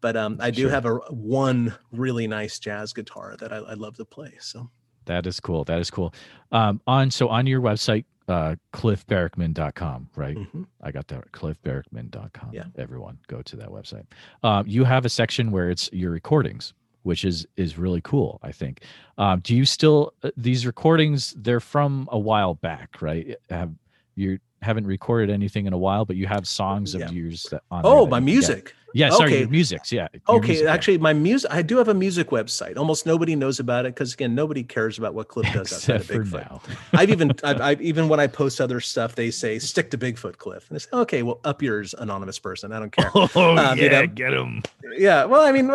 But 0.01 0.17
um, 0.17 0.37
I 0.41 0.51
do 0.51 0.63
Sure. 0.63 0.71
have 0.71 0.85
a 0.87 0.95
one 1.11 1.75
really 1.91 2.27
nice 2.29 2.59
jazz 2.59 2.93
guitar 2.93 3.35
that 3.41 3.53
I, 3.53 3.57
I 3.57 3.75
love 3.75 3.97
to 3.97 4.05
play. 4.05 4.35
So 4.41 4.71
that 5.07 5.27
is 5.27 5.41
cool. 5.41 5.65
That 5.65 5.79
is 5.81 5.91
cool. 5.91 6.13
Um, 6.53 6.81
on 6.87 7.11
so 7.11 7.29
on 7.29 7.47
your 7.47 7.61
website, 7.61 8.05
uh, 8.29 8.57
cliffbarackman.com, 8.75 10.11
right? 10.17 10.37
mhm. 10.37 10.67
I 10.83 10.91
got 10.93 11.09
that 11.09 11.33
cliffbarackman.com. 11.33 12.51
Yeah. 12.53 12.65
Everyone 12.77 13.19
go 13.27 13.43
to 13.43 13.57
that 13.57 13.69
website. 13.69 14.05
Um, 14.43 14.67
you 14.67 14.85
have 14.85 15.05
a 15.05 15.09
section 15.09 15.51
where 15.51 15.71
it's 15.71 15.91
your 15.93 16.11
recordings, 16.11 16.75
which 17.03 17.25
is 17.25 17.47
is 17.57 17.79
really 17.79 18.01
cool, 18.03 18.39
I 18.43 18.53
think. 18.53 18.83
Um, 19.17 19.41
do 19.41 19.57
you 19.57 19.65
still 19.65 20.13
uh, 20.23 20.31
these 20.37 20.67
recordings 20.67 21.35
they're 21.37 21.61
from 21.61 22.09
a 22.13 22.19
while 22.19 22.55
back, 22.55 23.01
right? 23.01 23.37
Have 23.51 23.73
you 24.15 24.39
haven't 24.63 24.87
recorded 24.87 25.31
anything 25.31 25.67
in 25.67 25.73
a 25.73 25.79
while, 25.79 26.05
but 26.05 26.17
you 26.17 26.27
have 26.27 26.47
songs 26.47 26.95
of 26.95 27.01
Yeah. 27.01 27.11
yours 27.11 27.45
that 27.51 27.63
on 27.71 27.83
oh, 27.85 28.05
that 28.05 28.11
my 28.11 28.19
you- 28.19 28.25
yeah. 28.27 28.33
music. 28.33 28.75
Yeah, 28.95 29.11
sorry, 29.11 29.33
Okay. 29.33 29.41
your 29.41 29.49
music's, 29.51 29.93
yeah. 29.93 30.09
your 30.15 30.39
Okay, 30.39 30.49
music, 30.49 30.65
yeah. 30.65 30.73
actually, 30.73 30.97
my 30.99 31.13
music. 31.13 31.51
I 31.53 31.61
do 31.61 31.77
have 31.77 31.89
a 31.89 31.95
music 31.95 32.31
website. 32.31 32.79
Almost 32.79 33.05
nobody 33.05 33.37
knows 33.37 33.61
about 33.61 33.85
it 33.85 33.95
because 33.95 34.15
again, 34.15 34.35
nobody 34.35 34.63
cares 34.65 34.97
about 34.97 35.13
what 35.13 35.29
Cliff 35.29 35.45
does 35.53 35.71
outside 35.75 35.97
except 35.97 36.01
of 36.01 36.07
for 36.31 36.39
Bigfoot. 36.39 36.51
now. 36.51 36.63
I've 36.95 37.11
even, 37.11 37.33
I've, 37.45 37.61
I've 37.61 37.83
even 37.83 38.09
when 38.09 38.19
I 38.19 38.27
post 38.29 38.63
other 38.63 38.81
stuff, 38.81 39.15
they 39.15 39.31
say 39.31 39.59
stick 39.59 39.91
to 39.91 39.99
Bigfoot, 39.99 40.39
Cliff, 40.39 40.67
and 40.71 40.77
I 40.77 40.79
say, 40.79 40.89
okay, 40.95 41.23
well, 41.23 41.39
up 41.45 41.61
yours, 41.61 41.95
anonymous 41.99 42.39
person. 42.39 42.73
I 42.73 42.79
don't 42.79 42.91
care. 42.91 43.11
Oh 43.15 43.57
Um, 43.59 43.77
you 43.79 43.91
know, 43.91 44.07
get 44.07 44.33
him. 44.33 44.63
yeah, 44.97 45.27
well, 45.27 45.43
I 45.43 45.53
mean, 45.53 45.69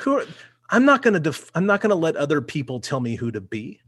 who? 0.00 0.18
Are, 0.18 0.24
I'm 0.70 0.84
not 0.84 1.02
gonna, 1.02 1.20
def, 1.20 1.50
I'm 1.54 1.64
not 1.64 1.80
gonna 1.80 1.94
let 1.94 2.16
other 2.16 2.40
people 2.42 2.80
tell 2.80 2.98
me 2.98 3.14
who 3.14 3.30
to 3.30 3.40
be. 3.40 3.80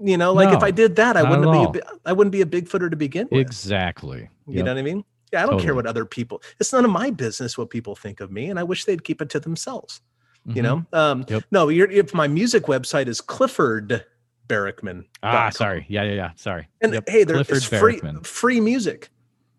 You 0.00 0.16
know, 0.16 0.32
like 0.32 0.54
if 0.56 0.62
I 0.62 0.70
did 0.70 0.96
that, 0.96 1.16
I 1.16 1.22
wouldn't 1.28 1.50
be, 1.72 1.78
a, 1.80 1.82
all. 1.84 1.98
I 2.06 2.12
wouldn't 2.12 2.32
be 2.32 2.40
a 2.40 2.46
Bigfooter 2.46 2.88
to 2.90 2.96
begin 2.96 3.28
with. 3.30 3.40
Exactly. 3.40 4.28
You 4.46 4.56
Yep. 4.58 4.64
know 4.66 4.72
what 4.74 4.78
I 4.78 4.82
mean? 4.82 5.04
Yeah, 5.32 5.42
I 5.42 5.46
don't 5.46 5.60
care 5.60 5.74
what 5.74 5.86
other 5.86 6.04
people. 6.04 6.40
It's 6.60 6.72
none 6.72 6.84
of 6.84 6.90
my 6.90 7.10
business 7.10 7.58
what 7.58 7.68
people 7.70 7.94
think 7.94 8.20
of 8.20 8.30
me, 8.30 8.48
and 8.48 8.58
I 8.58 8.62
wish 8.62 8.84
they'd 8.84 9.02
keep 9.04 9.20
it 9.20 9.28
to 9.30 9.40
themselves. 9.40 10.00
You 10.46 10.62
Mhm. 10.62 10.64
know, 10.64 10.86
um, 10.98 11.26
Yep. 11.28 11.42
no, 11.50 11.68
if 11.68 12.14
my 12.14 12.28
music 12.28 12.64
website 12.64 13.08
is 13.08 13.20
Clifford 13.20 14.04
Barackman. 14.48 15.04
Ah, 15.22 15.50
sorry. 15.50 15.84
Yeah, 15.88 16.04
yeah, 16.04 16.12
yeah. 16.14 16.30
Sorry. 16.36 16.68
And 16.80 16.94
Yep, 16.94 17.08
hey, 17.08 17.24
there, 17.24 17.36
it's 17.40 17.64
free 17.66 18.00
free 18.22 18.60
music. 18.60 19.10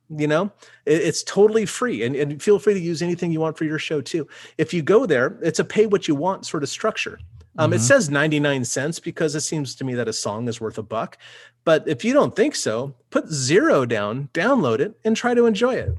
You 0.09 0.25
know, 0.25 0.51
It- 0.87 1.01
it's 1.03 1.21
totally 1.21 1.67
free, 1.67 2.01
and, 2.01 2.15
and 2.15 2.41
feel 2.41 2.57
free 2.57 2.73
to 2.73 2.79
use 2.79 3.03
anything 3.03 3.31
you 3.31 3.39
want 3.39 3.55
for 3.55 3.65
your 3.65 3.77
show 3.77 4.01
too. 4.01 4.27
If 4.57 4.73
you 4.73 4.81
go 4.81 5.05
there, 5.05 5.37
it's 5.43 5.59
a 5.59 5.63
pay 5.63 5.85
what 5.85 6.07
you 6.07 6.15
want 6.15 6.47
sort 6.47 6.63
of 6.63 6.69
structure. 6.69 7.19
Um, 7.59 7.73
It 7.73 7.77
Mhm. 7.77 7.81
says 7.81 8.09
ninety 8.09 8.39
nine 8.39 8.63
cents 8.65 8.99
because 8.99 9.35
it 9.35 9.41
seems 9.41 9.75
to 9.75 9.83
me 9.83 9.93
that 9.95 10.07
a 10.07 10.13
song 10.13 10.47
is 10.47 10.59
worth 10.61 10.77
a 10.77 10.83
buck. 10.83 11.17
But 11.65 11.87
if 11.87 12.03
you 12.05 12.13
don't 12.13 12.35
think 12.35 12.55
so, 12.55 12.95
put 13.09 13.27
zero 13.29 13.85
down, 13.85 14.29
download 14.33 14.79
it, 14.79 14.97
and 15.03 15.15
try 15.15 15.33
to 15.33 15.45
enjoy 15.45 15.75
it. 15.75 15.95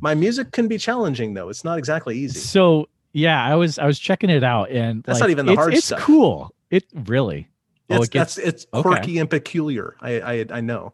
My 0.00 0.14
music 0.14 0.52
can 0.52 0.68
be 0.68 0.78
challenging 0.78 1.34
though; 1.34 1.48
it's 1.48 1.64
not 1.64 1.78
exactly 1.78 2.16
easy. 2.18 2.38
So 2.38 2.88
yeah, 3.12 3.42
I 3.42 3.54
was 3.56 3.78
I 3.78 3.86
was 3.86 3.98
checking 3.98 4.30
it 4.30 4.44
out, 4.44 4.70
and 4.70 5.02
That's 5.02 5.16
like, 5.20 5.28
not 5.28 5.30
even 5.30 5.46
the 5.46 5.52
it's, 5.52 5.58
hard 5.58 5.74
It's 5.74 5.86
stuff. 5.86 6.00
cool. 6.00 6.52
It 6.70 6.84
really. 7.06 7.48
oh, 7.90 7.96
It's, 7.96 8.06
it 8.06 8.10
gets. 8.10 8.34
that's 8.36 8.46
it's 8.48 8.66
okay. 8.74 8.82
quirky 8.82 9.18
and 9.18 9.30
peculiar. 9.30 9.96
I 10.00 10.20
I, 10.20 10.46
I 10.50 10.60
know. 10.60 10.92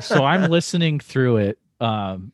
so 0.00 0.24
I'm 0.24 0.50
listening 0.50 1.00
through 1.00 1.38
it. 1.38 1.58
Um, 1.80 2.32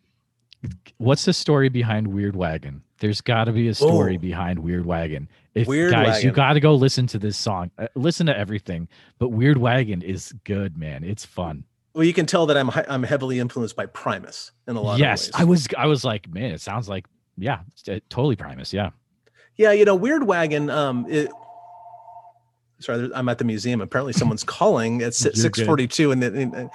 what's 0.98 1.24
the 1.24 1.32
story 1.32 1.68
behind 1.68 2.08
Weird 2.08 2.34
Wagon? 2.34 2.82
There's 2.98 3.20
got 3.20 3.44
to 3.44 3.52
be 3.52 3.68
a 3.68 3.74
story 3.74 4.16
Oh. 4.16 4.18
behind 4.18 4.58
Weird 4.58 4.84
Wagon. 4.86 5.28
If 5.56 5.66
Weird 5.66 5.90
guys, 5.90 6.22
you 6.22 6.32
got 6.32 6.52
to 6.52 6.60
go 6.60 6.74
listen 6.74 7.06
to 7.08 7.18
this 7.18 7.36
song. 7.36 7.70
Uh, 7.78 7.86
listen 7.94 8.26
to 8.26 8.36
everything, 8.36 8.88
but 9.18 9.30
Weird 9.30 9.56
Wagon 9.56 10.02
is 10.02 10.34
good, 10.44 10.76
man. 10.76 11.02
It's 11.02 11.24
fun. 11.24 11.64
Well, 11.94 12.04
you 12.04 12.12
can 12.12 12.26
tell 12.26 12.44
that 12.46 12.58
I'm 12.58 12.70
I'm 12.88 13.02
heavily 13.02 13.38
influenced 13.40 13.74
by 13.74 13.86
Primus 13.86 14.52
in 14.68 14.76
a 14.76 14.80
lot 14.82 14.98
yes, 14.98 15.28
of 15.30 15.36
I 15.36 15.44
ways. 15.44 15.48
was 15.48 15.68
I 15.78 15.86
was 15.86 16.04
like, 16.04 16.28
man, 16.28 16.50
it 16.50 16.60
sounds 16.60 16.90
like 16.90 17.06
yeah, 17.38 17.60
uh, 17.88 18.00
totally 18.10 18.36
Primus. 18.36 18.70
Yeah. 18.72 18.90
yeah, 19.56 19.72
you 19.72 19.86
know, 19.86 19.94
Weird 19.94 20.24
Wagon. 20.24 20.68
Um, 20.68 21.06
it, 21.08 21.30
sorry, 22.80 23.10
I'm 23.14 23.28
at 23.30 23.38
the 23.38 23.44
museum. 23.44 23.80
Apparently, 23.80 24.12
someone's 24.12 24.44
calling 24.58 25.00
at 25.00 25.14
six 25.14 25.60
forty 25.62 25.88
two, 25.88 26.12
and, 26.12 26.22
the- 26.22 26.38
and 26.38 26.70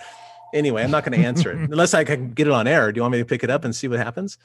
Anyway, 0.54 0.84
I'm 0.84 0.92
not 0.92 1.06
going 1.06 1.18
to 1.20 1.26
answer 1.26 1.52
it 1.52 1.58
unless 1.72 1.94
I 1.94 2.04
can 2.04 2.32
get 2.32 2.48
it 2.48 2.54
on 2.54 2.68
air. 2.68 2.92
Do 2.92 2.98
you 2.98 3.04
want 3.04 3.14
me 3.14 3.20
to 3.20 3.26
pick 3.26 3.44
it 3.44 3.50
up 3.50 3.64
and 3.64 3.76
see 3.76 3.88
what 3.88 4.00
happens? 4.00 4.38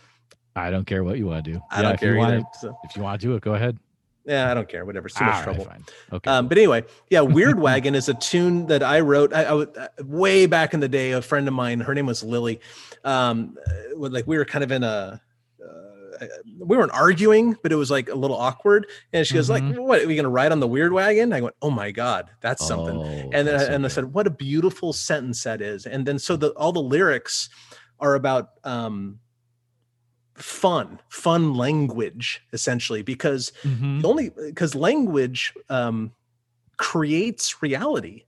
I 0.54 0.70
don't 0.70 0.84
care 0.86 1.02
what 1.02 1.18
you 1.18 1.26
want 1.26 1.44
to 1.44 1.52
do. 1.54 1.60
I 1.70 1.82
don't 1.82 1.94
if 1.94 2.00
care 2.00 2.14
you 2.14 2.20
either. 2.22 2.40
want 2.40 2.52
to, 2.52 2.58
so- 2.58 2.78
if 2.84 2.96
you 2.96 3.02
want 3.02 3.20
to 3.20 3.26
do 3.26 3.34
it, 3.34 3.42
go 3.42 3.54
ahead. 3.54 3.78
Yeah, 4.26 4.50
I 4.50 4.54
don't 4.54 4.68
care. 4.68 4.84
Whatever. 4.84 5.06
It's 5.06 5.16
too 5.16 5.24
much 5.24 5.34
right, 5.34 5.44
trouble. 5.44 5.64
fine. 5.64 5.84
Okay. 6.12 6.30
Um, 6.30 6.48
but 6.48 6.58
anyway, 6.58 6.84
yeah, 7.10 7.20
Weird 7.36 7.60
Wagon 7.60 7.94
is 7.94 8.08
a 8.08 8.14
tune 8.14 8.66
that 8.66 8.82
I 8.82 9.00
wrote. 9.00 9.32
I, 9.32 9.44
I 9.44 9.52
uh, 9.52 9.88
way 10.00 10.46
back 10.46 10.74
in 10.74 10.80
the 10.80 10.88
day. 10.88 11.12
A 11.12 11.22
friend 11.22 11.46
of 11.46 11.54
mine, 11.54 11.80
her 11.80 11.94
name 11.94 12.06
was 12.06 12.22
Lily. 12.22 12.60
Um, 13.04 13.56
uh, 13.66 14.08
like 14.08 14.26
we 14.26 14.36
were 14.36 14.44
kind 14.44 14.64
of 14.64 14.72
in 14.72 14.82
a. 14.82 15.20
Uh, 15.62 16.26
we 16.58 16.76
weren't 16.76 16.92
arguing, 16.92 17.56
but 17.62 17.72
it 17.72 17.76
was 17.76 17.90
like 17.90 18.08
a 18.08 18.14
little 18.14 18.36
awkward. 18.36 18.86
And 19.12 19.26
she 19.26 19.34
goes, 19.34 19.48
"Like, 19.48 19.62
what? 19.76 20.02
Are 20.02 20.06
we 20.06 20.16
gonna 20.16 20.28
ride 20.28 20.50
on 20.50 20.60
the 20.60 20.68
Weird 20.68 20.92
Wagon?" 20.92 21.32
I 21.32 21.40
went, 21.40 21.54
"Oh 21.62 21.70
my 21.70 21.90
god, 21.90 22.30
that's 22.40 22.66
something." 22.66 22.96
Oh, 22.96 23.30
and 23.32 23.46
then 23.46 23.60
I, 23.60 23.64
and 23.64 23.84
I 23.84 23.88
said, 23.88 24.12
"What 24.12 24.26
a 24.26 24.30
beautiful 24.30 24.92
sentence 24.92 25.42
that 25.44 25.60
is." 25.60 25.86
And 25.86 26.06
then 26.06 26.18
so 26.18 26.36
the 26.36 26.50
all 26.50 26.72
the 26.72 26.80
lyrics 26.80 27.48
are 28.00 28.14
about 28.14 28.50
um, 28.64 29.20
fun, 30.36 31.00
fun 31.08 31.54
language, 31.54 32.42
essentially, 32.52 33.02
because 33.02 33.52
Mhm. 33.64 34.02
the 34.02 34.08
only 34.08 34.30
because 34.30 34.74
language 34.74 35.54
um, 35.68 36.12
creates 36.76 37.62
reality 37.62 38.24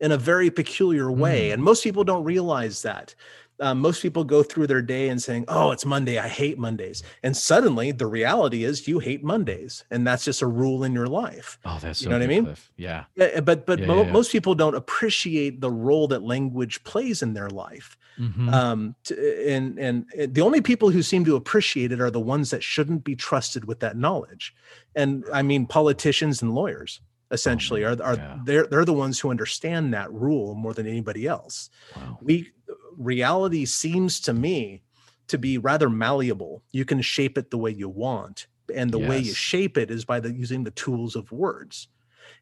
in 0.00 0.12
a 0.12 0.16
very 0.16 0.50
peculiar 0.50 1.12
way, 1.12 1.50
Mm. 1.50 1.54
and 1.54 1.62
most 1.62 1.84
people 1.84 2.04
don't 2.04 2.24
realize 2.24 2.82
that. 2.82 3.14
Um, 3.62 3.78
most 3.82 4.00
people 4.00 4.24
go 4.24 4.42
through 4.42 4.68
their 4.68 4.80
day 4.80 5.10
and 5.10 5.22
saying, 5.22 5.44
"Oh, 5.48 5.70
it's 5.70 5.84
Monday. 5.84 6.18
I 6.18 6.28
hate 6.28 6.58
Mondays," 6.58 7.02
and 7.22 7.36
suddenly 7.36 7.92
the 7.92 8.06
reality 8.06 8.64
is 8.64 8.88
you 8.88 9.00
hate 9.00 9.22
Mondays, 9.22 9.84
and 9.90 10.06
that's 10.06 10.24
just 10.24 10.40
a 10.40 10.46
rule 10.46 10.82
in 10.82 10.94
your 10.94 11.08
life. 11.08 11.58
Oh, 11.66 11.78
that's 11.78 12.00
you 12.00 12.04
so 12.06 12.10
know 12.10 12.16
what 12.16 12.22
I 12.24 12.26
mean? 12.26 12.44
Cliff. 12.46 12.72
Yeah. 12.78 13.04
Yeah, 13.16 13.40
but 13.40 13.66
but 13.66 13.80
Yeah, 13.80 13.86
mo- 13.86 13.98
yeah, 14.00 14.06
yeah. 14.06 14.12
most 14.12 14.32
people 14.32 14.54
don't 14.54 14.74
appreciate 14.74 15.60
the 15.60 15.70
role 15.70 16.08
that 16.08 16.22
language 16.22 16.82
plays 16.84 17.20
in 17.20 17.34
their 17.34 17.50
life. 17.50 17.98
Mhm. 18.18 18.52
Um, 18.52 18.94
t- 19.04 19.14
and 19.48 19.78
and 19.78 20.06
the 20.34 20.40
only 20.42 20.60
people 20.60 20.90
who 20.90 21.02
seem 21.02 21.24
to 21.24 21.36
appreciate 21.36 21.92
it 21.92 22.00
are 22.00 22.10
the 22.10 22.20
ones 22.20 22.50
that 22.50 22.62
shouldn't 22.62 23.04
be 23.04 23.16
trusted 23.16 23.64
with 23.64 23.80
that 23.80 23.96
knowledge. 23.96 24.54
And 24.94 25.24
I 25.32 25.42
mean, 25.42 25.66
politicians 25.66 26.42
and 26.42 26.54
lawyers 26.54 27.00
essentially 27.30 27.84
are 27.84 27.92
are 28.02 28.12
Oh, 28.14 28.16
yeah. 28.16 28.38
they're 28.44 28.66
they're 28.66 28.84
the 28.84 28.92
ones 28.92 29.20
who 29.20 29.30
understand 29.30 29.94
that 29.94 30.12
rule 30.12 30.54
more 30.54 30.74
than 30.74 30.86
anybody 30.86 31.26
else. 31.26 31.70
wow. 31.96 32.18
We 32.20 32.50
reality 32.98 33.64
seems 33.64 34.20
to 34.20 34.34
me 34.34 34.82
to 35.28 35.38
be 35.38 35.56
rather 35.58 35.88
malleable. 35.88 36.62
You 36.72 36.84
can 36.84 37.00
shape 37.00 37.38
it 37.38 37.50
the 37.50 37.58
way 37.58 37.70
you 37.70 37.88
want, 37.88 38.48
and 38.74 38.90
the 38.90 38.98
way 38.98 39.18
you 39.20 39.32
shape 39.32 39.78
it 39.78 39.90
is 39.90 40.04
by 40.04 40.18
the 40.20 40.32
using 40.32 40.64
the 40.64 40.72
tools 40.72 41.14
of 41.16 41.30
words. 41.32 41.86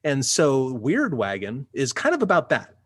And 0.04 0.24
so 0.24 0.72
Weird 0.72 1.12
Wagon 1.14 1.66
is 1.74 1.92
kind 1.92 2.14
of 2.14 2.22
about 2.22 2.48
that 2.48 2.76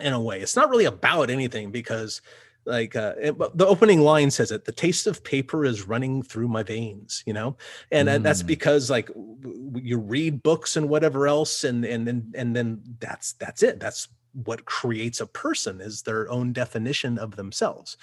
in 0.00 0.12
a 0.12 0.20
way. 0.20 0.40
It's 0.40 0.56
not 0.56 0.70
really 0.70 0.84
about 0.86 1.30
anything 1.30 1.70
because 1.70 2.20
like 2.64 2.94
uh, 2.96 3.14
it- 3.20 3.38
the 3.56 3.66
opening 3.66 4.00
line 4.02 4.30
says 4.30 4.50
it 4.50 4.66
the 4.66 4.72
taste 4.72 5.06
of 5.06 5.24
paper 5.24 5.64
is 5.64 5.88
running 5.88 6.22
through 6.22 6.48
my 6.48 6.62
veins 6.62 7.22
you 7.24 7.32
know 7.32 7.56
and 7.90 8.08
uh, 8.10 8.18
that's 8.18 8.42
Mm. 8.42 8.46
because 8.48 8.90
like 8.90 9.06
w- 9.08 9.80
you 9.82 9.96
read 9.98 10.42
books 10.42 10.76
and 10.76 10.86
whatever 10.90 11.26
else 11.26 11.64
and 11.64 11.84
and 11.86 12.06
then 12.06 12.30
and 12.34 12.54
then 12.54 12.82
that's 13.00 13.32
that's 13.34 13.62
it 13.62 13.80
that's 13.80 14.08
what 14.44 14.66
creates 14.66 15.18
a 15.20 15.26
person 15.26 15.80
is 15.80 16.02
their 16.02 16.30
own 16.30 16.52
definition 16.52 17.16
of 17.16 17.36
themselves 17.36 17.96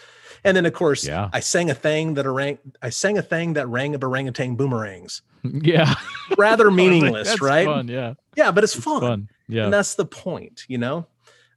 and 0.44 0.58
then 0.58 0.66
of 0.66 0.74
course 0.74 1.06
Yeah. 1.06 1.30
i 1.32 1.42
sang 1.42 1.70
a 1.70 1.76
thing 1.76 2.16
that 2.16 2.28
rang 2.28 2.58
i 2.82 2.90
sang 2.90 3.20
a 3.20 3.22
thing 3.22 3.54
that 3.54 3.68
rang 3.68 3.94
of 3.94 4.02
orangutan 4.04 4.56
boomerangs 4.56 5.22
Yeah. 5.44 5.94
rather 6.40 6.66
I 6.66 6.68
was 6.70 6.78
like, 6.80 6.90
meaningless 6.90 7.40
right 7.40 7.68
Fun. 7.68 7.88
Yeah. 7.88 8.16
yeah 8.36 8.50
but 8.52 8.64
it's, 8.64 8.76
It's 8.76 8.84
fun 8.84 9.02
fun. 9.02 9.30
Yeah. 9.48 9.66
and 9.66 9.74
that's 9.74 9.94
the 9.94 10.06
point 10.06 10.64
you 10.68 10.80
know 10.80 11.06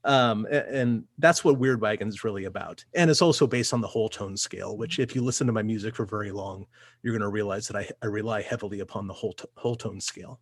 um 0.09 0.47
and, 0.47 1.05
that's 1.18 1.44
what 1.44 1.59
weird 1.59 1.81
wagon 1.81 2.09
is 2.09 2.25
really 2.25 2.47
about 2.47 2.85
and 2.94 3.11
it's 3.11 3.23
also 3.23 3.47
based 3.47 3.73
on 3.73 3.81
the 3.81 3.87
whole 3.87 4.09
tone 4.09 4.37
scale 4.37 4.77
which 4.77 4.99
if 4.99 5.14
you 5.14 5.23
listen 5.23 5.47
to 5.47 5.53
my 5.53 5.62
music 5.62 5.94
for 5.94 6.05
very 6.05 6.33
long 6.33 6.66
you're 7.03 7.12
going 7.12 7.23
to 7.23 7.29
realize 7.29 7.68
that 7.68 7.77
I, 7.77 7.88
I 8.03 8.07
rely 8.07 8.42
heavily 8.42 8.81
upon 8.81 9.07
the 9.07 9.14
whole, 9.14 9.33
t- 9.33 9.44
whole 9.57 9.77
tone 9.77 10.01
scale 10.01 10.40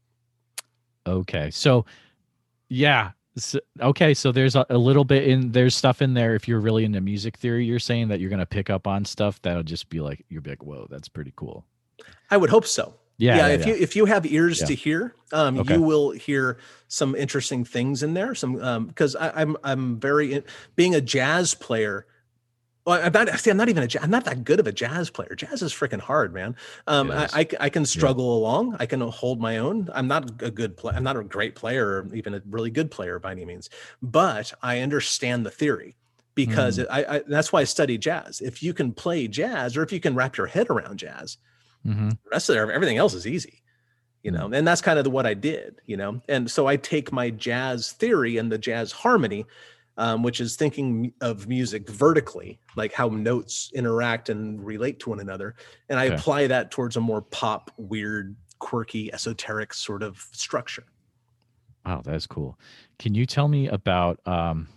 Okay. 1.07 1.51
So, 1.51 1.87
yeah. 2.69 3.13
So, 3.37 3.59
okay. 3.81 4.15
So 4.15 4.33
there's 4.33 4.57
a, 4.57 4.67
a 4.71 4.79
little 4.79 5.05
bit 5.05 5.29
in 5.29 5.53
there's 5.53 5.75
stuff 5.75 6.03
in 6.03 6.15
there. 6.15 6.35
If 6.35 6.49
you're 6.49 6.61
really 6.61 6.85
into 6.85 7.01
music 7.01 7.37
theory, 7.37 7.65
you're 7.65 7.79
saying 7.79 8.09
that 8.09 8.21
you're 8.21 8.31
gonna 8.31 8.47
pick 8.47 8.71
up 8.71 8.87
on 8.87 9.05
stuff 9.05 9.41
that'll 9.43 9.63
just 9.63 9.89
be 9.89 10.01
like 10.01 10.25
you'll 10.29 10.43
be 10.43 10.51
like, 10.51 10.63
whoa, 10.63 10.87
that's 10.91 11.09
pretty 11.09 11.33
cool. 11.37 11.65
i 12.31 12.37
would 12.37 12.51
hope 12.51 12.67
so 12.67 12.95
Yeah. 13.19 13.37
yeah, 13.37 13.47
yeah, 13.49 13.55
if 13.55 13.61
yeah. 13.61 13.67
you 13.69 13.75
if 13.81 13.97
you 13.97 14.05
have 14.07 14.27
ears 14.27 14.61
Yeah. 14.61 14.67
to 14.67 14.75
hear 14.75 15.15
um 15.33 15.59
Okay. 15.59 15.75
you 15.75 15.83
will 15.83 16.11
hear 16.11 16.59
some 16.89 17.15
interesting 17.15 17.65
things 17.65 18.03
in 18.03 18.15
there 18.15 18.35
some 18.35 18.61
um 18.63 18.87
because 18.87 19.17
i'm 19.19 19.57
i'm 19.65 19.99
very 19.99 20.35
in, 20.35 20.45
being 20.77 20.95
a 20.95 21.01
jazz 21.01 21.55
player 21.55 22.07
well, 22.87 23.01
I'm 23.05 23.13
not. 23.13 23.29
See, 23.41 23.51
I'm 23.51 23.57
not 23.57 23.69
even 23.69 23.83
a. 23.83 23.89
I'm 24.01 24.11
not 24.11 24.27
that 24.27 24.45
good 24.45 24.61
of 24.61 24.69
a 24.69 24.73
jazz 24.73 25.11
player. 25.11 25.35
Jazz 25.35 25.61
is 25.61 25.73
freaking 25.73 25.99
hard, 25.99 26.33
man. 26.33 26.55
Um, 26.87 27.11
I. 27.11 27.27
I 27.33 27.49
I 27.59 27.69
can 27.69 27.85
struggle 27.85 28.37
along. 28.39 28.77
I 28.79 28.87
can 28.87 29.01
hold 29.01 29.41
my 29.41 29.59
own. 29.59 29.89
I'm 29.93 30.07
not 30.07 30.41
a 30.41 30.53
good 30.53 30.77
player. 30.77 30.95
I'm 30.97 31.03
not 31.03 31.17
a 31.17 31.25
great 31.25 31.57
player, 31.57 31.85
or 31.85 32.15
even 32.15 32.33
a 32.35 32.43
really 32.49 32.71
good 32.71 32.93
player 32.93 33.19
by 33.19 33.33
any 33.33 33.45
means. 33.45 33.71
But 34.03 34.53
I 34.63 34.79
understand 34.83 35.45
the 35.45 35.51
theory 35.51 35.97
because 36.37 36.79
Mm. 36.79 36.83
it, 36.83 36.89
I, 36.89 37.17
I. 37.17 37.23
That's 37.27 37.53
why 37.53 37.63
I 37.63 37.65
study 37.65 37.99
jazz. 37.99 38.41
If 38.41 38.63
you 38.63 38.73
can 38.73 38.93
play 38.93 39.27
jazz, 39.27 39.77
or 39.77 39.83
if 39.83 39.91
you 39.91 39.99
can 39.99 40.15
wrap 40.15 40.37
your 40.37 40.47
head 40.47 40.71
around 40.71 40.99
jazz, 41.01 41.39
Mhm. 41.87 42.11
the 42.11 42.31
rest 42.31 42.49
of 42.49 42.57
everything 42.57 42.97
else 42.97 43.15
is 43.15 43.27
easy 43.27 43.63
you 44.23 44.31
know 44.31 44.51
and 44.53 44.67
that's 44.67 44.81
kind 44.81 44.99
of 44.99 45.05
the, 45.05 45.11
what 45.11 45.27
i 45.27 45.35
did 45.35 45.81
you 45.87 45.97
know 45.97 46.21
and 46.29 46.51
so 46.51 46.67
i 46.67 46.77
take 46.77 47.13
my 47.13 47.31
jazz 47.31 47.93
theory 47.93 48.39
and 48.39 48.51
the 48.51 48.59
jazz 48.59 48.93
harmony 48.93 49.45
um, 49.99 50.23
which 50.23 50.41
is 50.41 50.57
thinking 50.57 51.13
of 51.23 51.49
music 51.49 51.89
vertically 51.89 52.61
like 52.77 52.93
how 52.93 53.09
notes 53.09 53.71
interact 53.75 54.29
and 54.29 54.65
relate 54.65 55.01
to 55.01 55.11
one 55.11 55.21
another 55.21 55.55
and 55.89 55.99
i 55.99 56.05
Okay. 56.07 56.15
apply 56.17 56.47
that 56.47 56.71
towards 56.71 56.97
a 56.97 57.01
more 57.01 57.23
pop 57.23 57.71
weird 57.79 58.37
quirky 58.59 59.13
esoteric 59.13 59.73
sort 59.75 60.03
of 60.03 60.19
structure 60.33 60.85
Wow, 61.85 62.03
that's 62.05 62.27
cool. 62.27 62.59
Can 62.99 63.15
you 63.15 63.27
tell 63.27 63.49
me 63.49 63.69
about 63.69 64.19
um 64.27 64.69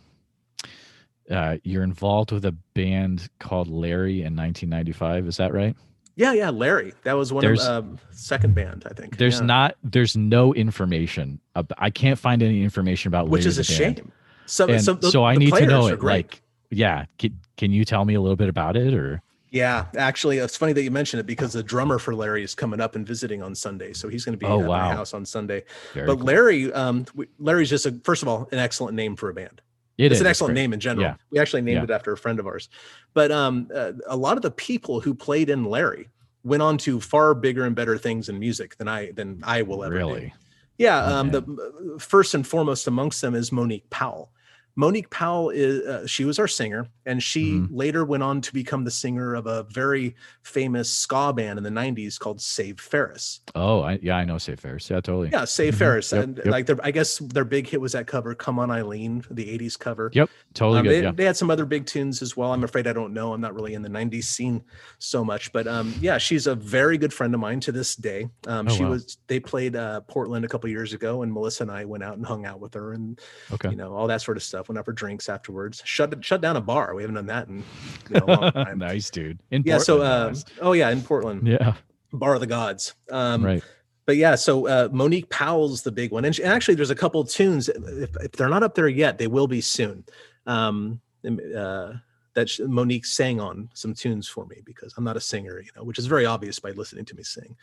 uh 1.30 1.58
you're 1.63 1.84
involved 1.84 2.32
with 2.32 2.45
a 2.45 2.56
band 2.74 3.30
called 3.39 3.67
Larry 3.67 4.24
in 4.24 4.36
1995, 4.36 5.28
is 5.28 5.38
that 5.38 5.54
right? 5.54 5.76
Yeah 6.19 6.34
yeah 6.34 6.49
larry 6.51 6.93
that 7.03 7.13
was 7.13 7.32
one 7.34 7.41
There's- 7.41 7.65
of 7.65 7.84
um, 7.86 7.99
second 8.12 8.53
band 8.53 8.84
i 8.89 8.93
think 8.93 9.17
There's 9.17 9.39
yeah. 9.39 9.45
not 9.47 9.75
there's 9.84 10.15
no 10.15 10.53
information. 10.53 11.39
Ab- 11.55 11.73
I 11.77 11.89
can't 11.89 12.19
find 12.19 12.43
any 12.43 12.62
information 12.63 13.08
about 13.08 13.29
which 13.29 13.41
Larry 13.45 13.49
is 13.49 13.58
a 13.58 13.79
band. 13.84 13.97
shame 13.97 14.12
so 14.45 14.67
And 14.67 14.84
so, 14.84 14.93
the- 14.93 15.10
so 15.12 15.23
I 15.25 15.36
need 15.36 15.53
to 15.53 15.65
know 15.65 15.88
it. 15.88 16.01
Like, 16.03 16.41
yeah, 16.71 17.05
can, 17.19 17.39
can 17.58 17.71
you 17.71 17.86
tell 17.86 18.03
me 18.05 18.13
a 18.15 18.21
little 18.21 18.36
bit 18.36 18.49
about 18.49 18.75
it 18.75 18.93
or 18.93 19.21
Yeah, 19.51 19.86
actually, 19.97 20.38
it's 20.39 20.58
funny 20.58 20.73
that 20.73 20.84
you 20.84 20.91
mentioned 20.91 21.19
it 21.19 21.25
because 21.27 21.53
the 21.53 21.63
drummer 21.63 21.97
for 21.99 22.13
Larry 22.15 22.43
is 22.43 22.53
coming 22.55 22.79
up 22.82 22.95
and 22.95 23.05
visiting 23.08 23.41
on 23.43 23.53
Sunday, 23.55 23.93
so 23.93 24.08
he's 24.10 24.23
going 24.25 24.34
to 24.34 24.38
be 24.38 24.45
Oh, 24.45 24.62
at 24.62 24.67
wow. 24.67 24.89
my 24.89 24.95
house 24.95 25.13
on 25.13 25.23
Sunday. 25.25 25.63
very 25.93 26.05
but. 26.08 26.19
Larry, 26.21 26.71
um, 26.73 27.05
Larry's 27.39 27.69
just 27.69 27.86
a 27.86 27.91
first 28.03 28.21
of 28.23 28.27
all 28.27 28.47
an 28.51 28.60
excellent 28.60 28.95
name 28.95 29.15
for 29.15 29.29
a 29.29 29.34
band. 29.34 29.62
It 29.99 30.05
it's 30.05 30.15
is, 30.15 30.21
an 30.21 30.27
excellent 30.27 30.55
name 30.55 30.71
in 30.71 30.79
general. 30.79 31.05
Yeah. 31.07 31.15
We 31.29 31.39
actually 31.39 31.62
named 31.62 31.77
Yeah. 31.77 31.83
it 31.83 31.89
after 31.91 32.13
a 32.13 32.17
friend 32.17 32.39
of 32.39 32.47
ours. 32.47 32.69
But 33.13 33.31
um, 33.31 33.69
uh, 33.75 33.91
a 34.07 34.15
lot 34.15 34.38
of 34.38 34.43
the 34.43 34.51
people 34.51 35.01
who 35.01 35.13
played 35.13 35.49
in 35.49 35.65
Larry 35.65 36.07
went 36.45 36.63
on 36.63 36.77
to 36.79 37.01
far 37.01 37.33
bigger 37.33 37.65
and 37.65 37.75
better 37.75 37.97
things 37.97 38.29
in 38.29 38.39
music 38.39 38.77
than 38.77 38.88
I 38.88 39.12
than 39.12 39.41
I 39.43 39.62
will 39.62 39.83
ever 39.83 39.93
do. 39.95 39.97
Really? 39.97 40.33
Yeah, 40.77 41.03
Oh, 41.05 41.15
um, 41.17 41.31
the 41.31 41.41
uh, 41.41 41.99
first 41.99 42.33
and 42.33 42.47
foremost 42.47 42.88
amongst 42.88 43.19
them 43.19 43.35
is 43.35 43.51
Monique 43.51 43.89
Powell. 43.89 44.31
Monique 44.79 45.09
Powell 45.09 45.49
is 45.49 45.85
uh, 45.85 46.07
she 46.07 46.23
was 46.23 46.39
our 46.39 46.47
singer, 46.47 46.87
and 47.05 47.21
she 47.21 47.55
Mhm. 47.55 47.67
later 47.69 48.05
went 48.05 48.23
on 48.23 48.39
to 48.39 48.53
become 48.53 48.85
the 48.85 48.91
singer 48.91 49.36
of 49.36 49.45
a 49.45 49.63
very 49.63 50.15
famous 50.41 50.89
ska 50.89 51.34
band 51.34 51.57
in 51.57 51.63
the 51.65 51.69
'90s 51.69 52.17
called 52.17 52.39
Save 52.39 52.80
Ferris. 52.80 53.41
Oh, 53.55 53.82
I, 53.82 53.99
yeah, 54.01 54.15
I 54.15 54.23
know 54.23 54.38
Save 54.38 54.61
Ferris. 54.61 54.89
Yeah, 54.89 55.01
totally. 55.01 55.32
Yeah, 55.34 55.43
Save 55.43 55.75
Mhm. 55.75 55.77
Ferris, 55.80 56.11
Yep, 56.13 56.23
and 56.23 56.38
yep. 56.38 56.45
like 56.45 56.65
their, 56.65 56.77
I 56.82 56.91
guess 56.91 57.17
their 57.17 57.43
big 57.43 57.67
hit 57.67 57.82
was 57.82 57.91
that 57.91 58.07
cover 58.07 58.34
"Come 58.34 58.57
On 58.57 58.71
Eileen," 58.71 59.21
the 59.30 59.49
'80s 59.49 59.75
cover. 59.75 60.11
Yep, 60.13 60.30
totally 60.53 60.80
Um, 60.80 60.84
good. 60.86 60.91
they, 60.93 61.01
yeah. 61.01 61.11
they 61.11 61.25
had 61.25 61.36
some 61.36 61.51
other 61.51 61.65
big 61.65 61.86
tunes 61.86 62.21
as 62.21 62.38
well. 62.38 62.53
I'm 62.53 62.63
afraid 62.63 62.88
I 62.88 62.93
don't 62.93 63.11
know. 63.13 63.34
I'm 63.34 63.41
not 63.41 63.53
really 63.53 63.73
in 63.73 63.82
the 63.82 63.89
90s 63.89 64.30
scene 64.30 64.61
so 64.97 65.25
much, 65.25 65.51
but 65.51 65.67
um, 65.67 65.93
yeah, 65.99 66.17
she's 66.17 66.47
a 66.47 66.55
very 66.55 66.97
good 66.97 67.11
friend 67.13 67.34
of 67.34 67.41
mine 67.41 67.59
to 67.59 67.73
this 67.73 67.97
day. 67.97 68.30
Um, 68.47 68.67
Oh, 68.69 68.71
she 68.73 68.84
wow. 68.86 68.91
was, 68.91 69.17
they 69.27 69.41
played 69.41 69.75
uh, 69.75 69.99
Portland 70.07 70.45
a 70.45 70.47
couple 70.47 70.69
years 70.69 70.93
ago 70.93 71.21
and 71.21 71.34
Melissa 71.34 71.63
and 71.63 71.71
I 71.71 71.84
went 71.84 72.01
out 72.03 72.15
and 72.15 72.25
hung 72.25 72.45
out 72.45 72.61
with 72.61 72.75
her 72.75 72.93
and, 72.93 73.19
Okay. 73.51 73.71
you 73.71 73.75
know, 73.75 73.93
all 73.93 74.07
that 74.07 74.21
sort 74.21 74.38
of 74.38 74.43
stuff. 74.43 74.68
Went 74.70 74.78
out 74.78 74.86
for 74.86 74.93
drinks 74.93 75.30
afterwards, 75.30 75.82
shut, 75.84 76.24
shut 76.24 76.41
down 76.41 76.55
a 76.55 76.61
bar. 76.61 76.93
We 76.93 77.01
haven't 77.01 77.15
done 77.15 77.26
that 77.26 77.47
in 77.47 77.63
you 78.09 78.20
know, 78.20 78.26
a 78.28 78.28
long 78.28 78.51
time. 78.51 78.78
nice, 78.78 79.09
dude. 79.09 79.39
In 79.49 79.63
yeah. 79.65 79.80
So, 79.80 80.03
uh, 80.03 80.34
oh 80.61 80.74
yeah, 80.74 80.91
in 80.91 81.01
Portland, 81.01 81.47
yeah, 81.47 81.74
Bar 82.13 82.36
of 82.36 82.39
the 82.39 82.45
Gods. 82.45 82.93
Um, 83.09 83.43
right. 83.43 83.63
but 84.05 84.15
yeah, 84.15 84.36
so 84.36 84.67
uh, 84.67 84.88
Monique 84.91 85.28
Powell's 85.32 85.82
the 85.82 85.91
big 85.91 86.11
one, 86.11 86.24
and, 86.24 86.36
she, 86.36 86.43
and 86.43 86.53
actually, 86.53 86.76
there's 86.76 86.91
a 86.91 86.95
couple 86.95 87.24
tunes. 87.24 87.67
If, 87.67 88.15
if 88.17 88.32
they're 88.34 88.47
not 88.47 88.61
up 88.61 88.76
there 88.76 88.88
yet, 88.88 89.17
they 89.17 89.26
will 89.26 89.47
be 89.47 89.59
soon. 89.59 90.05
Um, 90.45 91.01
uh, 91.26 91.93
that 92.36 92.49
sh- 92.49 92.61
Monique 92.65 93.05
sang 93.05 93.39
on 93.39 93.70
some 93.74 93.93
tunes 93.93 94.28
for 94.28 94.45
me 94.45 94.61
because 94.65 94.93
I'm 94.97 95.03
not 95.03 95.17
a 95.17 95.22
singer, 95.22 95.59
you 95.59 95.72
know, 95.76 95.84
which 95.84 95.99
is 95.99 96.05
very 96.05 96.26
obvious 96.26 96.59
by 96.59 96.72
listening 96.72 97.05
to 97.05 97.15
me 97.15 97.24
sing. 97.24 97.55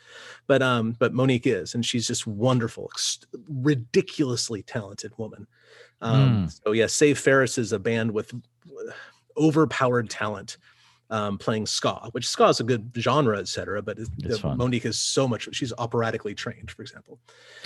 But 0.45 0.61
um, 0.61 0.95
but 0.99 1.13
Monique 1.13 1.47
is, 1.47 1.73
and 1.73 1.85
she's 1.85 2.07
just 2.07 2.27
wonderful, 2.27 2.91
ridiculously 3.47 4.61
talented 4.63 5.13
woman. 5.17 5.47
Um, 6.01 6.49
So 6.49 6.71
yeah, 6.73 6.87
Save 6.87 7.19
Ferris 7.19 7.57
is 7.57 7.73
a 7.73 7.79
band 7.79 8.11
with 8.11 8.33
overpowered 9.37 10.09
talent 10.09 10.57
um, 11.09 11.37
playing 11.37 11.65
ska, 11.65 12.09
which 12.11 12.27
ska 12.27 12.49
is 12.49 12.59
a 12.59 12.65
good 12.65 12.91
genre, 12.97 13.39
etc. 13.39 13.81
But 13.81 13.97
the- 13.97 14.39
Monique 14.57 14.85
is 14.85 14.99
so 14.99 15.25
much. 15.25 15.47
She's 15.53 15.71
operatically 15.77 16.35
trained, 16.35 16.69
for 16.69 16.81
example. 16.81 17.17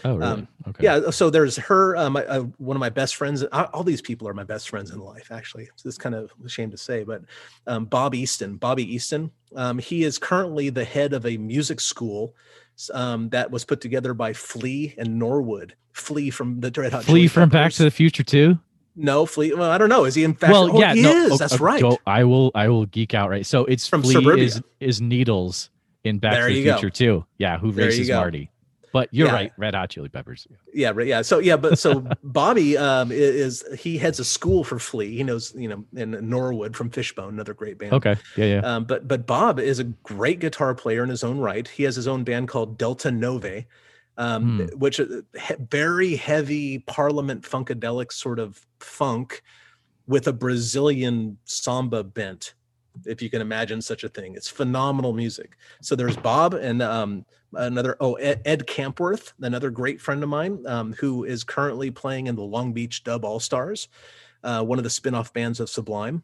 Oh, 0.06 0.16
really? 0.16 0.32
Um, 0.32 0.48
okay. 0.68 0.84
Yeah. 0.84 1.10
So 1.10 1.32
there's 1.32 1.58
her. 1.58 1.98
Um, 1.98 2.18
I, 2.18 2.26
I, 2.26 2.40
one 2.40 2.78
of 2.78 2.80
my 2.80 2.90
best 2.90 3.16
friends. 3.16 3.44
All 3.44 3.84
these 3.84 4.02
people 4.02 4.28
are 4.28 4.34
my 4.36 4.44
best 4.44 4.70
friends 4.70 4.92
in 4.92 5.00
life. 5.00 5.32
Actually, 5.32 5.70
so 5.76 5.90
it's 5.90 5.98
kind 5.98 6.14
of 6.14 6.32
a 6.46 6.50
shame 6.50 6.70
to 6.70 6.78
say, 6.78 7.04
but 7.04 7.24
um, 7.66 7.86
Bob 7.86 8.14
Easton. 8.14 8.58
Bobby 8.58 8.84
Easton. 8.94 9.32
Um, 9.56 9.80
he 9.80 10.04
is 10.04 10.18
currently 10.20 10.70
the 10.70 10.86
head 10.86 11.14
of 11.14 11.26
a 11.26 11.36
music 11.38 11.80
school 11.82 12.36
um, 12.94 13.30
that 13.30 13.52
was 13.52 13.66
put 13.66 13.82
together 13.82 14.14
by 14.14 14.34
Flea 14.34 14.96
and 14.98 15.20
Norwood. 15.20 15.76
Flea 15.94 16.30
from 16.30 16.60
the 16.62 16.72
Red 16.76 16.94
Hot. 16.94 17.04
Flea 17.04 17.28
from 17.28 17.50
Back 17.50 17.74
to 17.74 17.84
the 17.84 17.92
Future 17.92 18.24
too. 18.24 18.60
No, 18.96 19.26
Flea. 19.26 19.54
Well, 19.54 19.70
I 19.72 19.78
don't 19.78 19.90
know. 19.90 20.06
Is 20.06 20.16
he 20.16 20.24
in 20.24 20.34
fact? 20.34 20.52
well, 20.52 20.70
oh, 20.76 20.80
yeah, 20.80 20.94
he 20.94 21.02
no, 21.02 21.12
is. 21.12 21.32
oh, 21.34 21.38
That's 21.38 21.60
right. 21.60 21.84
I 22.06 22.24
will. 22.24 22.52
I 22.56 22.68
will 22.70 22.86
geek 22.88 23.14
out. 23.14 23.30
Right. 23.30 23.46
So 23.46 23.66
it's 23.66 23.88
From 23.88 24.02
Flea 24.04 24.14
Suburbia. 24.16 24.44
is 24.44 24.62
is 24.80 25.02
Needles 25.02 25.70
in 26.04 26.20
Back 26.20 26.34
There 26.34 26.48
to 26.48 26.54
the 26.54 26.60
you 26.60 26.66
go. 26.66 26.78
Future 26.78 26.90
too. 26.90 27.26
Yeah, 27.38 27.58
who 27.58 27.72
There 27.72 27.86
races. 27.88 28.10
Marty? 28.10 28.52
But 28.94 29.10
you're 29.12 29.28
Yeah. 29.28 29.34
right. 29.34 29.52
Red 29.58 29.74
Hot 29.76 29.90
Chili 29.90 30.10
Peppers. 30.10 30.48
Yeah, 30.74 30.92
right. 30.94 31.08
Yeah. 31.08 31.22
So 31.22 31.40
yeah, 31.40 31.56
but 31.58 31.80
so 31.80 32.06
Bobby 32.24 32.78
um, 32.78 33.12
is 33.12 33.64
he 33.80 33.98
heads 33.98 34.20
a 34.20 34.26
school 34.26 34.64
for 34.64 34.80
Flea. 34.80 35.16
He 35.16 35.24
knows 35.24 35.54
you 35.56 35.68
know 35.70 35.86
in 35.96 36.30
Norwood 36.30 36.76
from 36.76 36.90
Fishbone, 36.90 37.34
another 37.34 37.54
great 37.54 37.78
band. 37.78 37.94
Okay. 37.94 38.16
Yeah. 38.36 38.46
Yeah. 38.46 38.60
Um, 38.60 38.86
but 38.86 39.08
but 39.08 39.26
Bob 39.26 39.60
is 39.60 39.80
a 39.80 39.86
great 39.86 40.40
guitar 40.40 40.76
player 40.76 41.04
in 41.04 41.10
his 41.10 41.24
own 41.24 41.40
right. 41.40 41.68
He 41.68 41.84
has 41.84 41.96
his 41.96 42.08
own 42.08 42.24
band 42.24 42.48
called 42.50 42.78
Delta 42.78 43.10
Nove, 43.10 43.66
um, 44.18 44.60
Hmm. 44.60 44.78
which 44.78 45.00
is 45.00 45.24
he- 45.40 45.56
very 45.70 46.16
heavy 46.16 46.80
Parliament 46.80 47.44
funkadelic 47.44 48.12
sort 48.12 48.40
of 48.40 48.66
funk 48.80 49.42
with 50.08 50.28
a 50.28 50.34
Brazilian 50.34 51.38
samba 51.46 52.04
bent, 52.04 52.54
if 53.06 53.22
you 53.22 53.30
can 53.30 53.42
imagine 53.42 53.82
such 53.82 54.04
a 54.04 54.10
thing. 54.10 54.36
It's 54.36 54.48
phenomenal 54.48 55.14
music. 55.14 55.58
So 55.82 55.96
there's 55.96 56.18
Bob 56.18 56.54
and 56.54 56.82
um, 56.82 57.26
another 57.54 57.98
oh 58.00 58.16
Ed, 58.16 58.42
Ed 58.46 58.68
Kampwirth, 58.68 59.34
another 59.42 59.70
great 59.70 60.02
friend 60.02 60.24
of 60.24 60.30
mine 60.30 60.66
um, 60.68 60.94
who 60.94 61.24
is 61.24 61.44
currently 61.44 61.92
playing 61.92 62.28
in 62.28 62.36
the 62.36 62.42
Long 62.42 62.74
Beach 62.74 63.04
Dub 63.04 63.26
All 63.26 63.40
Stars, 63.40 63.88
uh, 64.44 64.64
one 64.64 64.78
of 64.78 64.84
the 64.84 64.90
spin-off 64.90 65.34
bands 65.34 65.60
of 65.60 65.70
Sublime. 65.70 66.24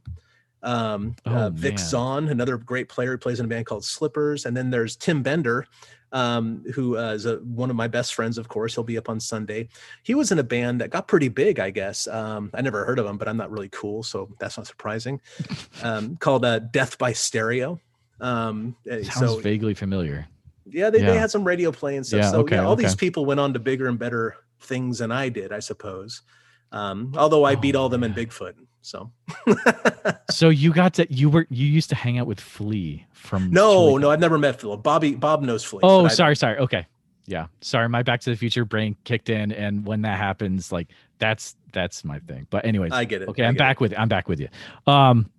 Um, 0.63 1.15
Oh, 1.25 1.31
uh, 1.31 1.49
Vic 1.51 1.75
man. 1.75 1.85
Zahn, 1.85 2.27
another 2.29 2.57
great 2.57 2.89
player, 2.89 3.11
who 3.11 3.17
plays 3.17 3.39
in 3.39 3.45
a 3.45 3.47
band 3.47 3.67
called 3.67 3.85
Slippers, 3.85 4.45
and 4.45 4.57
then 4.57 4.71
there's 4.71 4.95
Tim 4.95 5.21
Bender, 5.21 5.67
um, 6.11 6.63
who 6.73 6.97
uh, 6.97 7.13
is 7.13 7.25
a, 7.25 7.37
one 7.37 7.69
of 7.69 7.75
my 7.75 7.87
best 7.87 8.13
friends. 8.13 8.37
Of 8.37 8.47
course, 8.47 8.73
he'll 8.75 8.83
be 8.83 8.97
up 8.97 9.09
on 9.09 9.19
Sunday. 9.19 9.69
He 10.03 10.15
was 10.15 10.31
in 10.31 10.39
a 10.39 10.43
band 10.43 10.81
that 10.81 10.89
got 10.89 11.07
pretty 11.07 11.27
big, 11.29 11.59
I 11.59 11.69
guess. 11.69 12.07
Um, 12.07 12.49
I 12.53 12.61
never 12.61 12.85
heard 12.85 12.99
of 12.99 13.05
him, 13.05 13.17
but 13.17 13.27
I'm 13.27 13.37
not 13.37 13.51
really 13.51 13.69
cool, 13.69 14.03
so 14.03 14.29
that's 14.39 14.57
not 14.57 14.67
surprising. 14.67 15.19
Um, 15.83 16.17
called 16.17 16.43
uh, 16.43 16.59
Death 16.59 16.97
by 16.97 17.13
Stereo. 17.13 17.79
Um, 18.19 18.75
uh, 18.89 19.03
Sounds 19.03 19.19
so 19.19 19.39
vaguely 19.39 19.73
familiar. 19.75 20.27
yeah, 20.65 20.89
they, 20.89 20.99
they 21.01 21.17
had 21.17 21.29
some 21.29 21.43
radio 21.43 21.71
play 21.71 21.97
and 21.97 22.05
stuff. 22.05 22.21
Yeah, 22.21 22.31
so 22.31 22.39
okay, 22.39 22.55
yeah, 22.55 22.65
all 22.65 22.75
these 22.75 22.95
people 22.95 23.25
went 23.25 23.39
on 23.39 23.53
to 23.53 23.59
bigger 23.59 23.87
and 23.87 23.99
better 23.99 24.35
things 24.61 24.97
than 24.99 25.11
I 25.11 25.29
did, 25.29 25.51
I 25.53 25.59
suppose. 25.59 26.23
Um, 26.71 27.13
although 27.15 27.43
I 27.45 27.55
beat 27.55 27.75
Oh, 27.75 27.81
all 27.83 27.89
them 27.89 28.03
in. 28.03 28.13
Bigfoot. 28.13 28.55
So 28.87 29.11
So 30.31 30.47
you 30.47 30.71
got 30.71 30.93
to 30.93 31.13
you 31.13 31.29
were 31.29 31.45
you 31.49 31.67
used 31.67 31.89
to 31.89 31.95
hang 31.95 32.19
out 32.19 32.25
with 32.25 32.39
Flea 32.39 33.05
from 33.11 33.49
no, 33.51 33.89
Chili 33.89 34.01
no, 34.01 34.11
I've 34.11 34.21
never 34.21 34.37
met 34.37 34.61
Phil. 34.61 34.77
Bobby 34.77 35.13
Bob 35.13 35.41
knows 35.43 35.61
Flea. 35.61 35.81
Oh, 35.83 36.07
sorry, 36.07 36.37
sorry. 36.37 36.57
Okay. 36.59 36.85
Yeah. 37.25 37.47
Sorry, 37.59 37.89
my 37.89 38.01
Back 38.03 38.21
to 38.21 38.29
the 38.29 38.37
Future 38.37 38.63
brain 38.63 38.95
kicked 39.03 39.27
in 39.29 39.51
and 39.51 39.85
when 39.85 40.03
that 40.03 40.17
happens 40.17 40.71
like 40.71 40.87
that's 41.19 41.57
that's 41.73 42.05
my 42.05 42.19
thing. 42.19 42.47
But 42.49 42.63
anyways, 42.63 42.93
I 42.93 43.03
get 43.03 43.21
it. 43.21 43.27
okay, 43.27 43.43
I 43.43 43.47
I'm 43.49 43.55
get 43.55 43.57
it. 43.57 43.59
back 43.65 43.81
with 43.81 43.93
I'm 43.97 44.07
back 44.07 44.29
with 44.29 44.39
you. 44.39 44.47
Um 44.87 45.29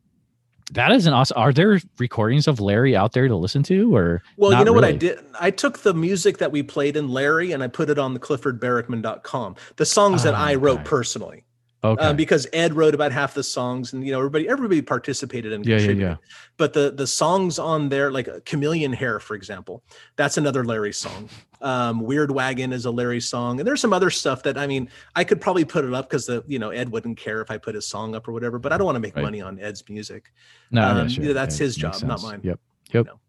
that 0.73 0.93
is 0.93 1.07
an 1.07 1.15
awesome 1.15 1.39
are 1.39 1.51
there 1.55 1.81
recordings 1.97 2.47
of 2.49 2.61
Larry 2.61 2.95
out 2.95 3.13
there 3.15 3.29
to 3.29 3.35
listen 3.35 3.63
to 3.63 3.97
or 3.97 4.23
Well, 4.37 4.53
you 4.59 4.63
know 4.67 4.75
what 4.75 4.85
I 4.85 4.93
did? 4.93 5.21
I 5.41 5.51
took 5.51 5.79
the 5.79 5.95
music 5.95 6.37
that 6.37 6.53
we 6.53 6.63
played 6.63 6.99
in 6.99 7.09
Larry 7.09 7.53
and 7.53 7.63
I 7.63 7.69
put 7.69 7.89
it 7.89 7.99
on 7.99 8.13
the 8.13 8.21
cliffordbarrickman.com. 8.21 9.57
The 9.77 9.87
songs 9.87 10.23
that 10.25 10.35
Oh, 10.35 10.37
I 10.37 10.55
wrote 10.57 10.81
okay. 10.81 10.89
personally. 10.91 11.45
Okay. 11.85 12.05
Um, 12.05 12.17
because 12.17 12.47
Ed 12.53 12.75
wrote 12.75 12.95
about 12.95 13.13
half 13.13 13.35
the 13.35 13.43
songs 13.43 13.93
and 13.93 14.05
you 14.05 14.13
know 14.13 14.19
everybody 14.19 14.49
everybody 14.49 14.83
participated 14.83 15.53
and 15.53 15.65
Yeah, 15.65 15.77
yeah, 15.77 15.79
contributed. 15.87 16.19
yeah. 16.21 16.27
But 16.57 16.73
the 16.73 16.91
the 16.91 17.07
songs 17.07 17.59
on 17.59 17.89
there, 17.89 18.11
like 18.11 18.29
uh, 18.29 18.41
Chameleon 18.45 18.93
Hair, 18.93 19.21
for 19.21 19.35
example, 19.35 19.83
that's 20.17 20.37
another 20.39 20.65
Larry 20.65 20.93
song. 20.93 21.29
Um, 21.61 22.01
Weird 22.01 22.31
Wagon 22.31 22.73
is 22.73 22.85
a 22.85 22.91
Larry 22.91 23.21
song, 23.21 23.59
and 23.61 23.67
there's 23.67 23.81
some 23.81 23.93
other 23.93 24.11
stuff 24.11 24.43
that 24.45 24.57
I 24.59 24.67
mean 24.67 24.89
I 25.17 25.25
could 25.25 25.41
probably 25.41 25.65
put 25.65 25.85
it 25.85 25.93
up 25.95 26.09
because 26.09 26.27
the 26.27 26.43
you 26.47 26.59
know 26.59 26.71
Ed 26.71 26.91
wouldn't 26.91 27.17
care 27.19 27.41
if 27.41 27.51
I 27.51 27.59
put 27.59 27.75
his 27.75 27.87
song 27.87 28.15
up 28.15 28.29
or 28.29 28.33
whatever. 28.33 28.59
But 28.59 28.73
I 28.73 28.77
don't 28.79 28.85
want 28.87 28.97
to 28.97 29.01
make 29.01 29.17
Right. 29.17 29.23
money 29.23 29.41
on 29.41 29.59
Ed's 29.61 29.83
music. 29.89 30.33
No, 30.71 30.83
um, 30.83 31.09
sure. 31.09 31.25
yeah, 31.25 31.33
that's 31.33 31.59
Yeah, 31.59 31.65
his 31.65 31.77
job, 31.77 32.03
not 32.03 32.23
mine. 32.23 32.41
Yep. 32.43 32.61
Yep. 32.93 33.07
know. 33.07 33.21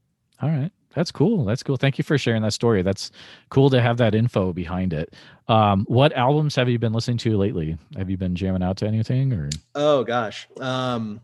All 0.41 0.49
right. 0.49 0.71
That's 0.95 1.11
cool. 1.11 1.45
That's 1.45 1.61
cool. 1.61 1.77
Thank 1.77 1.97
you 1.97 2.03
for 2.03 2.17
sharing 2.17 2.41
that 2.41 2.53
story. 2.53 2.81
That's 2.81 3.11
cool 3.49 3.69
to 3.69 3.81
have 3.81 3.97
that 3.97 4.15
info 4.15 4.53
behind 4.53 4.91
it. 4.91 5.13
Um, 5.47 5.85
what 5.87 6.13
albums 6.13 6.55
have 6.55 6.67
you 6.67 6.79
been 6.79 6.93
listening 6.93 7.17
to 7.19 7.37
lately? 7.37 7.77
Have 7.95 8.09
you 8.09 8.17
been 8.17 8.35
jamming 8.35 8.63
out 8.63 8.77
to 8.77 8.87
anything 8.87 9.33
or 9.33 9.49
Oh 9.75 10.03
gosh. 10.03 10.47
Um 10.59 11.21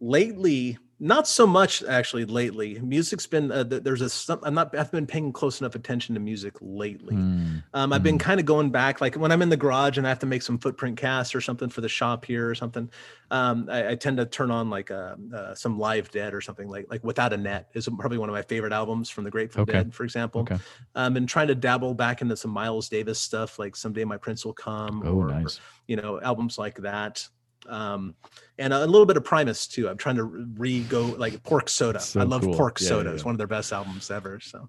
lately 0.00 0.78
not 1.04 1.26
so 1.26 1.48
much 1.48 1.82
actually 1.82 2.24
lately 2.24 2.78
music's 2.78 3.26
been 3.26 3.50
uh, 3.50 3.64
there's 3.64 4.00
a 4.02 4.08
some, 4.08 4.38
i'm 4.44 4.54
not 4.54 4.74
i've 4.78 4.92
been 4.92 5.06
paying 5.06 5.32
close 5.32 5.60
enough 5.60 5.74
attention 5.74 6.14
to 6.14 6.20
music 6.20 6.54
lately 6.60 7.16
Hmm, 7.16 7.56
um 7.74 7.92
i've 7.92 8.04
been 8.04 8.18
mm. 8.18 8.20
kind 8.20 8.38
of 8.38 8.46
going 8.46 8.70
back 8.70 9.00
like 9.00 9.16
when 9.16 9.32
i'm 9.32 9.42
in 9.42 9.48
the 9.48 9.56
garage 9.56 9.98
and 9.98 10.06
i 10.06 10.08
have 10.08 10.20
to 10.20 10.26
make 10.26 10.42
some 10.42 10.58
footprint 10.58 10.96
casts 10.96 11.34
or 11.34 11.40
something 11.40 11.68
for 11.68 11.80
the 11.80 11.88
shop 11.88 12.24
here 12.24 12.48
or 12.48 12.54
something 12.54 12.88
um 13.32 13.68
i, 13.68 13.90
I 13.90 13.94
tend 13.96 14.16
to 14.18 14.26
turn 14.26 14.52
on 14.52 14.70
like 14.70 14.92
uh, 14.92 15.16
uh, 15.34 15.54
some 15.56 15.76
live 15.76 16.08
dead 16.12 16.34
or 16.34 16.40
something 16.40 16.68
like 16.68 16.86
like 16.88 17.02
without 17.02 17.32
a 17.32 17.36
net 17.36 17.70
is 17.74 17.88
probably 17.98 18.18
one 18.18 18.28
of 18.28 18.34
my 18.34 18.42
favorite 18.42 18.72
albums 18.72 19.10
from 19.10 19.24
the 19.24 19.30
grateful 19.30 19.62
Okay. 19.62 19.72
dead 19.72 19.92
for 19.92 20.04
example 20.04 20.42
okay. 20.42 20.58
um 20.94 21.16
and 21.16 21.28
trying 21.28 21.48
to 21.48 21.56
dabble 21.56 21.94
back 21.94 22.22
into 22.22 22.36
some 22.36 22.52
miles 22.52 22.88
davis 22.88 23.18
stuff 23.18 23.58
like 23.58 23.74
someday 23.74 24.04
my 24.04 24.16
prince 24.18 24.44
will 24.44 24.54
come 24.54 25.02
Oh, 25.04 25.14
or, 25.16 25.26
nice. 25.28 25.58
you 25.88 25.96
know 25.96 26.20
albums 26.20 26.58
like 26.58 26.76
that 26.82 27.28
um 27.68 28.14
and 28.58 28.72
a 28.72 28.86
little 28.86 29.06
bit 29.06 29.16
of 29.16 29.24
primus 29.24 29.66
too. 29.66 29.88
I'm 29.88 29.96
trying 29.96 30.16
to 30.16 30.24
re 30.24 30.80
go 30.82 31.06
like 31.06 31.42
pork 31.42 31.68
soda. 31.68 32.00
So 32.00 32.20
i 32.20 32.24
love 32.24 32.42
cool. 32.42 32.54
pork 32.54 32.78
Yeah, 32.80 32.88
soda. 32.88 33.10
Yeah, 33.10 33.14
it's 33.14 33.24
one 33.24 33.34
of 33.34 33.38
their 33.38 33.46
best 33.46 33.72
albums 33.72 34.10
ever 34.10 34.40
so. 34.40 34.68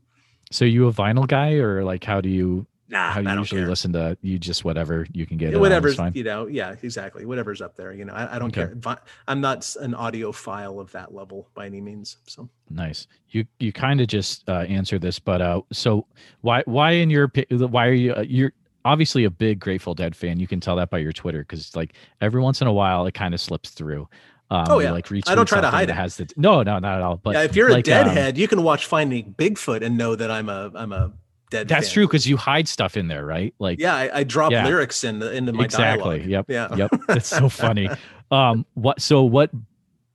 So 0.51 0.65
you 0.65 0.87
a 0.87 0.93
vinyl 0.93 1.27
guy 1.27 1.53
or 1.53 1.83
like 1.83 2.03
how 2.03 2.21
do 2.21 2.29
you 2.29 2.67
nah 2.89 3.11
how 3.11 3.21
do 3.21 3.27
i 3.27 3.31
you 3.31 3.35
don't 3.35 3.43
usually 3.43 3.61
care. 3.61 3.69
listen 3.69 3.93
to 3.93 4.15
you 4.21 4.37
just 4.37 4.65
whatever 4.65 5.07
you 5.13 5.25
can 5.25 5.37
get 5.37 5.53
Yeah, 5.53 5.57
whatever's 5.57 5.99
you 6.13 6.23
know 6.23 6.47
yeah 6.47 6.75
exactly. 6.83 7.25
Whatever's 7.25 7.61
up 7.61 7.75
there 7.75 7.93
you 7.93 8.05
know. 8.05 8.13
I, 8.13 8.35
I 8.35 8.39
don't 8.39 8.55
Okay. 8.55 8.73
care. 8.83 8.97
I'm 9.27 9.41
not 9.41 9.75
an 9.81 9.93
audiophile 9.93 10.79
of 10.79 10.91
that 10.91 11.13
level 11.13 11.49
by 11.55 11.65
any 11.65 11.81
means 11.81 12.17
so. 12.27 12.49
Nice. 12.69 13.07
You 13.29 13.45
you 13.59 13.71
kind 13.71 14.01
of 14.01 14.07
just 14.07 14.47
uh, 14.47 14.65
answered 14.67 15.01
this, 15.01 15.17
but 15.19 15.41
uh, 15.41 15.61
so 15.71 16.05
why 16.41 16.61
why 16.65 16.91
in 16.91 17.09
your 17.09 17.31
why 17.49 17.87
are 17.87 17.93
you 17.93 18.13
uh, 18.13 18.21
you're 18.27 18.53
obviously 18.85 19.23
a 19.23 19.29
big 19.29 19.59
Grateful 19.59 19.93
Dead 19.93 20.15
fan? 20.15 20.39
You 20.39 20.47
can 20.47 20.59
tell 20.59 20.75
that 20.77 20.89
by 20.89 20.97
your 20.99 21.11
Twitter 21.13 21.39
because 21.39 21.75
like 21.75 21.95
every 22.21 22.41
once 22.41 22.61
in 22.61 22.67
a 22.67 22.73
while 22.73 23.05
it 23.05 23.13
kind 23.13 23.33
of 23.33 23.41
slips 23.41 23.69
through. 23.71 24.07
Um, 24.49 24.65
Oh, 24.69 24.79
yeah. 24.79 24.91
like 24.91 25.09
I 25.27 25.35
don't 25.35 25.47
try 25.47 25.61
to 25.61 25.69
hide 25.69 25.89
it. 25.89 25.95
Has 25.95 26.17
the, 26.17 26.29
no, 26.37 26.61
no, 26.63 26.77
not 26.79 26.95
at 26.97 27.01
all. 27.01 27.17
But 27.17 27.33
yeah 27.35 27.43
if 27.43 27.55
you're 27.55 27.71
like, 27.71 27.87
a 27.87 27.99
um, 28.01 28.05
deadhead 28.07 28.37
you 28.37 28.47
can 28.47 28.61
watch 28.63 28.85
finding 28.85 29.33
bigfoot 29.33 29.81
and 29.83 29.97
know 29.97 30.15
that 30.15 30.29
i'm 30.29 30.47
a 30.49 30.69
i'm 30.75 30.91
a 30.91 31.11
dead 31.49 31.67
that's 31.67 31.87
fan. 31.87 31.93
true 31.93 32.07
because 32.07 32.27
you 32.27 32.35
hide 32.37 32.67
stuff 32.67 32.95
in 32.97 33.07
there, 33.07 33.25
right? 33.25 33.53
Like 33.59 33.79
yeah 33.79 33.95
i, 33.95 34.19
I 34.19 34.23
drop 34.23 34.51
Yeah. 34.51 34.65
lyrics 34.65 35.03
in 35.03 35.19
the, 35.19 35.31
into 35.31 35.53
my 35.53 35.65
exactly. 35.65 36.19
dialogue 36.19 36.29
Yep. 36.29 36.45
yeah 36.49 36.75
Yep. 36.75 36.91
It's 37.09 37.27
so 37.29 37.49
funny. 37.49 37.89
Um, 38.31 38.65
what? 38.73 39.01
So 39.01 39.23
what? 39.23 39.49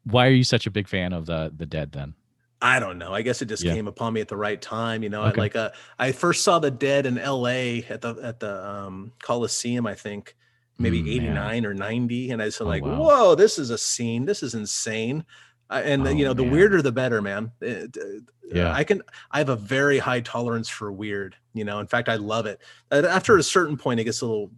Why 0.04 0.26
are 0.26 0.30
you 0.30 0.44
such 0.44 0.66
a 0.66 0.70
big 0.70 0.88
fan 0.88 1.12
of 1.12 1.26
the 1.26 1.52
the 1.56 1.66
Dead 1.66 1.92
then? 1.92 2.14
I 2.60 2.80
don't 2.80 2.98
know. 2.98 3.14
I 3.14 3.22
guess 3.22 3.40
it 3.40 3.46
just 3.46 3.62
Yeah. 3.62 3.74
came 3.74 3.86
upon 3.86 4.12
me 4.14 4.20
at 4.20 4.28
the 4.28 4.36
right 4.36 4.60
time. 4.60 5.02
You 5.02 5.08
know, 5.10 5.22
I, 5.22 5.30
like 5.30 5.54
uh, 5.54 5.70
I 5.98 6.10
first 6.12 6.42
saw 6.42 6.58
the 6.58 6.70
Dead 6.70 7.06
in 7.06 7.16
L.A. 7.18 7.84
at 7.88 8.00
the 8.00 8.14
at 8.22 8.40
the 8.40 8.68
um, 8.68 9.12
Coliseum. 9.22 9.86
I 9.86 9.94
think 9.94 10.34
maybe 10.78 11.00
Mm, 11.00 11.04
man. 11.04 11.12
eighty 11.14 11.28
nine 11.28 11.66
or 11.66 11.74
ninety, 11.74 12.30
and 12.30 12.42
I 12.42 12.46
was 12.46 12.60
Oh, 12.60 12.64
like, 12.64 12.84
wow. 12.84 12.96
"Whoa, 13.00 13.34
this 13.36 13.58
is 13.58 13.70
a 13.70 13.78
scene. 13.78 14.24
This 14.24 14.42
is 14.42 14.54
insane." 14.54 15.24
I, 15.70 15.82
and 15.82 16.06
Oh, 16.06 16.10
you 16.10 16.24
know, 16.24 16.32
the 16.34 16.42
man. 16.42 16.50
weirder 16.52 16.82
the 16.82 16.92
better, 16.92 17.20
man. 17.22 17.52
It- 17.60 17.96
uh, 17.96 18.20
Yeah. 18.50 18.72
I 18.72 18.82
can. 18.82 19.02
I 19.30 19.38
have 19.38 19.50
a 19.50 19.56
very 19.56 19.98
high 19.98 20.20
tolerance 20.22 20.68
for 20.68 20.90
weird. 20.90 21.36
You 21.54 21.64
know, 21.64 21.78
in 21.80 21.86
fact, 21.86 22.08
I 22.08 22.16
love 22.16 22.46
it. 22.46 22.60
After 22.90 23.36
a 23.36 23.42
certain 23.42 23.76
point, 23.76 24.00
it 24.00 24.04
gets 24.04 24.22
a 24.22 24.26
little 24.26 24.50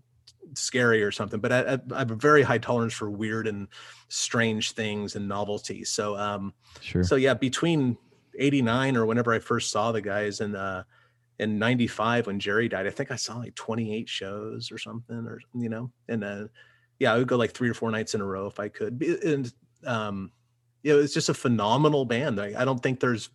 scary 0.55 1.03
or 1.03 1.11
something. 1.11 1.41
But 1.41 1.53
I, 1.53 1.79
I, 1.95 1.99
have 1.99 2.11
a 2.11 2.17
very 2.17 2.43
high 2.43 2.59
tolerance 2.59 2.95
for 2.95 3.11
weird 3.11 3.47
and 3.47 3.69
strange 4.09 4.73
things 4.73 5.17
and 5.17 5.29
novelty. 5.29 5.85
So, 5.85 6.17
um, 6.17 6.55
Sure. 6.81 7.05
so 7.05 7.17
yeah, 7.17 7.35
between 7.35 7.97
89 8.39 8.97
or 8.97 9.07
whenever 9.07 9.33
I 9.33 9.39
first 9.39 9.71
saw 9.71 9.93
the 9.93 10.01
guys 10.01 10.41
and 10.41 10.57
uh 10.57 10.85
in 11.39 11.59
95 11.59 12.27
when 12.27 12.39
Jerry 12.39 12.69
died, 12.69 12.87
I 12.87 12.91
think 12.91 13.11
I 13.11 13.17
saw 13.17 13.39
like 13.39 13.55
28 13.55 14.09
shows 14.09 14.71
or 14.71 14.79
something 14.79 15.27
or 15.27 15.41
you 15.55 15.69
know, 15.69 15.91
and 16.09 16.25
uh 16.25 16.45
yeah, 16.99 17.15
I 17.15 17.19
would 17.19 17.29
go 17.29 17.37
like 17.37 17.53
three 17.53 17.71
or 17.71 17.75
four 17.75 17.91
nights 17.91 18.15
in 18.15 18.21
a 18.21 18.27
row 18.27 18.47
if 18.47 18.61
I 18.61 18.69
could. 18.69 19.03
And 19.03 19.53
um 19.87 20.33
you 20.83 20.95
know, 20.95 21.01
it's 21.01 21.15
just 21.15 21.29
a 21.29 21.35
phenomenal 21.35 22.05
band. 22.05 22.41
I, 22.41 22.55
I 22.61 22.65
don't 22.65 22.83
think 22.83 23.01
there's 23.01 23.29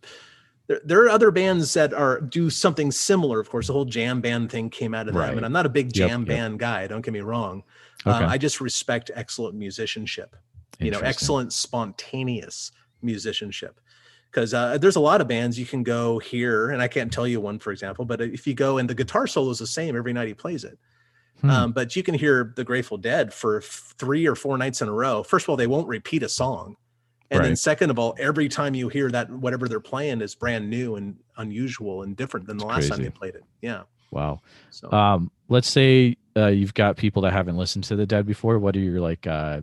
there, 0.68 0.80
there 0.84 1.04
are 1.04 1.08
other 1.08 1.30
bands 1.30 1.72
that 1.74 1.92
are 1.94 2.20
do 2.20 2.50
something 2.50 2.90
similar. 2.90 3.40
Of 3.40 3.48
course, 3.50 3.66
the 3.68 3.72
whole 3.72 3.84
jam 3.84 4.20
band 4.20 4.50
thing 4.50 4.70
came 4.70 4.94
out 4.94 5.08
of 5.08 5.14
them, 5.14 5.36
and 5.36 5.46
I'm 5.46 5.52
not 5.52 5.66
a 5.66 5.70
big 5.70 5.92
jam 5.92 6.20
yep. 6.22 6.28
band 6.28 6.58
guy. 6.58 6.86
Don't 6.86 7.02
get 7.04 7.12
me 7.14 7.20
wrong. 7.20 7.62
okay. 8.06 8.24
Um, 8.24 8.30
I 8.30 8.38
just 8.38 8.60
respect 8.60 9.10
excellent 9.14 9.54
musicianship. 9.54 10.36
you 10.78 10.90
know 10.90 11.00
excellent 11.00 11.52
spontaneous 11.52 12.72
musicianship 13.02 13.80
because 14.30 14.52
uh, 14.52 14.76
there's 14.78 14.96
a 14.96 15.00
lot 15.00 15.20
of 15.20 15.28
bands 15.28 15.58
you 15.58 15.64
can 15.64 15.82
go 15.82 16.18
here 16.18 16.70
and 16.70 16.82
i 16.82 16.88
can't 16.88 17.10
tell 17.12 17.26
you 17.26 17.40
one 17.40 17.58
for 17.58 17.70
example 17.72 18.04
but 18.04 18.20
if 18.20 18.46
you 18.46 18.52
go 18.54 18.76
and 18.78 18.90
the 18.90 18.94
guitar 18.94 19.26
solo 19.26 19.50
is 19.50 19.58
the 19.58 19.66
same 19.66 19.96
every 19.96 20.12
night 20.12 20.28
he 20.28 20.34
plays 20.34 20.64
it 20.64 20.78
Hmm. 21.42 21.50
um, 21.50 21.72
but 21.72 21.94
you 21.96 22.02
can 22.02 22.14
hear 22.14 22.52
the 22.56 22.64
grateful 22.64 22.96
dead 22.98 23.32
for 23.32 23.60
three 23.62 24.26
or 24.26 24.34
four 24.34 24.56
nights 24.58 24.80
in 24.82 24.88
a 24.88 24.92
row 24.92 25.22
first 25.22 25.44
of 25.44 25.50
all 25.50 25.56
they 25.56 25.66
won't 25.66 25.86
repeat 25.88 26.22
a 26.22 26.28
song 26.28 26.76
and 27.30 27.44
then 27.44 27.56
second 27.56 27.90
of 27.90 27.98
all 27.98 28.14
every 28.18 28.48
time 28.48 28.74
you 28.74 28.88
hear 28.88 29.10
that 29.10 29.30
whatever 29.30 29.68
they're 29.68 29.80
playing 29.80 30.20
is 30.20 30.34
brand 30.34 30.68
new 30.70 30.96
and 30.96 31.16
unusual 31.38 32.02
and 32.02 32.16
different 32.16 32.46
than 32.46 32.56
the 32.56 32.64
It's 32.66 32.74
last 32.74 32.88
time 32.88 33.02
they 33.02 33.10
played 33.10 33.34
it 33.34 33.44
yeah 33.62 33.82
wow. 34.10 34.40
so 34.70 34.90
Um, 34.92 35.30
let's 35.48 35.68
say 35.68 36.16
uh, 36.36 36.46
you've 36.48 36.74
got 36.74 36.96
people 36.96 37.22
that 37.22 37.32
haven't 37.32 37.56
listened 37.56 37.84
to 37.84 37.96
the 37.96 38.04
Dead 38.06 38.26
before. 38.26 38.58
What 38.58 38.76
are 38.76 38.80
your 38.80 39.00
like? 39.00 39.26
Uh, 39.26 39.62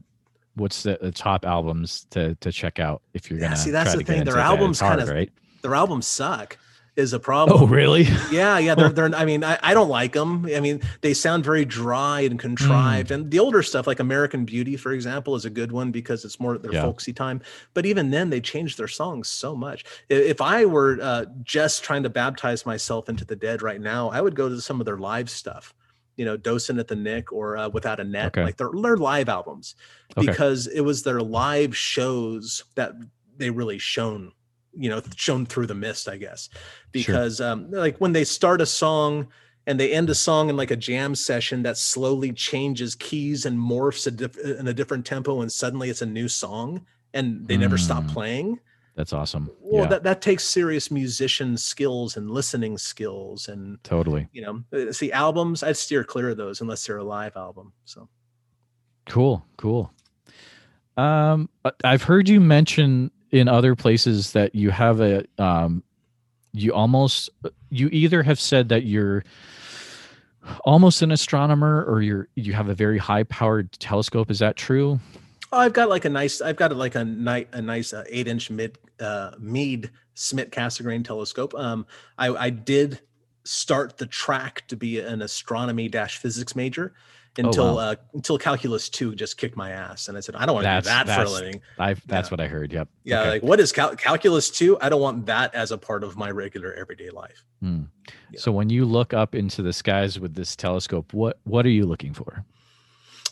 what's 0.55 0.83
the, 0.83 0.97
the 1.01 1.11
top 1.11 1.45
albums 1.45 2.05
to 2.11 2.35
to 2.35 2.51
check 2.51 2.79
out 2.79 3.01
if 3.13 3.29
you're 3.29 3.39
Yeah, 3.39 3.45
gonna? 3.47 3.57
see, 3.57 3.69
that's 3.71 3.95
the 3.95 4.03
thing, 4.03 4.23
their 4.23 4.37
albums 4.39 4.81
kinda- 4.81 5.05
right. 5.05 5.31
their 5.61 5.75
albums 5.75 6.07
suck 6.07 6.57
is 6.95 7.11
a 7.13 7.19
problem 7.19 7.59
Oh, 7.61 7.65
really? 7.65 8.03
Yeah, 8.31 8.59
yeah, 8.59 8.75
they're 8.75 8.89
they're. 8.89 9.15
I 9.15 9.25
mean, 9.25 9.43
I, 9.43 9.57
I 9.63 9.73
don't 9.73 9.89
like 9.89 10.13
them. 10.13 10.45
I 10.55 10.59
mean, 10.59 10.79
they 11.01 11.13
sound 11.13 11.43
very 11.43 11.65
dry 11.65 12.21
and 12.21 12.37
contrived. 12.37 13.09
Mm. 13.09 13.15
And 13.15 13.31
the 13.31 13.39
older 13.39 13.63
stuff, 13.63 13.87
like 13.87 13.99
American 13.99 14.45
Beauty, 14.45 14.77
for 14.77 14.91
example, 14.91 15.35
is 15.35 15.45
a 15.45 15.49
good 15.49 15.71
one 15.71 15.91
because 15.91 16.23
it's 16.23 16.39
more 16.39 16.57
their 16.57 16.73
Yeah. 16.73 16.83
folksy 16.83 17.11
time. 17.13 17.41
But 17.73 17.85
even 17.87 18.11
then, 18.11 18.29
they 18.29 18.39
changed 18.41 18.77
their 18.77 18.87
songs 18.87 19.27
so 19.27 19.55
much. 19.55 19.85
If 20.09 20.39
I 20.39 20.65
were 20.65 20.99
uh, 21.01 21.25
just 21.43 21.83
trying 21.83 22.03
to 22.03 22.09
baptize 22.09 22.65
myself 22.65 23.09
into 23.09 23.25
the 23.25 23.35
dead 23.35 23.61
right 23.63 23.81
now, 23.81 24.09
I 24.09 24.21
would 24.21 24.35
go 24.35 24.47
to 24.49 24.61
some 24.61 24.79
of 24.79 24.85
their 24.85 24.97
live 24.97 25.29
stuff. 25.29 25.73
You 26.15 26.25
know, 26.25 26.37
Dozin' 26.37 26.79
at 26.79 26.87
the 26.87 26.95
Knick 26.95 27.31
or 27.33 27.57
uh, 27.57 27.69
Without 27.69 27.99
a 27.99 28.03
Net, 28.03 28.27
Okay. 28.27 28.43
like 28.43 28.57
their 28.57 28.69
their 28.71 28.97
live 28.97 29.29
albums, 29.29 29.73
Okay. 30.15 30.27
because 30.27 30.67
it 30.67 30.81
was 30.81 31.01
their 31.01 31.21
live 31.21 31.75
shows 31.75 32.63
that 32.75 32.93
they 33.37 33.49
really 33.49 33.79
shone 33.79 34.31
you 34.75 34.89
know 34.89 35.01
shown 35.15 35.45
through 35.45 35.67
the 35.67 35.75
mist 35.75 36.07
i 36.09 36.17
guess 36.17 36.49
because 36.91 37.39
um 37.41 37.69
like 37.71 37.97
when 37.99 38.11
they 38.13 38.23
start 38.23 38.59
a 38.61 38.65
song 38.65 39.27
and 39.67 39.79
they 39.79 39.93
end 39.93 40.09
a 40.09 40.15
song 40.15 40.49
in 40.49 40.57
like 40.57 40.71
a 40.71 40.75
jam 40.75 41.13
session 41.15 41.63
that 41.63 41.77
slowly 41.77 42.31
changes 42.33 42.95
keys 42.95 43.45
and 43.45 43.57
morphs 43.57 44.07
a 44.07 44.11
diff- 44.11 44.37
in 44.37 44.67
a 44.67 44.73
different 44.73 45.05
tempo 45.05 45.41
and 45.41 45.51
suddenly 45.51 45.89
it's 45.89 46.01
a 46.01 46.05
new 46.05 46.27
song 46.27 46.85
and 47.13 47.47
they 47.47 47.55
never 47.57 47.77
stop 47.77 48.03
Mm. 48.03 48.09
playing 48.13 48.59
That's 48.95 49.13
awesome. 49.13 49.49
well 49.61 49.83
yeah, 49.83 49.89
that, 49.89 50.03
that 50.03 50.21
takes 50.21 50.43
serious 50.43 50.89
musician 50.91 51.55
skills 51.57 52.17
and 52.17 52.29
listening 52.31 52.77
skills 52.77 53.47
and 53.49 53.77
totally. 53.83 54.27
you 54.33 54.41
know 54.41 54.63
uh, 54.73 54.91
see 54.91 55.11
albums 55.11 55.61
i'd 55.63 55.77
steer 55.77 56.03
clear 56.03 56.29
of 56.31 56.37
those 56.37 56.61
unless 56.61 56.85
they're 56.85 56.97
a 56.97 57.03
live 57.03 57.35
album 57.37 57.73
so 57.85 58.09
Cool, 59.05 59.45
cool. 59.57 59.91
Um, 60.95 61.49
I- 61.65 61.71
I've 61.83 62.03
heard 62.03 62.29
you 62.29 62.39
mention 62.39 63.11
in 63.33 63.49
other 63.49 63.75
places 63.75 64.31
that 64.31 64.53
you 64.53 64.69
have 64.69 65.01
a 65.01 65.25
um, 65.39 65.83
you 66.53 66.71
almost 66.71 67.31
you 67.69 67.89
either 67.91 68.21
have 68.21 68.39
said 68.39 68.69
that 68.69 68.83
you're 68.83 69.23
almost 70.63 71.01
an 71.01 71.11
astronomer 71.11 71.83
or 71.83 72.01
you're 72.01 72.27
you 72.35 72.53
have 72.53 72.69
a 72.69 72.75
very 72.75 72.99
high 72.99 73.23
powered 73.23 73.71
telescope. 73.73 74.29
Is 74.29 74.39
that 74.39 74.55
true? 74.55 74.99
Oh, 75.51 75.57
I've 75.57 75.73
got 75.73 75.89
like 75.89 76.05
a 76.05 76.09
nice, 76.09 76.41
I've 76.41 76.55
got 76.55 76.75
like 76.75 76.95
a 76.95 77.03
nice, 77.03 77.45
a 77.53 77.61
nice 77.61 77.93
uh, 77.93 78.03
eight 78.07 78.27
inch 78.27 78.49
mid, 78.49 78.77
uh, 78.99 79.31
Mead 79.39 79.91
Smith 80.13 80.51
Cassegrain 80.51 81.03
telescope. 81.03 81.53
Um, 81.55 81.85
I, 82.17 82.29
I 82.29 82.49
did 82.49 83.01
start 83.43 83.97
the 83.97 84.07
track 84.07 84.63
to 84.67 84.75
be 84.75 84.99
an 84.99 85.21
astronomy 85.21 85.89
dash 85.89 86.17
physics 86.17 86.55
major 86.55 86.93
until, 87.37 87.63
Oh, 87.63 87.75
wow. 87.75 87.79
uh, 87.91 87.95
until 88.13 88.37
calculus 88.37 88.89
two 88.89 89.15
just 89.15 89.37
kicked 89.37 89.55
my 89.57 89.71
ass. 89.71 90.07
And 90.07 90.17
I 90.17 90.21
said, 90.21 90.35
I 90.35 90.45
don't 90.45 90.55
want 90.55 90.65
to 90.65 90.81
do 90.81 90.85
that 90.85 91.07
for 91.07 91.23
a 91.23 91.29
living. 91.29 91.61
I 91.79 91.95
that's 92.05 92.27
Yeah. 92.27 92.31
what 92.31 92.39
I 92.39 92.47
heard. 92.47 92.71
Yep. 92.71 92.87
Yeah. 93.03 93.19
Okay. 93.21 93.29
Like 93.31 93.43
what 93.43 93.59
is 93.59 93.71
cal- 93.71 93.95
calculus 93.95 94.49
two? 94.49 94.77
I 94.81 94.89
don't 94.89 95.01
want 95.01 95.25
that 95.25 95.53
as 95.55 95.71
a 95.71 95.77
part 95.77 96.03
of 96.03 96.15
my 96.15 96.29
regular 96.29 96.73
everyday 96.73 97.09
life. 97.09 97.43
Hmm. 97.61 97.83
Yeah. 98.31 98.39
So 98.39 98.51
when 98.51 98.69
you 98.69 98.85
look 98.85 99.13
up 99.13 99.33
into 99.35 99.61
the 99.61 99.73
skies 99.73 100.19
with 100.19 100.35
this 100.35 100.55
telescope, 100.55 101.13
what 101.13 101.39
what 101.43 101.65
are 101.65 101.69
you 101.71 101.85
looking 101.85 102.13
for? 102.13 102.45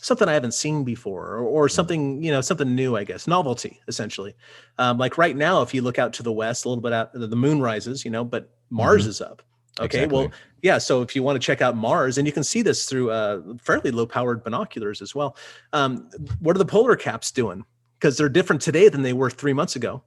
something 0.00 0.28
I 0.28 0.32
haven't 0.32 0.52
seen 0.54 0.82
before, 0.82 1.28
or, 1.36 1.44
or 1.44 1.68
something 1.68 2.20
you 2.24 2.32
know, 2.32 2.40
something 2.40 2.74
new, 2.74 2.96
I 2.96 3.04
guess, 3.04 3.28
novelty 3.28 3.78
essentially. 3.86 4.34
Um, 4.78 4.98
like 4.98 5.16
right 5.16 5.36
now, 5.36 5.62
if 5.62 5.72
you 5.72 5.80
look 5.82 5.96
out 5.96 6.12
to 6.14 6.24
the 6.24 6.32
west, 6.32 6.64
a 6.64 6.68
little 6.68 6.82
bit 6.82 6.92
out, 6.92 7.10
the 7.14 7.36
moon 7.36 7.60
rises, 7.60 8.04
you 8.04 8.10
know, 8.10 8.24
but 8.24 8.50
Mars 8.68 9.04
Mhm. 9.04 9.08
is 9.10 9.20
up. 9.20 9.42
Okay, 9.78 10.06
well, 10.06 10.22
Exactly. 10.24 10.40
Yeah. 10.62 10.78
So 10.78 11.02
if 11.02 11.14
you 11.14 11.22
want 11.22 11.36
to 11.40 11.44
check 11.44 11.60
out 11.60 11.76
Mars, 11.76 12.16
and 12.18 12.26
you 12.26 12.32
can 12.32 12.44
see 12.44 12.62
this 12.62 12.86
through 12.88 13.10
uh, 13.10 13.40
fairly 13.60 13.90
low-powered 13.90 14.42
binoculars 14.42 15.02
as 15.02 15.14
well. 15.14 15.36
Um, 15.72 16.08
what 16.40 16.56
are 16.56 16.58
the 16.58 16.64
polar 16.64 16.96
caps 16.96 17.30
doing? 17.30 17.64
Because 17.98 18.16
they're 18.16 18.28
different 18.28 18.62
today 18.62 18.88
than 18.88 19.02
they 19.02 19.12
were 19.12 19.30
three 19.30 19.52
months 19.52 19.76
ago. 19.76 20.02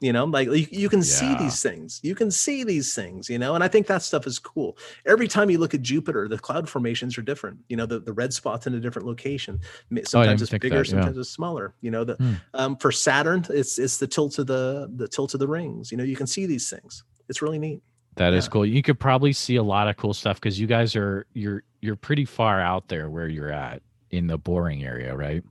You 0.00 0.12
know, 0.12 0.26
like 0.26 0.46
you, 0.46 0.66
you 0.70 0.88
can 0.88 1.02
see 1.02 1.34
these 1.34 1.60
things. 1.60 1.98
You 2.04 2.14
can 2.14 2.30
see 2.30 2.62
these 2.62 2.94
things. 2.94 3.28
You 3.28 3.36
know, 3.36 3.56
and 3.56 3.64
I 3.64 3.68
think 3.68 3.88
that 3.88 4.00
stuff 4.02 4.28
is 4.28 4.38
cool. 4.38 4.78
Every 5.04 5.26
time 5.26 5.50
you 5.50 5.58
look 5.58 5.74
at 5.74 5.82
Jupiter, 5.82 6.28
the 6.28 6.38
cloud 6.38 6.68
formations 6.68 7.18
are 7.18 7.22
different. 7.22 7.58
You 7.68 7.76
know, 7.76 7.84
the, 7.84 7.98
the 7.98 8.12
red 8.12 8.32
spots 8.32 8.68
in 8.68 8.74
a 8.74 8.80
different 8.80 9.08
location. 9.08 9.58
Sometimes 10.04 10.40
Oh, 10.40 10.44
it's 10.44 10.50
bigger, 10.52 10.68
that, 10.68 10.86
yeah. 10.86 10.90
sometimes 10.90 11.18
it's 11.18 11.30
smaller. 11.30 11.74
You 11.80 11.90
know, 11.90 12.04
the 12.04 12.14
Hmm. 12.14 12.32
um, 12.54 12.76
for 12.76 12.92
Saturn, 12.92 13.44
it's 13.50 13.76
it's 13.80 13.98
the 13.98 14.06
tilt 14.06 14.38
of 14.38 14.46
the 14.46 14.88
the 14.94 15.08
tilt 15.08 15.34
of 15.34 15.40
the 15.40 15.48
rings. 15.48 15.90
You 15.90 15.98
know, 15.98 16.04
you 16.04 16.14
can 16.14 16.28
see 16.28 16.46
these 16.46 16.70
things. 16.70 17.02
It's 17.28 17.42
really 17.42 17.58
neat. 17.58 17.82
That 18.18 18.34
is 18.34 18.44
Yeah. 18.46 18.50
cool. 18.50 18.66
You 18.66 18.82
could 18.82 19.00
probably 19.00 19.32
see 19.32 19.56
a 19.56 19.62
lot 19.62 19.88
of 19.88 19.96
cool 19.96 20.12
stuff 20.14 20.36
because 20.40 20.58
you 20.60 20.66
guys 20.66 20.94
are 20.96 21.26
you're 21.34 21.62
you're 21.80 21.96
pretty 21.96 22.24
far 22.24 22.60
out 22.60 22.88
there 22.88 23.08
where 23.08 23.28
you're 23.28 23.52
at 23.52 23.82
in 24.10 24.26
the 24.26 24.36
Boring 24.38 24.84
area, 24.84 25.16
right? 25.16 25.42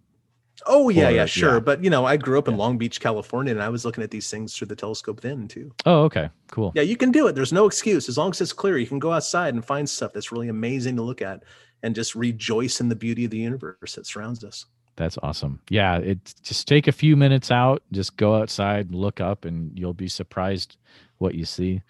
Oh 0.65 0.89
yeah, 0.89 1.07
Or, 1.07 1.11
yeah, 1.11 1.15
yeah. 1.17 1.25
sure. 1.25 1.59
But 1.61 1.83
you 1.83 1.89
know, 1.89 2.03
I 2.05 2.17
grew 2.17 2.37
up 2.39 2.47
in 2.47 2.55
Yeah. 2.55 2.59
Long 2.59 2.77
Beach, 2.77 2.99
California, 2.99 3.51
and 3.53 3.61
I 3.61 3.69
was 3.69 3.85
looking 3.85 4.03
at 4.03 4.11
these 4.11 4.29
things 4.29 4.55
through 4.55 4.67
the 4.67 4.75
telescope 4.75 5.21
then 5.21 5.47
too. 5.47 5.71
Oh, 5.85 6.03
okay, 6.05 6.29
cool. 6.51 6.71
Yeah, 6.75 6.81
you 6.81 6.97
can 6.97 7.11
do 7.11 7.27
it. 7.27 7.35
There's 7.35 7.53
no 7.53 7.67
excuse 7.67 8.09
as 8.09 8.17
long 8.17 8.31
as 8.31 8.41
it's 8.41 8.53
clear. 8.53 8.77
You 8.77 8.87
can 8.87 8.99
go 8.99 9.13
outside 9.13 9.53
and 9.53 9.63
find 9.63 9.87
stuff 9.89 10.13
that's 10.13 10.31
really 10.31 10.49
amazing 10.49 10.95
to 10.97 11.03
look 11.03 11.21
at, 11.21 11.43
and 11.83 11.93
just 11.95 12.15
rejoice 12.15 12.81
in 12.81 12.89
the 12.89 12.95
beauty 12.95 13.25
of 13.25 13.31
the 13.31 13.37
universe 13.37 13.95
that 13.95 14.07
surrounds 14.07 14.43
us. 14.43 14.65
That's 14.95 15.17
awesome. 15.21 15.59
Yeah, 15.69 15.99
it 15.99 16.33
just 16.41 16.67
take 16.67 16.87
a 16.87 16.91
few 16.91 17.15
minutes 17.15 17.51
out, 17.51 17.83
just 17.91 18.17
go 18.17 18.35
outside, 18.35 18.91
look 18.93 19.21
up, 19.21 19.45
and 19.45 19.77
you'll 19.77 19.93
be 19.93 20.07
surprised 20.07 20.77
what 21.19 21.35
you 21.35 21.45
see. 21.45 21.83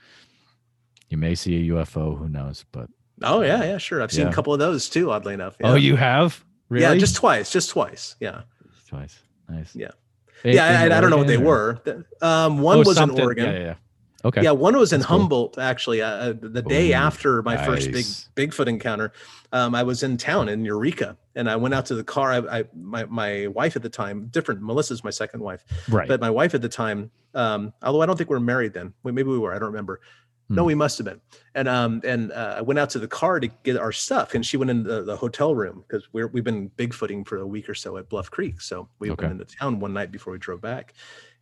You 1.10 1.18
may 1.18 1.36
see 1.36 1.70
a 1.70 1.74
UFO, 1.74 2.18
who 2.18 2.28
knows? 2.30 2.66
But 2.72 2.90
Oh 3.24 3.42
yeah, 3.42 3.64
yeah, 3.64 3.78
sure. 3.78 4.02
I've 4.04 4.12
seen 4.12 4.28
a 4.28 4.34
couple 4.34 4.54
of 4.54 4.60
those 4.60 4.90
too. 4.90 5.12
Oddly 5.12 5.34
enough. 5.34 5.56
oh, 5.64 5.76
you 5.76 5.96
have 5.96 6.44
really? 6.70 6.84
yeah, 6.84 6.96
just 6.96 7.16
twice, 7.16 7.50
just 7.52 7.70
twice. 7.70 8.16
Yeah, 8.20 8.42
twice. 8.88 9.20
Nice. 9.50 9.76
Yeah. 9.76 9.92
Yeah. 10.44 10.66
I, 10.82 10.86
I 10.98 11.02
don't 11.02 11.10
know 11.10 11.18
what 11.18 11.28
they 11.28 11.38
or- 11.38 11.80
were. 11.86 12.04
Um, 12.22 12.60
one 12.60 12.78
Oh, 12.80 12.84
was 12.86 13.00
in 13.00 13.10
Oregon. 13.20 13.46
Yeah, 13.46 13.52
yeah. 13.54 13.66
yeah. 13.66 13.74
Okay. 14.26 14.44
Yeah, 14.44 14.52
one 14.52 14.76
was 14.78 14.92
in 14.94 15.00
That's 15.00 15.08
cool. 15.08 15.20
Humboldt 15.20 15.58
actually. 15.58 16.02
Uh, 16.02 16.10
uh, 16.10 16.34
the 16.40 16.62
day 16.62 16.92
Ooh, 16.92 16.96
after 16.96 17.42
my 17.44 17.56
first 17.58 17.86
big 17.88 17.96
nice. 17.96 18.30
Bigfoot 18.36 18.68
encounter, 18.68 19.14
um, 19.54 19.74
I 19.74 19.84
was 19.84 20.04
in 20.04 20.18
town 20.18 20.50
in 20.50 20.66
Eureka, 20.66 21.16
and 21.36 21.50
I 21.50 21.56
went 21.56 21.74
out 21.74 21.86
to 21.88 21.96
the 21.96 22.04
car. 22.04 22.34
I, 22.34 22.60
I 22.60 22.64
my 22.76 23.06
my 23.06 23.48
wife 23.48 23.76
at 23.76 23.84
the 23.84 23.90
time, 23.90 24.28
different. 24.28 24.62
Melissa's 24.62 25.04
my 25.04 25.12
second 25.12 25.40
wife, 25.42 25.64
Right. 25.88 26.08
but 26.08 26.20
my 26.20 26.30
wife 26.32 26.54
at 26.56 26.62
the 26.62 26.68
time, 26.70 27.10
um, 27.36 27.74
although 27.84 28.02
I 28.02 28.06
don't 28.06 28.18
think 28.18 28.30
we 28.30 28.36
are 28.36 28.40
married 28.42 28.74
then. 28.74 28.94
Maybe 29.04 29.24
we 29.24 29.38
were. 29.40 29.54
I 29.56 29.60
don't 29.60 29.68
remember. 29.72 30.02
No, 30.50 30.62
Hmm. 30.62 30.68
we 30.68 30.76
must 30.76 30.98
have 30.98 31.06
been. 31.06 31.20
And 31.56 31.68
um, 31.68 32.02
and 32.06 32.32
uh, 32.32 32.56
I 32.58 32.62
went 32.62 32.80
out 32.80 32.90
to 32.92 33.00
the 33.00 33.08
car 33.08 33.40
to 33.40 33.48
get 33.64 33.76
our 33.78 33.92
stuff, 33.92 34.34
and 34.34 34.46
she 34.46 34.56
went 34.56 34.72
in 34.72 34.84
the, 34.84 35.04
the 35.04 35.16
hotel 35.18 35.54
room 35.54 35.84
because 35.88 36.08
we're 36.14 36.28
we've 36.28 36.44
been 36.44 36.70
bigfooting 36.78 37.28
for 37.28 37.38
a 37.40 37.48
week 37.48 37.68
or 37.68 37.76
so 37.76 37.98
at 37.98 38.08
Bluff 38.08 38.32
Creek. 38.32 38.62
So 38.62 38.88
we 39.00 39.12
Okay. 39.12 39.28
went 39.28 39.42
into 39.42 39.56
town 39.58 39.80
one 39.80 39.94
night 39.94 40.10
before 40.12 40.32
we 40.32 40.40
drove 40.40 40.62
back, 40.62 40.94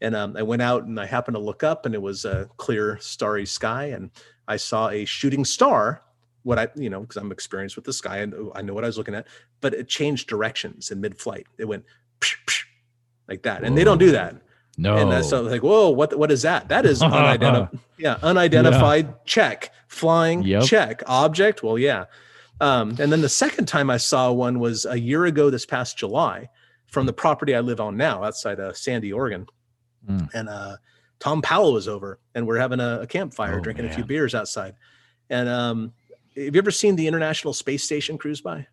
and 0.01 0.16
um, 0.16 0.36
I 0.36 0.41
went 0.41 0.64
out 0.64 0.86
and 0.86 0.99
I 0.99 1.06
happened 1.06 1.36
to 1.36 1.39
look 1.41 1.64
up, 1.64 1.86
and 1.86 1.93
it 1.93 2.01
was 2.01 2.26
a 2.26 2.49
clear, 2.58 2.97
starry 2.99 3.45
sky, 3.45 3.86
and 3.86 4.10
I 4.47 4.58
saw 4.58 4.89
a 4.89 5.06
shooting 5.06 5.45
star. 5.45 6.01
What 6.41 6.60
I, 6.60 6.68
you 6.76 6.89
know, 6.91 7.01
because 7.01 7.18
I'm 7.18 7.32
experienced 7.32 7.76
with 7.76 7.86
the 7.86 7.93
sky 7.93 8.18
and 8.18 8.36
I 8.53 8.62
know 8.62 8.76
what 8.76 8.84
I 8.84 8.88
was 8.88 8.99
looking 8.99 9.16
at, 9.16 9.26
but 9.62 9.74
it 9.74 9.88
changed 9.88 10.28
directions 10.30 10.91
in 10.91 11.01
mid-flight. 11.01 11.47
It 11.58 11.66
went 11.66 11.86
psh, 12.22 12.36
psh, 12.45 12.64
like 13.28 13.41
that, 13.43 13.64
and 13.64 13.76
they 13.76 13.84
don't 13.84 13.97
do 13.97 14.12
that. 14.12 14.36
No. 14.78 14.97
And 14.97 15.11
that's 15.11 15.32
like, 15.32 15.63
whoa, 15.63 15.89
what 15.89 16.17
what 16.17 16.32
is 16.32 16.41
that? 16.41 16.67
That 16.69 16.86
is 16.86 17.01
unidentified. 17.01 17.80
yeah, 17.97 18.17
unidentified 18.21 19.26
check. 19.26 19.71
Flying 19.88 20.43
Yep. 20.43 20.63
check. 20.63 21.03
Object. 21.07 21.63
Well, 21.63 21.78
yeah. 21.78 22.05
Um, 22.59 22.89
and 22.99 23.11
then 23.11 23.21
the 23.21 23.30
second 23.30 23.65
time 23.67 23.89
I 23.89 23.97
saw 23.97 24.32
one 24.32 24.59
was 24.59 24.86
a 24.86 24.99
year 24.99 25.26
ago 25.26 25.49
this 25.49 25.65
past 25.65 25.97
July 25.97 26.49
from 26.88 27.05
the 27.05 27.13
property 27.13 27.55
I 27.55 27.59
live 27.61 27.80
on 27.80 27.97
now 27.97 28.23
outside 28.23 28.59
of 28.59 28.78
Sandy, 28.78 29.11
Oregon. 29.13 29.47
Mm. 30.09 30.30
And 30.34 30.49
uh, 30.49 30.78
Thom 31.19 31.41
Powell 31.41 31.73
was 31.73 31.88
over 31.88 32.19
and 32.34 32.45
we're 32.47 32.57
having 32.59 32.80
a, 32.80 33.01
a 33.01 33.07
campfire, 33.07 33.57
Oh, 33.57 33.61
drinking 33.61 33.86
a 33.86 33.93
few 33.93 34.03
beers 34.05 34.36
outside. 34.36 34.76
And 35.30 35.49
um, 35.49 35.93
have 36.36 36.55
you 36.55 36.59
ever 36.59 36.71
seen 36.71 36.95
the 36.95 37.07
International 37.07 37.53
Space 37.53 37.84
Station 37.84 38.17
cruise 38.17 38.41
by? 38.41 38.67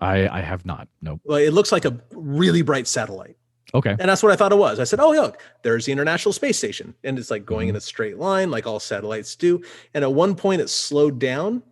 I 0.00 0.26
I 0.28 0.40
have 0.40 0.66
not. 0.66 0.88
Nope. 1.00 1.20
Well, 1.24 1.38
it 1.38 1.52
looks 1.52 1.70
like 1.70 1.84
a 1.84 2.00
really 2.12 2.62
bright 2.62 2.88
satellite. 2.88 3.36
Okay. 3.74 3.90
And 3.98 4.08
that's 4.08 4.22
what 4.22 4.30
I 4.32 4.36
thought 4.36 4.52
it 4.52 4.58
was. 4.58 4.78
I 4.78 4.84
said, 4.84 5.00
oh, 5.00 5.10
look, 5.10 5.42
there's 5.62 5.84
the 5.86 5.92
International 5.92 6.32
Space 6.32 6.56
Station. 6.56 6.94
And 7.02 7.18
it's 7.18 7.30
like 7.30 7.44
going 7.44 7.64
Mm-hmm. 7.66 7.70
in 7.70 7.76
a 7.76 7.80
straight 7.80 8.18
line, 8.18 8.50
like 8.50 8.66
all 8.66 8.78
satellites 8.78 9.34
do. 9.34 9.62
And 9.94 10.04
at 10.04 10.12
one 10.12 10.34
point, 10.36 10.60
it 10.60 10.70
slowed 10.70 11.18
down 11.18 11.62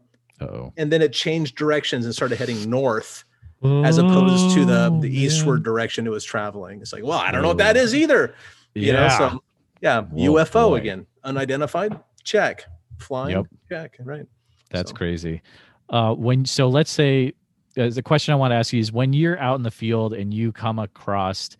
Oh. 0.40 0.72
and 0.76 0.90
then 0.90 1.00
it 1.02 1.12
changed 1.12 1.54
directions 1.56 2.04
and 2.04 2.12
started 2.14 2.36
heading 2.38 2.68
north. 2.68 3.24
as 3.64 3.96
opposed 3.98 4.52
to 4.56 4.64
the 4.64 4.88
Oh, 4.90 5.00
the 5.00 5.08
eastward 5.16 5.62
direction 5.62 6.04
it 6.04 6.10
was 6.10 6.24
traveling. 6.24 6.80
It's 6.80 6.92
like, 6.92 7.04
well, 7.04 7.20
I 7.20 7.30
don't 7.30 7.42
know 7.42 7.48
what 7.48 7.58
that 7.58 7.76
is 7.76 7.94
either. 7.94 8.34
You 8.74 8.92
know, 8.92 9.08
so 9.16 9.42
yeah, 9.80 9.98
Oh, 10.12 10.16
UFO 10.16 10.70
boy. 10.70 10.74
again, 10.76 11.06
unidentified, 11.22 11.96
check, 12.24 12.64
flying, 12.98 13.36
Yep. 13.36 13.46
check, 13.68 13.96
right. 14.02 14.26
That's 14.70 14.90
So- 14.90 14.96
crazy. 14.96 15.42
Uh, 15.90 16.14
when 16.14 16.44
so 16.44 16.68
let's 16.68 16.90
say 16.90 17.34
uh, 17.78 17.88
the 17.90 18.02
question 18.02 18.32
I 18.32 18.36
want 18.36 18.50
to 18.50 18.56
ask 18.56 18.72
you 18.72 18.80
is 18.80 18.90
when 18.90 19.12
you're 19.12 19.38
out 19.38 19.54
in 19.56 19.62
the 19.62 19.70
field 19.70 20.12
and 20.12 20.34
you 20.34 20.50
come 20.50 20.80
across 20.80 21.50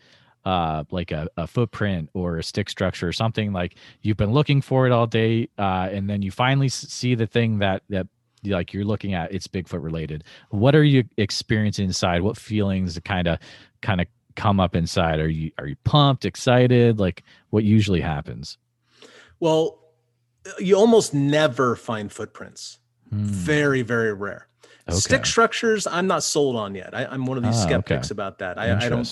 uh, 0.44 0.84
like 0.90 1.10
a, 1.12 1.28
a 1.36 1.46
footprint 1.46 2.10
or 2.14 2.38
a 2.38 2.42
stick 2.42 2.68
structure 2.68 3.06
or 3.08 3.12
something 3.12 3.52
like 3.52 3.76
you've 4.02 4.16
been 4.16 4.32
looking 4.32 4.60
for 4.60 4.86
it 4.86 4.92
all 4.92 5.06
day 5.06 5.48
uh, 5.58 5.88
and 5.92 6.08
then 6.10 6.20
you 6.22 6.30
finally 6.30 6.68
see 6.68 7.14
the 7.14 7.26
thing 7.26 7.58
that 7.58 7.82
that 7.88 8.06
like 8.44 8.72
you're 8.72 8.84
looking 8.84 9.14
at 9.14 9.32
it's 9.32 9.46
Bigfoot 9.46 9.82
related. 9.82 10.24
What 10.50 10.74
are 10.74 10.82
you 10.82 11.04
experiencing 11.16 11.84
inside? 11.86 12.22
What 12.22 12.36
feelings 12.36 12.98
kind 13.04 13.28
of 13.28 13.38
kind 13.82 14.00
of 14.00 14.08
come 14.34 14.58
up 14.58 14.74
inside? 14.74 15.20
Are 15.20 15.28
you 15.28 15.52
are 15.58 15.66
you 15.68 15.76
pumped, 15.84 16.24
excited? 16.24 16.98
Like 16.98 17.22
what 17.50 17.62
usually 17.62 18.00
happens? 18.00 18.58
Well, 19.38 19.78
you 20.58 20.76
almost 20.76 21.14
never 21.14 21.76
find 21.76 22.10
footprints. 22.10 22.78
Hmm, 23.10 23.24
Very, 23.24 23.82
very 23.82 24.12
rare. 24.12 24.48
okay. 24.88 24.98
Stick 24.98 25.26
structures, 25.26 25.86
I'm 25.86 26.08
not 26.08 26.24
sold 26.24 26.56
on 26.56 26.74
yet. 26.74 26.94
I, 26.94 27.04
I'm 27.06 27.26
one 27.26 27.36
of 27.38 27.44
these 27.44 27.54
Ah, 27.54 27.62
okay. 27.64 27.68
skeptics 27.74 28.10
about 28.10 28.38
that. 28.38 28.58
I, 28.58 28.76
I 28.84 28.88
don't. 28.88 29.04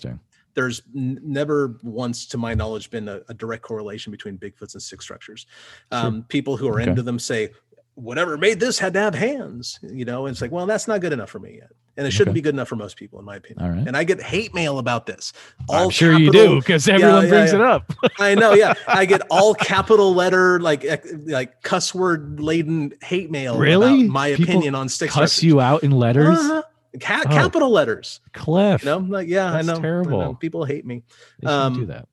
There's 0.55 0.83
n- 0.97 1.21
never 1.23 1.79
once, 1.83 2.27
to 2.27 2.39
my 2.39 2.55
knowledge, 2.55 2.91
been 2.91 3.09
a, 3.09 3.21
a 3.29 3.35
direct 3.35 3.63
correlation 3.63 4.11
between 4.11 4.37
Bigfoots 4.39 4.75
and 4.75 4.83
stick 4.83 5.01
structures. 5.03 5.47
Sure. 5.93 6.01
Um, 6.01 6.25
people 6.29 6.57
who 6.57 6.69
are 6.69 6.81
Okay. 6.81 6.91
into 6.91 7.03
them 7.03 7.19
say, 7.19 7.51
"Whatever 7.95 8.37
made 8.37 8.61
this 8.61 8.79
had 8.79 8.93
to 8.95 9.01
have 9.01 9.15
hands," 9.15 9.79
you 9.83 10.05
know. 10.05 10.27
And 10.27 10.33
it's 10.33 10.41
like, 10.43 10.51
well, 10.53 10.67
that's 10.67 10.89
not 10.89 11.01
good 11.01 11.13
enough 11.13 11.31
for 11.31 11.39
me 11.39 11.57
yet, 11.61 11.71
and 11.97 12.07
it 12.07 12.11
shouldn't 12.13 12.31
Okay. 12.31 12.39
be 12.39 12.41
good 12.43 12.55
enough 12.55 12.69
for 12.69 12.77
most 12.77 12.97
people, 12.97 13.19
in 13.19 13.25
my 13.25 13.37
opinion. 13.37 13.65
All 13.65 13.71
right. 13.77 13.87
And 13.87 13.97
I 13.97 14.05
get 14.05 14.21
hate 14.23 14.55
mail 14.55 14.79
about 14.79 15.07
this. 15.07 15.33
I'm 15.71 15.91
sure 15.91 16.19
you 16.19 16.33
do 16.33 16.57
because 16.61 16.89
everyone 16.89 17.25
yeah, 17.25 17.29
brings 17.29 17.53
yeah. 17.53 17.59
it 17.59 17.63
up. 17.63 17.93
I 18.19 18.35
know, 18.35 18.53
yeah. 18.55 18.75
I 18.89 19.05
get 19.05 19.23
all 19.31 19.55
capital 19.55 20.15
letter, 20.15 20.59
like 20.61 20.85
like 21.27 21.63
cuss 21.63 21.95
word 21.95 22.41
laden 22.41 22.93
hate 23.03 23.31
mail. 23.31 23.59
Really? 23.59 24.03
About 24.03 24.13
my 24.13 24.35
People 24.35 24.45
opinion 24.55 24.75
on 24.75 24.89
stick 24.89 25.11
Cuss 25.11 25.33
structures. 25.33 25.45
you 25.45 25.61
out 25.61 25.83
in 25.85 25.91
letters, 25.93 26.39
Uh-huh. 26.39 26.63
Ca- 26.99 27.23
Oh. 27.27 27.31
Capital 27.31 27.71
letters. 27.71 28.21
Cliff. 28.33 28.83
You 28.83 28.87
know, 28.91 28.99
like 28.99 29.29
yeah, 29.29 29.51
That's 29.53 29.69
I 29.69 29.73
know. 29.73 29.73
I 29.75 29.77
know. 29.77 29.83
terrible. 29.83 30.35
People 30.35 30.65
hate 30.65 30.85
me. 30.87 31.03
Shouldn't 31.43 31.75
do 31.75 31.81
um, 31.83 31.87
that. 31.87 32.09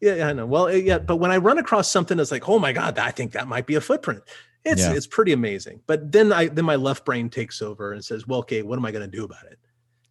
Yeah, 0.00 0.14
yeah, 0.16 0.28
I 0.28 0.32
know. 0.32 0.46
Well, 0.46 0.70
yeah, 0.72 0.98
but 0.98 1.16
when 1.16 1.30
I 1.30 1.38
run 1.38 1.58
across 1.58 1.88
something 1.88 2.16
that's 2.16 2.30
like, 2.30 2.48
oh 2.48 2.58
my 2.58 2.72
god, 2.72 2.98
I 2.98 3.10
think 3.10 3.32
that 3.32 3.48
might 3.48 3.66
be 3.66 3.74
a 3.76 3.80
footprint. 3.80 4.22
It's 4.64 4.82
Yeah. 4.82 4.92
it's 4.92 5.06
pretty 5.06 5.32
amazing. 5.32 5.80
But 5.86 6.12
then 6.12 6.32
I 6.32 6.46
then 6.48 6.64
my 6.64 6.76
left 6.76 7.04
brain 7.04 7.30
takes 7.30 7.62
over 7.62 7.92
and 7.92 8.04
says, 8.04 8.26
well, 8.26 8.40
okay, 8.40 8.62
what 8.62 8.78
am 8.78 8.84
I 8.84 8.90
going 8.92 9.08
to 9.10 9.16
do 9.16 9.24
about 9.24 9.44
it? 9.50 9.58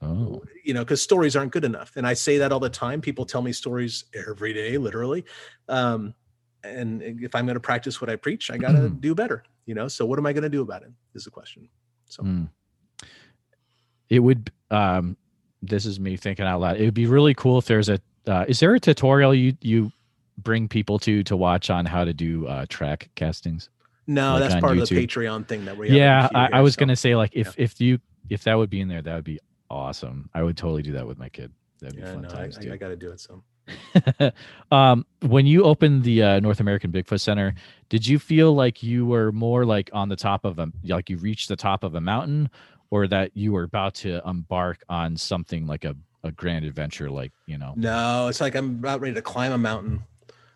Oh, 0.01 0.43
You 0.63 0.73
know, 0.73 0.83
because 0.83 1.01
stories 1.01 1.35
aren't 1.35 1.51
good 1.51 1.65
enough, 1.65 1.93
and 1.95 2.05
I 2.05 2.13
say 2.13 2.37
that 2.39 2.51
all 2.51 2.59
the 2.59 2.69
time. 2.69 3.01
People 3.01 3.25
tell 3.25 3.41
me 3.41 3.51
stories 3.51 4.05
every 4.13 4.53
day, 4.53 4.77
literally. 4.77 5.25
Um, 5.69 6.13
and 6.63 7.01
if 7.01 7.33
I'm 7.33 7.45
going 7.45 7.55
to 7.55 7.59
practice 7.61 7.99
what 8.01 8.09
I 8.09 8.15
preach, 8.15 8.51
I 8.51 8.57
got 8.57 8.73
to 8.73 8.89
do 8.89 9.15
better. 9.15 9.43
You 9.65 9.73
know, 9.75 9.87
so 9.87 10.05
what 10.05 10.19
am 10.19 10.25
I 10.25 10.33
going 10.33 10.43
to 10.43 10.49
do 10.49 10.61
about 10.61 10.83
it? 10.83 10.89
Is 11.15 11.23
the 11.25 11.31
question. 11.31 11.69
So 12.05 12.23
Hmm. 12.23 12.43
It 14.09 14.19
would. 14.19 14.51
Um, 14.71 15.17
this 15.61 15.85
is 15.85 15.99
me 15.99 16.17
thinking 16.17 16.45
out 16.45 16.59
loud. 16.59 16.77
It 16.77 16.85
would 16.85 16.93
be 16.93 17.07
really 17.07 17.33
cool 17.33 17.57
if 17.57 17.65
there's 17.65 17.89
a. 17.89 17.99
Uh, 18.27 18.45
is 18.47 18.59
there 18.59 18.73
a 18.75 18.79
tutorial 18.79 19.33
you 19.33 19.55
you 19.61 19.91
bring 20.37 20.67
people 20.67 20.99
to 20.99 21.23
to 21.23 21.35
watch 21.35 21.69
on 21.69 21.85
how 21.85 22.03
to 22.03 22.13
do 22.13 22.47
uh, 22.47 22.65
track 22.69 23.09
castings? 23.15 23.69
no, 24.07 24.33
Like 24.33 24.49
that's 24.49 24.61
part 24.61 24.77
of 24.77 24.87
the 24.87 25.07
Patreon 25.07 25.47
thing 25.47 25.65
that 25.65 25.77
we. 25.77 25.89
have 25.89 25.97
Yeah, 25.97 26.29
I, 26.33 26.49
I 26.53 26.61
was 26.61 26.75
so. 26.75 26.79
gonna 26.79 26.95
say 26.95 27.15
like 27.15 27.31
if 27.33 27.53
if 27.57 27.79
you 27.81 27.99
if 28.29 28.43
that 28.43 28.55
would 28.55 28.69
be 28.69 28.81
in 28.81 28.87
there, 28.87 29.01
that 29.01 29.15
would 29.15 29.23
be 29.23 29.39
awesome. 29.69 30.29
I 30.33 30.43
would 30.43 30.57
totally 30.57 30.81
do 30.81 30.93
that 30.93 31.05
with 31.05 31.17
my 31.17 31.29
kid. 31.29 31.51
That'd 31.79 31.95
be 31.95 32.01
fun 32.01 32.21
no, 32.21 32.29
times 32.29 32.57
I, 32.57 32.61
too. 32.61 32.73
I 32.73 32.77
got 32.77 32.89
to 32.89 32.95
do 32.95 33.11
it. 33.11 33.19
So. 33.19 33.43
um, 34.71 35.05
when 35.21 35.45
you 35.45 35.63
opened 35.63 36.03
the 36.03 36.23
uh, 36.23 36.39
North 36.39 36.59
American 36.59 36.91
Bigfoot 36.91 37.19
Center, 37.19 37.53
did 37.89 38.07
you 38.07 38.17
feel 38.17 38.53
like 38.53 38.81
you 38.81 39.05
were 39.05 39.31
more 39.31 39.65
like 39.65 39.89
on 39.93 40.09
the 40.09 40.15
top 40.15 40.45
of 40.45 40.57
a 40.59 40.71
like 40.85 41.09
you 41.09 41.17
reached 41.17 41.49
the 41.49 41.55
top 41.55 41.83
of 41.83 41.95
a 41.95 42.01
mountain, 42.01 42.49
or 42.89 43.07
that 43.07 43.31
you 43.35 43.51
were 43.51 43.63
about 43.63 43.93
to 43.95 44.21
embark 44.27 44.83
on 44.89 45.17
something 45.17 45.67
like 45.67 45.83
a, 45.85 45.95
a 46.23 46.31
grand 46.31 46.65
adventure, 46.65 47.09
like 47.09 47.31
you 47.45 47.57
know? 47.57 47.73
No, 47.75 48.27
it's 48.27 48.41
like 48.41 48.55
I'm 48.55 48.71
about 48.71 49.01
ready 49.01 49.13
to 49.15 49.21
climb 49.21 49.51
a 49.51 49.57
mountain. 49.57 50.03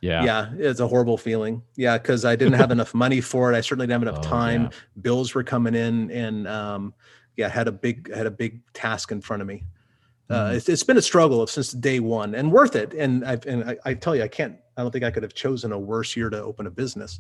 Yeah. 0.02 0.24
Yeah, 0.24 0.50
it's 0.58 0.80
a 0.80 0.88
horrible 0.88 1.18
feeling. 1.18 1.62
Yeah, 1.76 1.98
because 1.98 2.26
I 2.26 2.36
didn't 2.36 2.54
have 2.54 2.72
enough 2.78 2.94
money 2.94 3.22
for 3.22 3.54
it. 3.54 3.56
I 3.58 3.62
certainly 3.62 3.86
didn't 3.86 4.02
have 4.04 4.10
enough 4.16 4.26
Oh, 4.26 4.30
time. 4.30 4.64
yeah. 4.64 4.70
Bills 5.02 5.36
were 5.36 5.44
coming 5.44 5.76
in, 5.76 6.10
and 6.12 6.48
um, 6.48 6.94
yeah, 7.38 7.50
had 7.50 7.68
a 7.68 7.72
big 7.72 8.14
had 8.14 8.26
a 8.26 8.32
big 8.32 8.62
task 8.74 9.12
in 9.12 9.22
front 9.22 9.42
of 9.42 9.48
me. 9.48 9.64
Uh, 10.30 10.52
Mhm. 10.52 10.56
it's, 10.56 10.70
it's 10.70 10.84
been 10.84 10.98
a 10.98 11.02
struggle 11.02 11.46
since 11.46 11.72
day 11.74 12.00
one, 12.00 12.34
and 12.36 12.52
worth 12.52 12.76
it. 12.76 12.94
And 12.94 13.24
I've, 13.26 13.46
and 13.46 13.64
I, 13.70 13.78
I 13.86 13.94
tell 13.94 14.16
you, 14.16 14.24
I 14.24 14.28
can't. 14.28 14.56
I 14.78 14.82
don't 14.82 14.92
think 14.92 15.04
I 15.04 15.12
could 15.12 15.24
have 15.24 15.34
chosen 15.34 15.72
a 15.74 15.78
worse 15.78 16.16
year 16.16 16.30
to 16.30 16.42
open 16.42 16.66
a 16.66 16.72
business. 16.72 17.20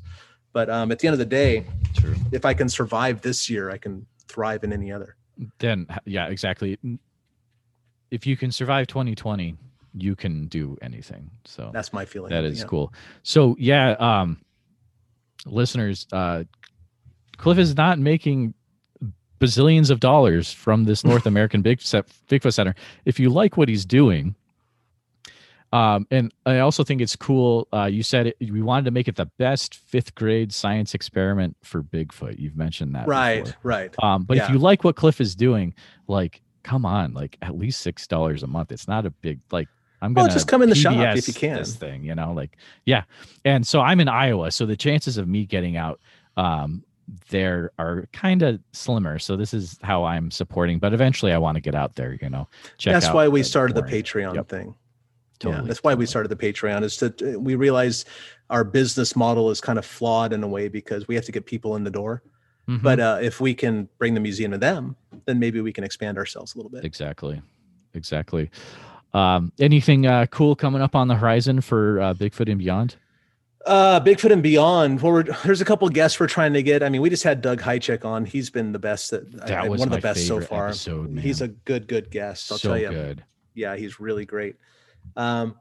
But 0.53 0.69
um, 0.69 0.91
at 0.91 0.99
the 0.99 1.07
end 1.07 1.13
of 1.13 1.19
the 1.19 1.25
day, 1.25 1.65
True. 1.95 2.15
if 2.31 2.45
I 2.45 2.53
can 2.53 2.67
survive 2.67 3.21
this 3.21 3.49
year, 3.49 3.69
I 3.69 3.77
can 3.77 4.05
thrive 4.31 4.63
in 4.63 4.73
any 4.73 4.91
other. 4.91 5.15
Then 5.59 5.87
yeah, 6.05 6.27
exactly. 6.27 6.77
If 8.09 8.25
you 8.25 8.37
can 8.37 8.51
survive 8.51 8.87
2020, 8.87 9.55
you 9.93 10.15
can 10.15 10.47
do 10.47 10.77
anything. 10.81 11.29
So 11.45 11.71
That's 11.73 11.93
my 11.93 12.05
feeling. 12.05 12.29
that 12.29 12.43
is 12.43 12.59
yeah. 12.59 12.65
cool. 12.65 12.93
So 13.23 13.55
yeah, 13.59 13.91
um, 13.99 14.41
listeners, 15.45 16.07
uh, 16.11 16.43
Cliff 17.37 17.57
is 17.57 17.75
not 17.75 17.99
making 17.99 18.53
bazillions 19.39 19.89
of 19.89 19.99
dollars 19.99 20.53
from 20.53 20.83
this 20.85 21.03
North 21.03 21.25
American 21.33 21.61
Big 21.61 21.79
Bigfoot 21.79 22.53
Center. 22.53 22.75
If 23.05 23.19
you 23.19 23.29
like 23.29 23.57
what 23.57 23.67
he's 23.67 23.85
doing, 23.85 24.35
um, 25.71 26.05
and 26.11 26.33
I 26.45 26.59
also 26.59 26.83
think 26.83 27.01
it's 27.01 27.15
cool. 27.15 27.67
Uh, 27.73 27.85
you 27.85 28.03
said 28.03 28.27
it, 28.27 28.37
we 28.39 28.61
wanted 28.61 28.85
to 28.85 28.91
make 28.91 29.07
it 29.07 29.15
the 29.15 29.27
best 29.37 29.75
fifth 29.75 30.15
grade 30.15 30.53
science 30.53 30.93
experiment 30.93 31.55
for 31.63 31.81
Bigfoot. 31.83 32.37
You've 32.39 32.57
mentioned 32.57 32.93
that, 32.95 33.07
Right, 33.07 33.45
before. 33.45 33.59
right. 33.63 33.95
Um, 34.03 34.23
but 34.23 34.37
if 34.37 34.49
you 34.49 34.57
like 34.57 34.83
what 34.83 34.95
Cliff 34.95 35.21
is 35.21 35.35
doing, 35.35 35.73
like, 36.07 36.41
come 36.63 36.85
on, 36.85 37.13
like 37.13 37.37
at 37.41 37.57
least 37.57 37.81
six 37.81 38.05
dollars 38.07 38.43
a 38.43 38.47
month. 38.47 38.71
It's 38.71 38.87
not 38.87 39.05
a 39.05 39.09
big 39.09 39.39
like. 39.51 39.67
I'm 40.03 40.13
gonna 40.15 40.33
just 40.33 40.47
come 40.47 40.63
in 40.63 40.69
the 40.69 40.75
shop 40.75 41.15
if 41.15 41.27
you 41.27 41.33
can. 41.33 41.57
This 41.57 41.75
thing, 41.75 42.03
you 42.03 42.15
know, 42.15 42.33
like 42.33 42.57
yeah. 42.85 43.03
And 43.45 43.65
so 43.65 43.81
I'm 43.81 43.99
in 43.99 44.07
Iowa, 44.07 44.49
so 44.51 44.65
the 44.65 44.75
chances 44.75 45.17
of 45.17 45.27
me 45.27 45.45
getting 45.45 45.77
out 45.77 45.99
um 46.37 46.83
there 47.29 47.71
are 47.77 48.07
kind 48.13 48.41
of 48.41 48.59
slimmer. 48.73 49.19
So 49.19 49.35
this 49.35 49.53
is 49.53 49.77
how 49.83 50.03
I'm 50.05 50.31
supporting. 50.31 50.79
But 50.79 50.93
eventually, 50.93 51.33
I 51.33 51.37
want 51.37 51.55
to 51.55 51.61
get 51.61 51.75
out 51.75 51.95
there. 51.95 52.17
You 52.21 52.29
know, 52.29 52.47
check. 52.77 52.93
that's 52.93 53.13
why 53.13 53.27
we 53.27 53.43
started 53.43 53.75
the. 53.75 53.83
Patreon 53.83 54.35
Yep. 54.35 54.49
thing. 54.49 54.75
Totally, 55.41 55.61
yeah, 55.63 55.67
that's 55.67 55.83
why 55.83 55.93
we 55.93 56.05
started 56.05 56.29
the 56.29 56.35
Patreon. 56.35 56.83
Is 56.83 56.97
that 56.97 57.21
we 57.39 57.55
realize 57.55 58.05
our 58.49 58.63
business 58.63 59.15
model 59.15 59.49
is 59.49 59.59
kind 59.61 59.77
of 59.79 59.85
flawed 59.85 60.33
in 60.33 60.43
a 60.43 60.47
way 60.47 60.67
because 60.67 61.07
we 61.07 61.15
have 61.15 61.25
to 61.25 61.31
get 61.31 61.45
people 61.45 61.75
in 61.75 61.83
the 61.83 61.91
door. 61.91 62.21
Mhm. 62.69 62.81
But 62.83 62.99
uh, 62.99 63.19
if 63.21 63.41
we 63.41 63.53
can 63.53 63.89
bring 63.97 64.13
the 64.13 64.19
museum 64.19 64.51
to 64.51 64.57
them, 64.57 64.95
then 65.25 65.39
maybe 65.39 65.59
we 65.61 65.73
can 65.73 65.83
expand 65.83 66.17
ourselves 66.17 66.53
a 66.53 66.57
little 66.57 66.69
bit. 66.71 66.85
exactly, 66.85 67.41
exactly. 67.95 68.49
Um, 69.13 69.51
anything 69.59 70.05
uh, 70.05 70.25
cool 70.27 70.55
coming 70.55 70.81
up 70.81 70.95
on 70.95 71.07
the 71.07 71.15
horizon 71.15 71.59
for 71.61 71.99
uh, 71.99 72.13
Bigfoot 72.13 72.49
and 72.49 72.59
beyond? 72.59 72.95
Uh, 73.65 73.99
Bigfoot 73.99 74.31
and 74.31 74.41
beyond. 74.41 75.01
Well, 75.01 75.11
we're, 75.11 75.23
there's 75.43 75.59
a 75.61 75.65
couple 75.65 75.87
guests 75.89 76.19
we're 76.19 76.27
trying 76.27 76.53
to 76.53 76.63
get. 76.63 76.81
I 76.81 76.89
mean, 76.89 77.01
we 77.01 77.09
just 77.09 77.23
had 77.23 77.41
Doug 77.41 77.61
Hajicek 77.61 78.05
on. 78.05 78.25
He's 78.25 78.49
been 78.49 78.71
the 78.71 78.79
best. 78.79 79.11
That, 79.11 79.31
That 79.47 79.51
I- 79.65 79.67
was 79.69 79.79
one 79.79 79.89
of 79.89 79.93
the 79.95 80.01
best 80.01 80.25
so 80.27 80.39
far. 80.41 80.67
episode, 80.69 81.19
He's 81.19 81.41
a 81.41 81.47
good, 81.49 81.87
good 81.87 82.09
guest. 82.09 82.51
I'll 82.51 82.57
so 82.57 82.69
tell 82.69 82.77
you. 82.77 82.89
good. 82.89 83.23
Yeah, 83.53 83.75
he's 83.75 83.99
really 83.99 84.25
great. 84.25 84.55
Um, 85.15 85.55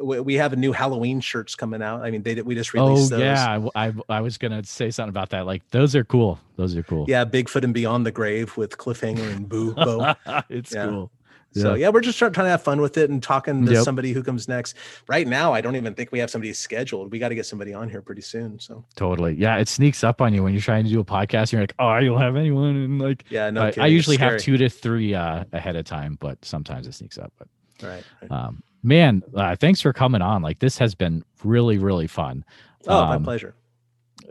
we, 0.00 0.18
we 0.20 0.34
have 0.34 0.52
a 0.52 0.56
new 0.56 0.72
Halloween 0.72 1.20
shirts 1.20 1.54
coming 1.54 1.80
out. 1.82 2.02
I 2.02 2.10
mean, 2.10 2.22
they 2.22 2.40
we 2.42 2.54
just 2.54 2.74
Oh 2.74 2.86
released 2.86 3.10
those. 3.10 3.20
yeah, 3.20 3.68
I, 3.76 3.92
I 4.08 4.20
was 4.20 4.38
gonna 4.38 4.64
say 4.64 4.90
something 4.90 5.10
about 5.10 5.30
that. 5.30 5.46
Like 5.46 5.62
those 5.70 5.94
are 5.94 6.04
cool. 6.04 6.40
Those 6.56 6.76
are 6.76 6.82
cool. 6.82 7.06
Yeah, 7.08 7.24
Bigfoot 7.24 7.62
and 7.64 7.72
Beyond 7.74 8.04
the 8.04 8.10
Grave 8.12 8.56
with 8.56 8.76
Cliffhanger 8.76 9.30
and 9.30 9.48
Boo 9.48 9.74
Bo. 9.74 10.14
it's 10.48 10.72
Yeah. 10.74 10.86
cool. 10.88 11.10
So 11.56 11.74
yeah, 11.74 11.90
we're 11.90 12.00
just 12.00 12.18
trying, 12.18 12.32
trying 12.32 12.46
to 12.46 12.50
have 12.50 12.64
fun 12.64 12.80
with 12.80 12.96
it 12.98 13.10
and 13.10 13.22
talking 13.22 13.64
to 13.66 13.72
Yep. 13.74 13.84
somebody 13.84 14.12
who 14.12 14.24
comes 14.24 14.48
next. 14.48 14.76
Right 15.06 15.24
now, 15.24 15.52
I 15.52 15.60
don't 15.60 15.76
even 15.76 15.94
think 15.94 16.10
we 16.10 16.18
have 16.18 16.28
somebody 16.28 16.52
scheduled. 16.52 17.12
We 17.12 17.20
got 17.20 17.28
to 17.28 17.36
get 17.36 17.46
somebody 17.46 17.72
on 17.72 17.88
here 17.88 18.02
pretty 18.02 18.22
soon. 18.22 18.58
So 18.58 18.84
Totally. 18.96 19.34
Yeah, 19.34 19.58
it 19.58 19.68
sneaks 19.68 20.02
up 20.02 20.20
on 20.20 20.34
you 20.34 20.42
when 20.42 20.52
you're 20.52 20.60
trying 20.60 20.82
to 20.82 20.90
do 20.90 20.98
a 20.98 21.04
podcast. 21.04 21.52
You're 21.52 21.60
like, 21.60 21.74
oh, 21.78 21.86
I 21.86 22.02
don't 22.02 22.20
have 22.20 22.34
anyone, 22.34 22.74
and 22.74 23.00
like, 23.00 23.22
yeah, 23.28 23.50
no, 23.50 23.66
I. 23.66 23.74
I 23.82 23.86
usually 23.86 24.16
have 24.16 24.40
two 24.40 24.56
to 24.56 24.68
three 24.68 25.14
uh, 25.14 25.44
ahead 25.52 25.76
of 25.76 25.84
time, 25.84 26.18
but 26.20 26.44
sometimes 26.44 26.88
it 26.88 26.94
sneaks 26.94 27.18
up. 27.18 27.32
But 27.38 27.46
Right. 27.80 28.04
right. 28.20 28.30
um, 28.32 28.60
man, 28.84 29.22
uh, 29.34 29.56
thanks 29.56 29.80
for 29.80 29.92
coming 29.92 30.22
on. 30.22 30.42
Like 30.42 30.60
this 30.60 30.78
has 30.78 30.94
been 30.94 31.24
really, 31.42 31.78
really 31.78 32.06
fun. 32.06 32.44
Oh, 32.86 33.06
my 33.06 33.16
Um, 33.16 33.24
pleasure. 33.24 33.56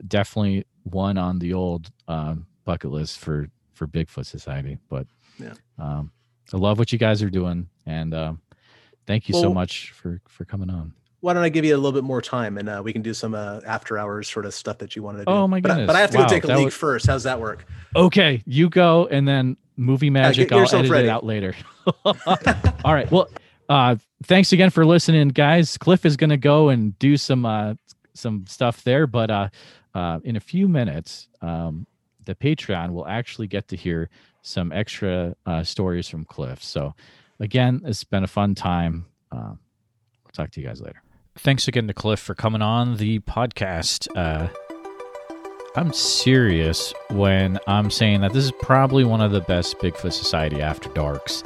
Definitely 0.07 0.65
one 0.83 1.17
on 1.17 1.39
the 1.39 1.53
old 1.53 1.91
um, 2.07 2.45
bucket 2.63 2.91
list 2.91 3.19
for 3.19 3.49
for 3.73 3.87
Bigfoot 3.87 4.25
Society. 4.25 4.77
But 4.89 5.07
Yeah. 5.39 5.53
um, 5.79 6.11
I 6.53 6.57
love 6.57 6.77
what 6.77 6.91
you 6.93 6.99
guys 6.99 7.21
are 7.23 7.29
doing, 7.29 7.67
and 7.85 8.13
um, 8.13 8.41
thank 9.07 9.27
you 9.27 9.35
so 9.35 9.53
much 9.53 9.91
for 9.91 10.21
for 10.27 10.45
coming 10.45 10.69
on. 10.69 10.93
Why 11.21 11.33
don't 11.33 11.43
I 11.43 11.49
give 11.49 11.63
you 11.63 11.73
a 11.73 11.77
little 11.77 11.93
bit 11.93 12.03
more 12.03 12.21
time 12.21 12.57
and 12.57 12.67
uh, 12.67 12.81
we 12.83 12.91
can 12.91 13.01
do 13.01 13.13
some 13.13 13.33
uh, 13.33 13.61
after 13.65 13.97
hours 13.97 14.29
sort 14.29 14.45
of 14.45 14.53
stuff 14.53 14.79
that 14.79 14.93
you 14.93 15.01
wanted 15.03 15.19
to 15.19 15.25
do. 15.25 15.31
Oh, 15.31 15.47
my 15.47 15.61
But 15.61 15.71
I- 15.71 15.85
But, 15.85 15.95
I 15.95 16.01
have 16.01 16.11
to 16.11 16.17
go 16.17 16.27
take 16.27 16.43
a 16.43 16.47
leak 16.47 16.65
was- 16.65 16.73
first. 16.73 17.07
How's 17.07 17.23
that 17.23 17.39
work? 17.39 17.65
Okay, 17.95 18.43
you 18.45 18.69
go, 18.69 19.07
and 19.07 19.25
then 19.25 19.55
movie 19.77 20.09
magic. 20.09 20.49
get 20.49 20.57
I'll 20.57 20.75
edit 20.79 20.91
ready. 20.91 21.07
it 21.07 21.09
out 21.09 21.25
later. 21.25 21.55
All 22.05 22.93
right. 22.93 23.09
Well, 23.09 23.29
uh, 23.69 23.95
thanks 24.23 24.51
again 24.51 24.69
for 24.69 24.85
listening, 24.85 25.29
guys. 25.29 25.77
Cliff 25.77 26.05
is 26.05 26.17
going 26.17 26.29
to 26.29 26.37
go 26.37 26.69
and 26.69 26.97
do 26.99 27.17
some 27.17 27.45
uh, 27.45 27.75
some 28.13 28.45
stuff 28.47 28.83
there, 28.83 29.07
but 29.07 29.31
uh, 29.31 29.49
uh, 29.93 30.19
in 30.23 30.35
a 30.35 30.39
few 30.39 30.67
minutes, 30.67 31.27
um, 31.41 31.87
the 32.25 32.35
Patreon 32.35 32.91
will 32.91 33.07
actually 33.07 33.47
get 33.47 33.67
to 33.69 33.75
hear 33.75 34.09
some 34.41 34.71
extra 34.71 35.35
uh, 35.45 35.63
stories 35.63 36.07
from 36.07 36.25
Cliff. 36.25 36.63
So, 36.63 36.93
again, 37.39 37.81
it's 37.85 38.03
been 38.03 38.23
a 38.23 38.27
fun 38.27 38.55
time. 38.55 39.05
Uh, 39.31 39.53
we'll 40.23 40.31
talk 40.33 40.51
to 40.51 40.61
you 40.61 40.67
guys 40.67 40.81
later. 40.81 41.01
Thanks 41.37 41.67
again 41.67 41.87
to 41.87 41.93
Cliff 41.93 42.19
for 42.19 42.35
coming 42.35 42.61
on 42.61 42.97
the 42.97 43.19
podcast. 43.19 44.07
Uh, 44.15 44.49
I'm 45.75 45.91
serious 45.91 46.93
when 47.09 47.57
I'm 47.65 47.89
saying 47.89 48.21
that 48.21 48.33
this 48.33 48.45
is 48.45 48.51
probably 48.61 49.03
one 49.03 49.21
of 49.21 49.31
the 49.31 49.41
best 49.41 49.79
Bigfoot 49.79 50.13
Society 50.13 50.61
After 50.61 50.89
Darks 50.89 51.43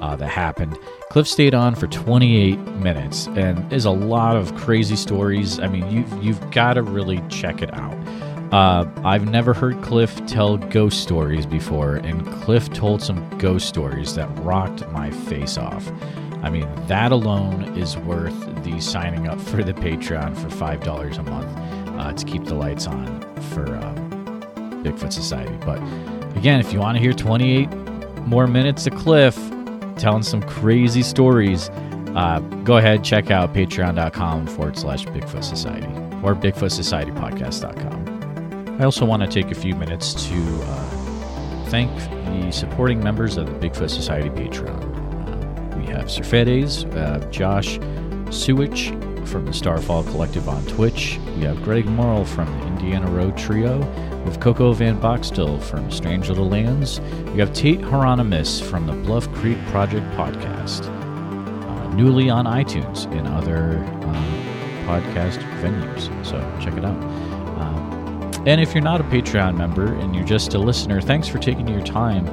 uh, 0.00 0.16
that 0.16 0.28
happened. 0.28 0.78
Cliff 1.10 1.26
stayed 1.26 1.54
on 1.54 1.74
for 1.74 1.86
28 1.86 2.58
minutes, 2.58 3.26
and 3.28 3.70
is 3.72 3.84
a 3.84 3.90
lot 3.90 4.36
of 4.36 4.54
crazy 4.56 4.96
stories. 4.96 5.60
I 5.60 5.68
mean, 5.68 5.90
you've 5.90 6.24
you've 6.24 6.50
got 6.50 6.74
to 6.74 6.82
really 6.82 7.22
check 7.28 7.62
it 7.62 7.72
out. 7.74 7.96
Uh, 8.52 8.84
I've 9.04 9.30
never 9.30 9.54
heard 9.54 9.80
Cliff 9.80 10.24
tell 10.26 10.56
ghost 10.56 11.02
stories 11.02 11.46
before, 11.46 11.96
and 11.96 12.26
Cliff 12.42 12.68
told 12.72 13.00
some 13.00 13.28
ghost 13.38 13.68
stories 13.68 14.14
that 14.16 14.28
rocked 14.40 14.88
my 14.90 15.10
face 15.10 15.56
off. 15.56 15.90
I 16.42 16.50
mean, 16.50 16.68
that 16.86 17.12
alone 17.12 17.64
is 17.76 17.96
worth 17.98 18.64
the 18.64 18.80
signing 18.80 19.28
up 19.28 19.40
for 19.40 19.62
the 19.62 19.74
Patreon 19.74 20.36
for 20.36 20.50
five 20.50 20.82
dollars 20.82 21.18
a 21.18 21.22
month 21.22 21.54
uh, 22.00 22.12
to 22.12 22.24
keep 22.24 22.44
the 22.44 22.54
lights 22.54 22.86
on 22.86 23.20
for 23.52 23.66
um, 23.76 24.42
Bigfoot 24.82 25.12
Society. 25.12 25.56
But 25.64 25.78
again, 26.36 26.58
if 26.58 26.72
you 26.72 26.80
want 26.80 26.96
to 26.96 27.02
hear 27.02 27.12
28 27.12 27.70
more 28.26 28.46
minutes 28.46 28.86
of 28.86 28.94
Cliff 28.94 29.36
telling 30.00 30.22
some 30.22 30.42
crazy 30.42 31.02
stories, 31.02 31.70
uh, 32.14 32.40
go 32.64 32.78
ahead 32.78 33.04
check 33.04 33.30
out 33.30 33.54
patreon.com 33.54 34.46
forward 34.48 34.76
slash 34.76 35.04
Bigfoot 35.06 35.44
Society 35.44 35.86
or 36.24 36.34
BigfootSocietyPodcast.com. 36.34 38.80
I 38.80 38.84
also 38.84 39.04
want 39.04 39.22
to 39.22 39.28
take 39.28 39.52
a 39.52 39.54
few 39.54 39.74
minutes 39.74 40.14
to 40.28 40.62
uh, 40.62 41.64
thank 41.66 41.94
the 42.26 42.50
supporting 42.50 43.02
members 43.02 43.36
of 43.36 43.46
the 43.46 43.68
Bigfoot 43.68 43.90
Society 43.90 44.30
Patreon. 44.30 45.74
Uh, 45.74 45.76
we 45.76 45.84
have 45.86 46.10
Sir 46.10 46.24
Fedes, 46.24 46.84
uh, 46.86 47.24
Josh 47.30 47.78
Sewich 48.30 48.88
from 49.28 49.44
the 49.46 49.52
Starfall 49.52 50.02
Collective 50.04 50.48
on 50.48 50.64
Twitch. 50.66 51.18
We 51.36 51.42
have 51.42 51.62
Greg 51.62 51.86
Morrill 51.86 52.24
from 52.24 52.46
the 52.60 52.69
Indiana 52.80 53.10
Road 53.10 53.36
Trio. 53.36 53.82
Have 54.24 54.40
Coco 54.40 54.72
Van 54.72 54.98
Boxtel 54.98 55.60
from 55.60 55.90
Strange 55.90 56.30
Little 56.30 56.48
Lands. 56.48 56.98
We 57.32 57.38
have 57.40 57.52
Tate 57.52 57.82
Hieronymus 57.82 58.58
from 58.58 58.86
the 58.86 58.94
Bluff 58.94 59.30
Creek 59.34 59.58
Project 59.66 60.06
podcast. 60.16 60.86
Uh, 60.88 61.94
newly 61.94 62.30
on 62.30 62.46
iTunes 62.46 63.04
and 63.12 63.28
other 63.28 63.84
um, 64.06 64.86
podcast 64.86 65.40
venues. 65.60 66.08
So 66.24 66.38
check 66.58 66.72
it 66.78 66.84
out. 66.86 66.96
Um, 67.60 68.42
and 68.46 68.62
if 68.62 68.72
you're 68.74 68.82
not 68.82 69.02
a 69.02 69.04
Patreon 69.04 69.58
member 69.58 69.92
and 69.96 70.14
you're 70.14 70.24
just 70.24 70.54
a 70.54 70.58
listener, 70.58 71.02
thanks 71.02 71.28
for 71.28 71.36
taking 71.36 71.68
your 71.68 71.82
time 71.82 72.26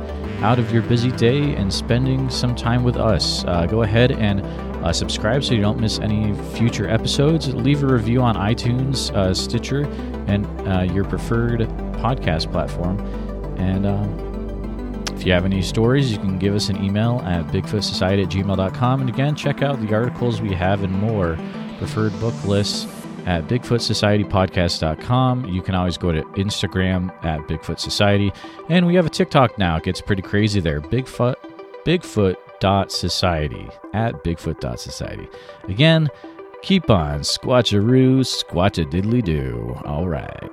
out 0.43 0.59
of 0.59 0.71
your 0.71 0.83
busy 0.83 1.11
day 1.11 1.55
and 1.55 1.73
spending 1.73 2.29
some 2.29 2.55
time 2.55 2.85
with 2.85 2.95
us. 2.95 3.43
Uh, 3.43 3.65
go 3.65 3.81
ahead 3.81 4.13
and 4.13 4.41
uh, 4.85 4.93
subscribe 4.93 5.43
so 5.43 5.53
you 5.53 5.61
don't 5.61 5.79
miss 5.79 5.99
any 5.99 6.33
future 6.55 6.87
episodes. 6.87 7.53
Leave 7.53 7.83
a 7.83 7.87
review 7.87 8.21
on 8.21 8.35
iTunes, 8.35 9.13
uh, 9.13 9.33
Stitcher, 9.33 9.85
and 10.27 10.45
uh, 10.67 10.81
your 10.81 11.03
preferred 11.05 11.61
podcast 12.01 12.51
platform. 12.51 12.99
And 13.57 13.85
um, 13.85 15.03
if 15.15 15.25
you 15.25 15.31
have 15.33 15.45
any 15.45 15.61
stories, 15.61 16.11
you 16.11 16.17
can 16.17 16.37
give 16.37 16.53
us 16.55 16.69
an 16.69 16.83
email 16.83 17.21
at 17.25 17.47
bigfootsociety 17.47 18.23
at 18.23 18.29
gmail.com. 18.29 19.01
And 19.01 19.09
again, 19.09 19.35
check 19.35 19.61
out 19.63 19.81
the 19.81 19.93
articles 19.93 20.41
we 20.41 20.53
have 20.53 20.83
and 20.83 20.93
more, 20.93 21.37
preferred 21.79 22.17
book 22.19 22.35
lists 22.45 22.85
at 23.25 23.47
bigfootsocietypodcast.com. 23.47 25.45
You 25.45 25.61
can 25.61 25.75
always 25.75 25.97
go 25.97 26.11
to 26.11 26.21
Instagram 26.21 27.11
at 27.25 27.41
Bigfoot 27.41 27.79
Society. 27.79 28.31
And 28.69 28.87
we 28.87 28.95
have 28.95 29.05
a 29.05 29.09
TikTok 29.09 29.57
now. 29.57 29.77
It 29.77 29.83
gets 29.83 30.01
pretty 30.01 30.21
crazy 30.21 30.59
there. 30.61 30.79
Bigfoot, 30.79 31.35
Bigfoot 31.83 32.35
dot 32.59 32.91
society 32.91 33.69
at 33.93 34.23
bigfoot 34.23 34.59
dot 34.59 34.79
society 34.79 35.27
Again, 35.67 36.09
keep 36.61 36.89
on 36.89 37.21
squatcharoo, 37.21 38.19
squatcha 38.19 38.85
diddly 38.89 39.23
doo. 39.23 39.75
All 39.85 40.07
right. 40.07 40.49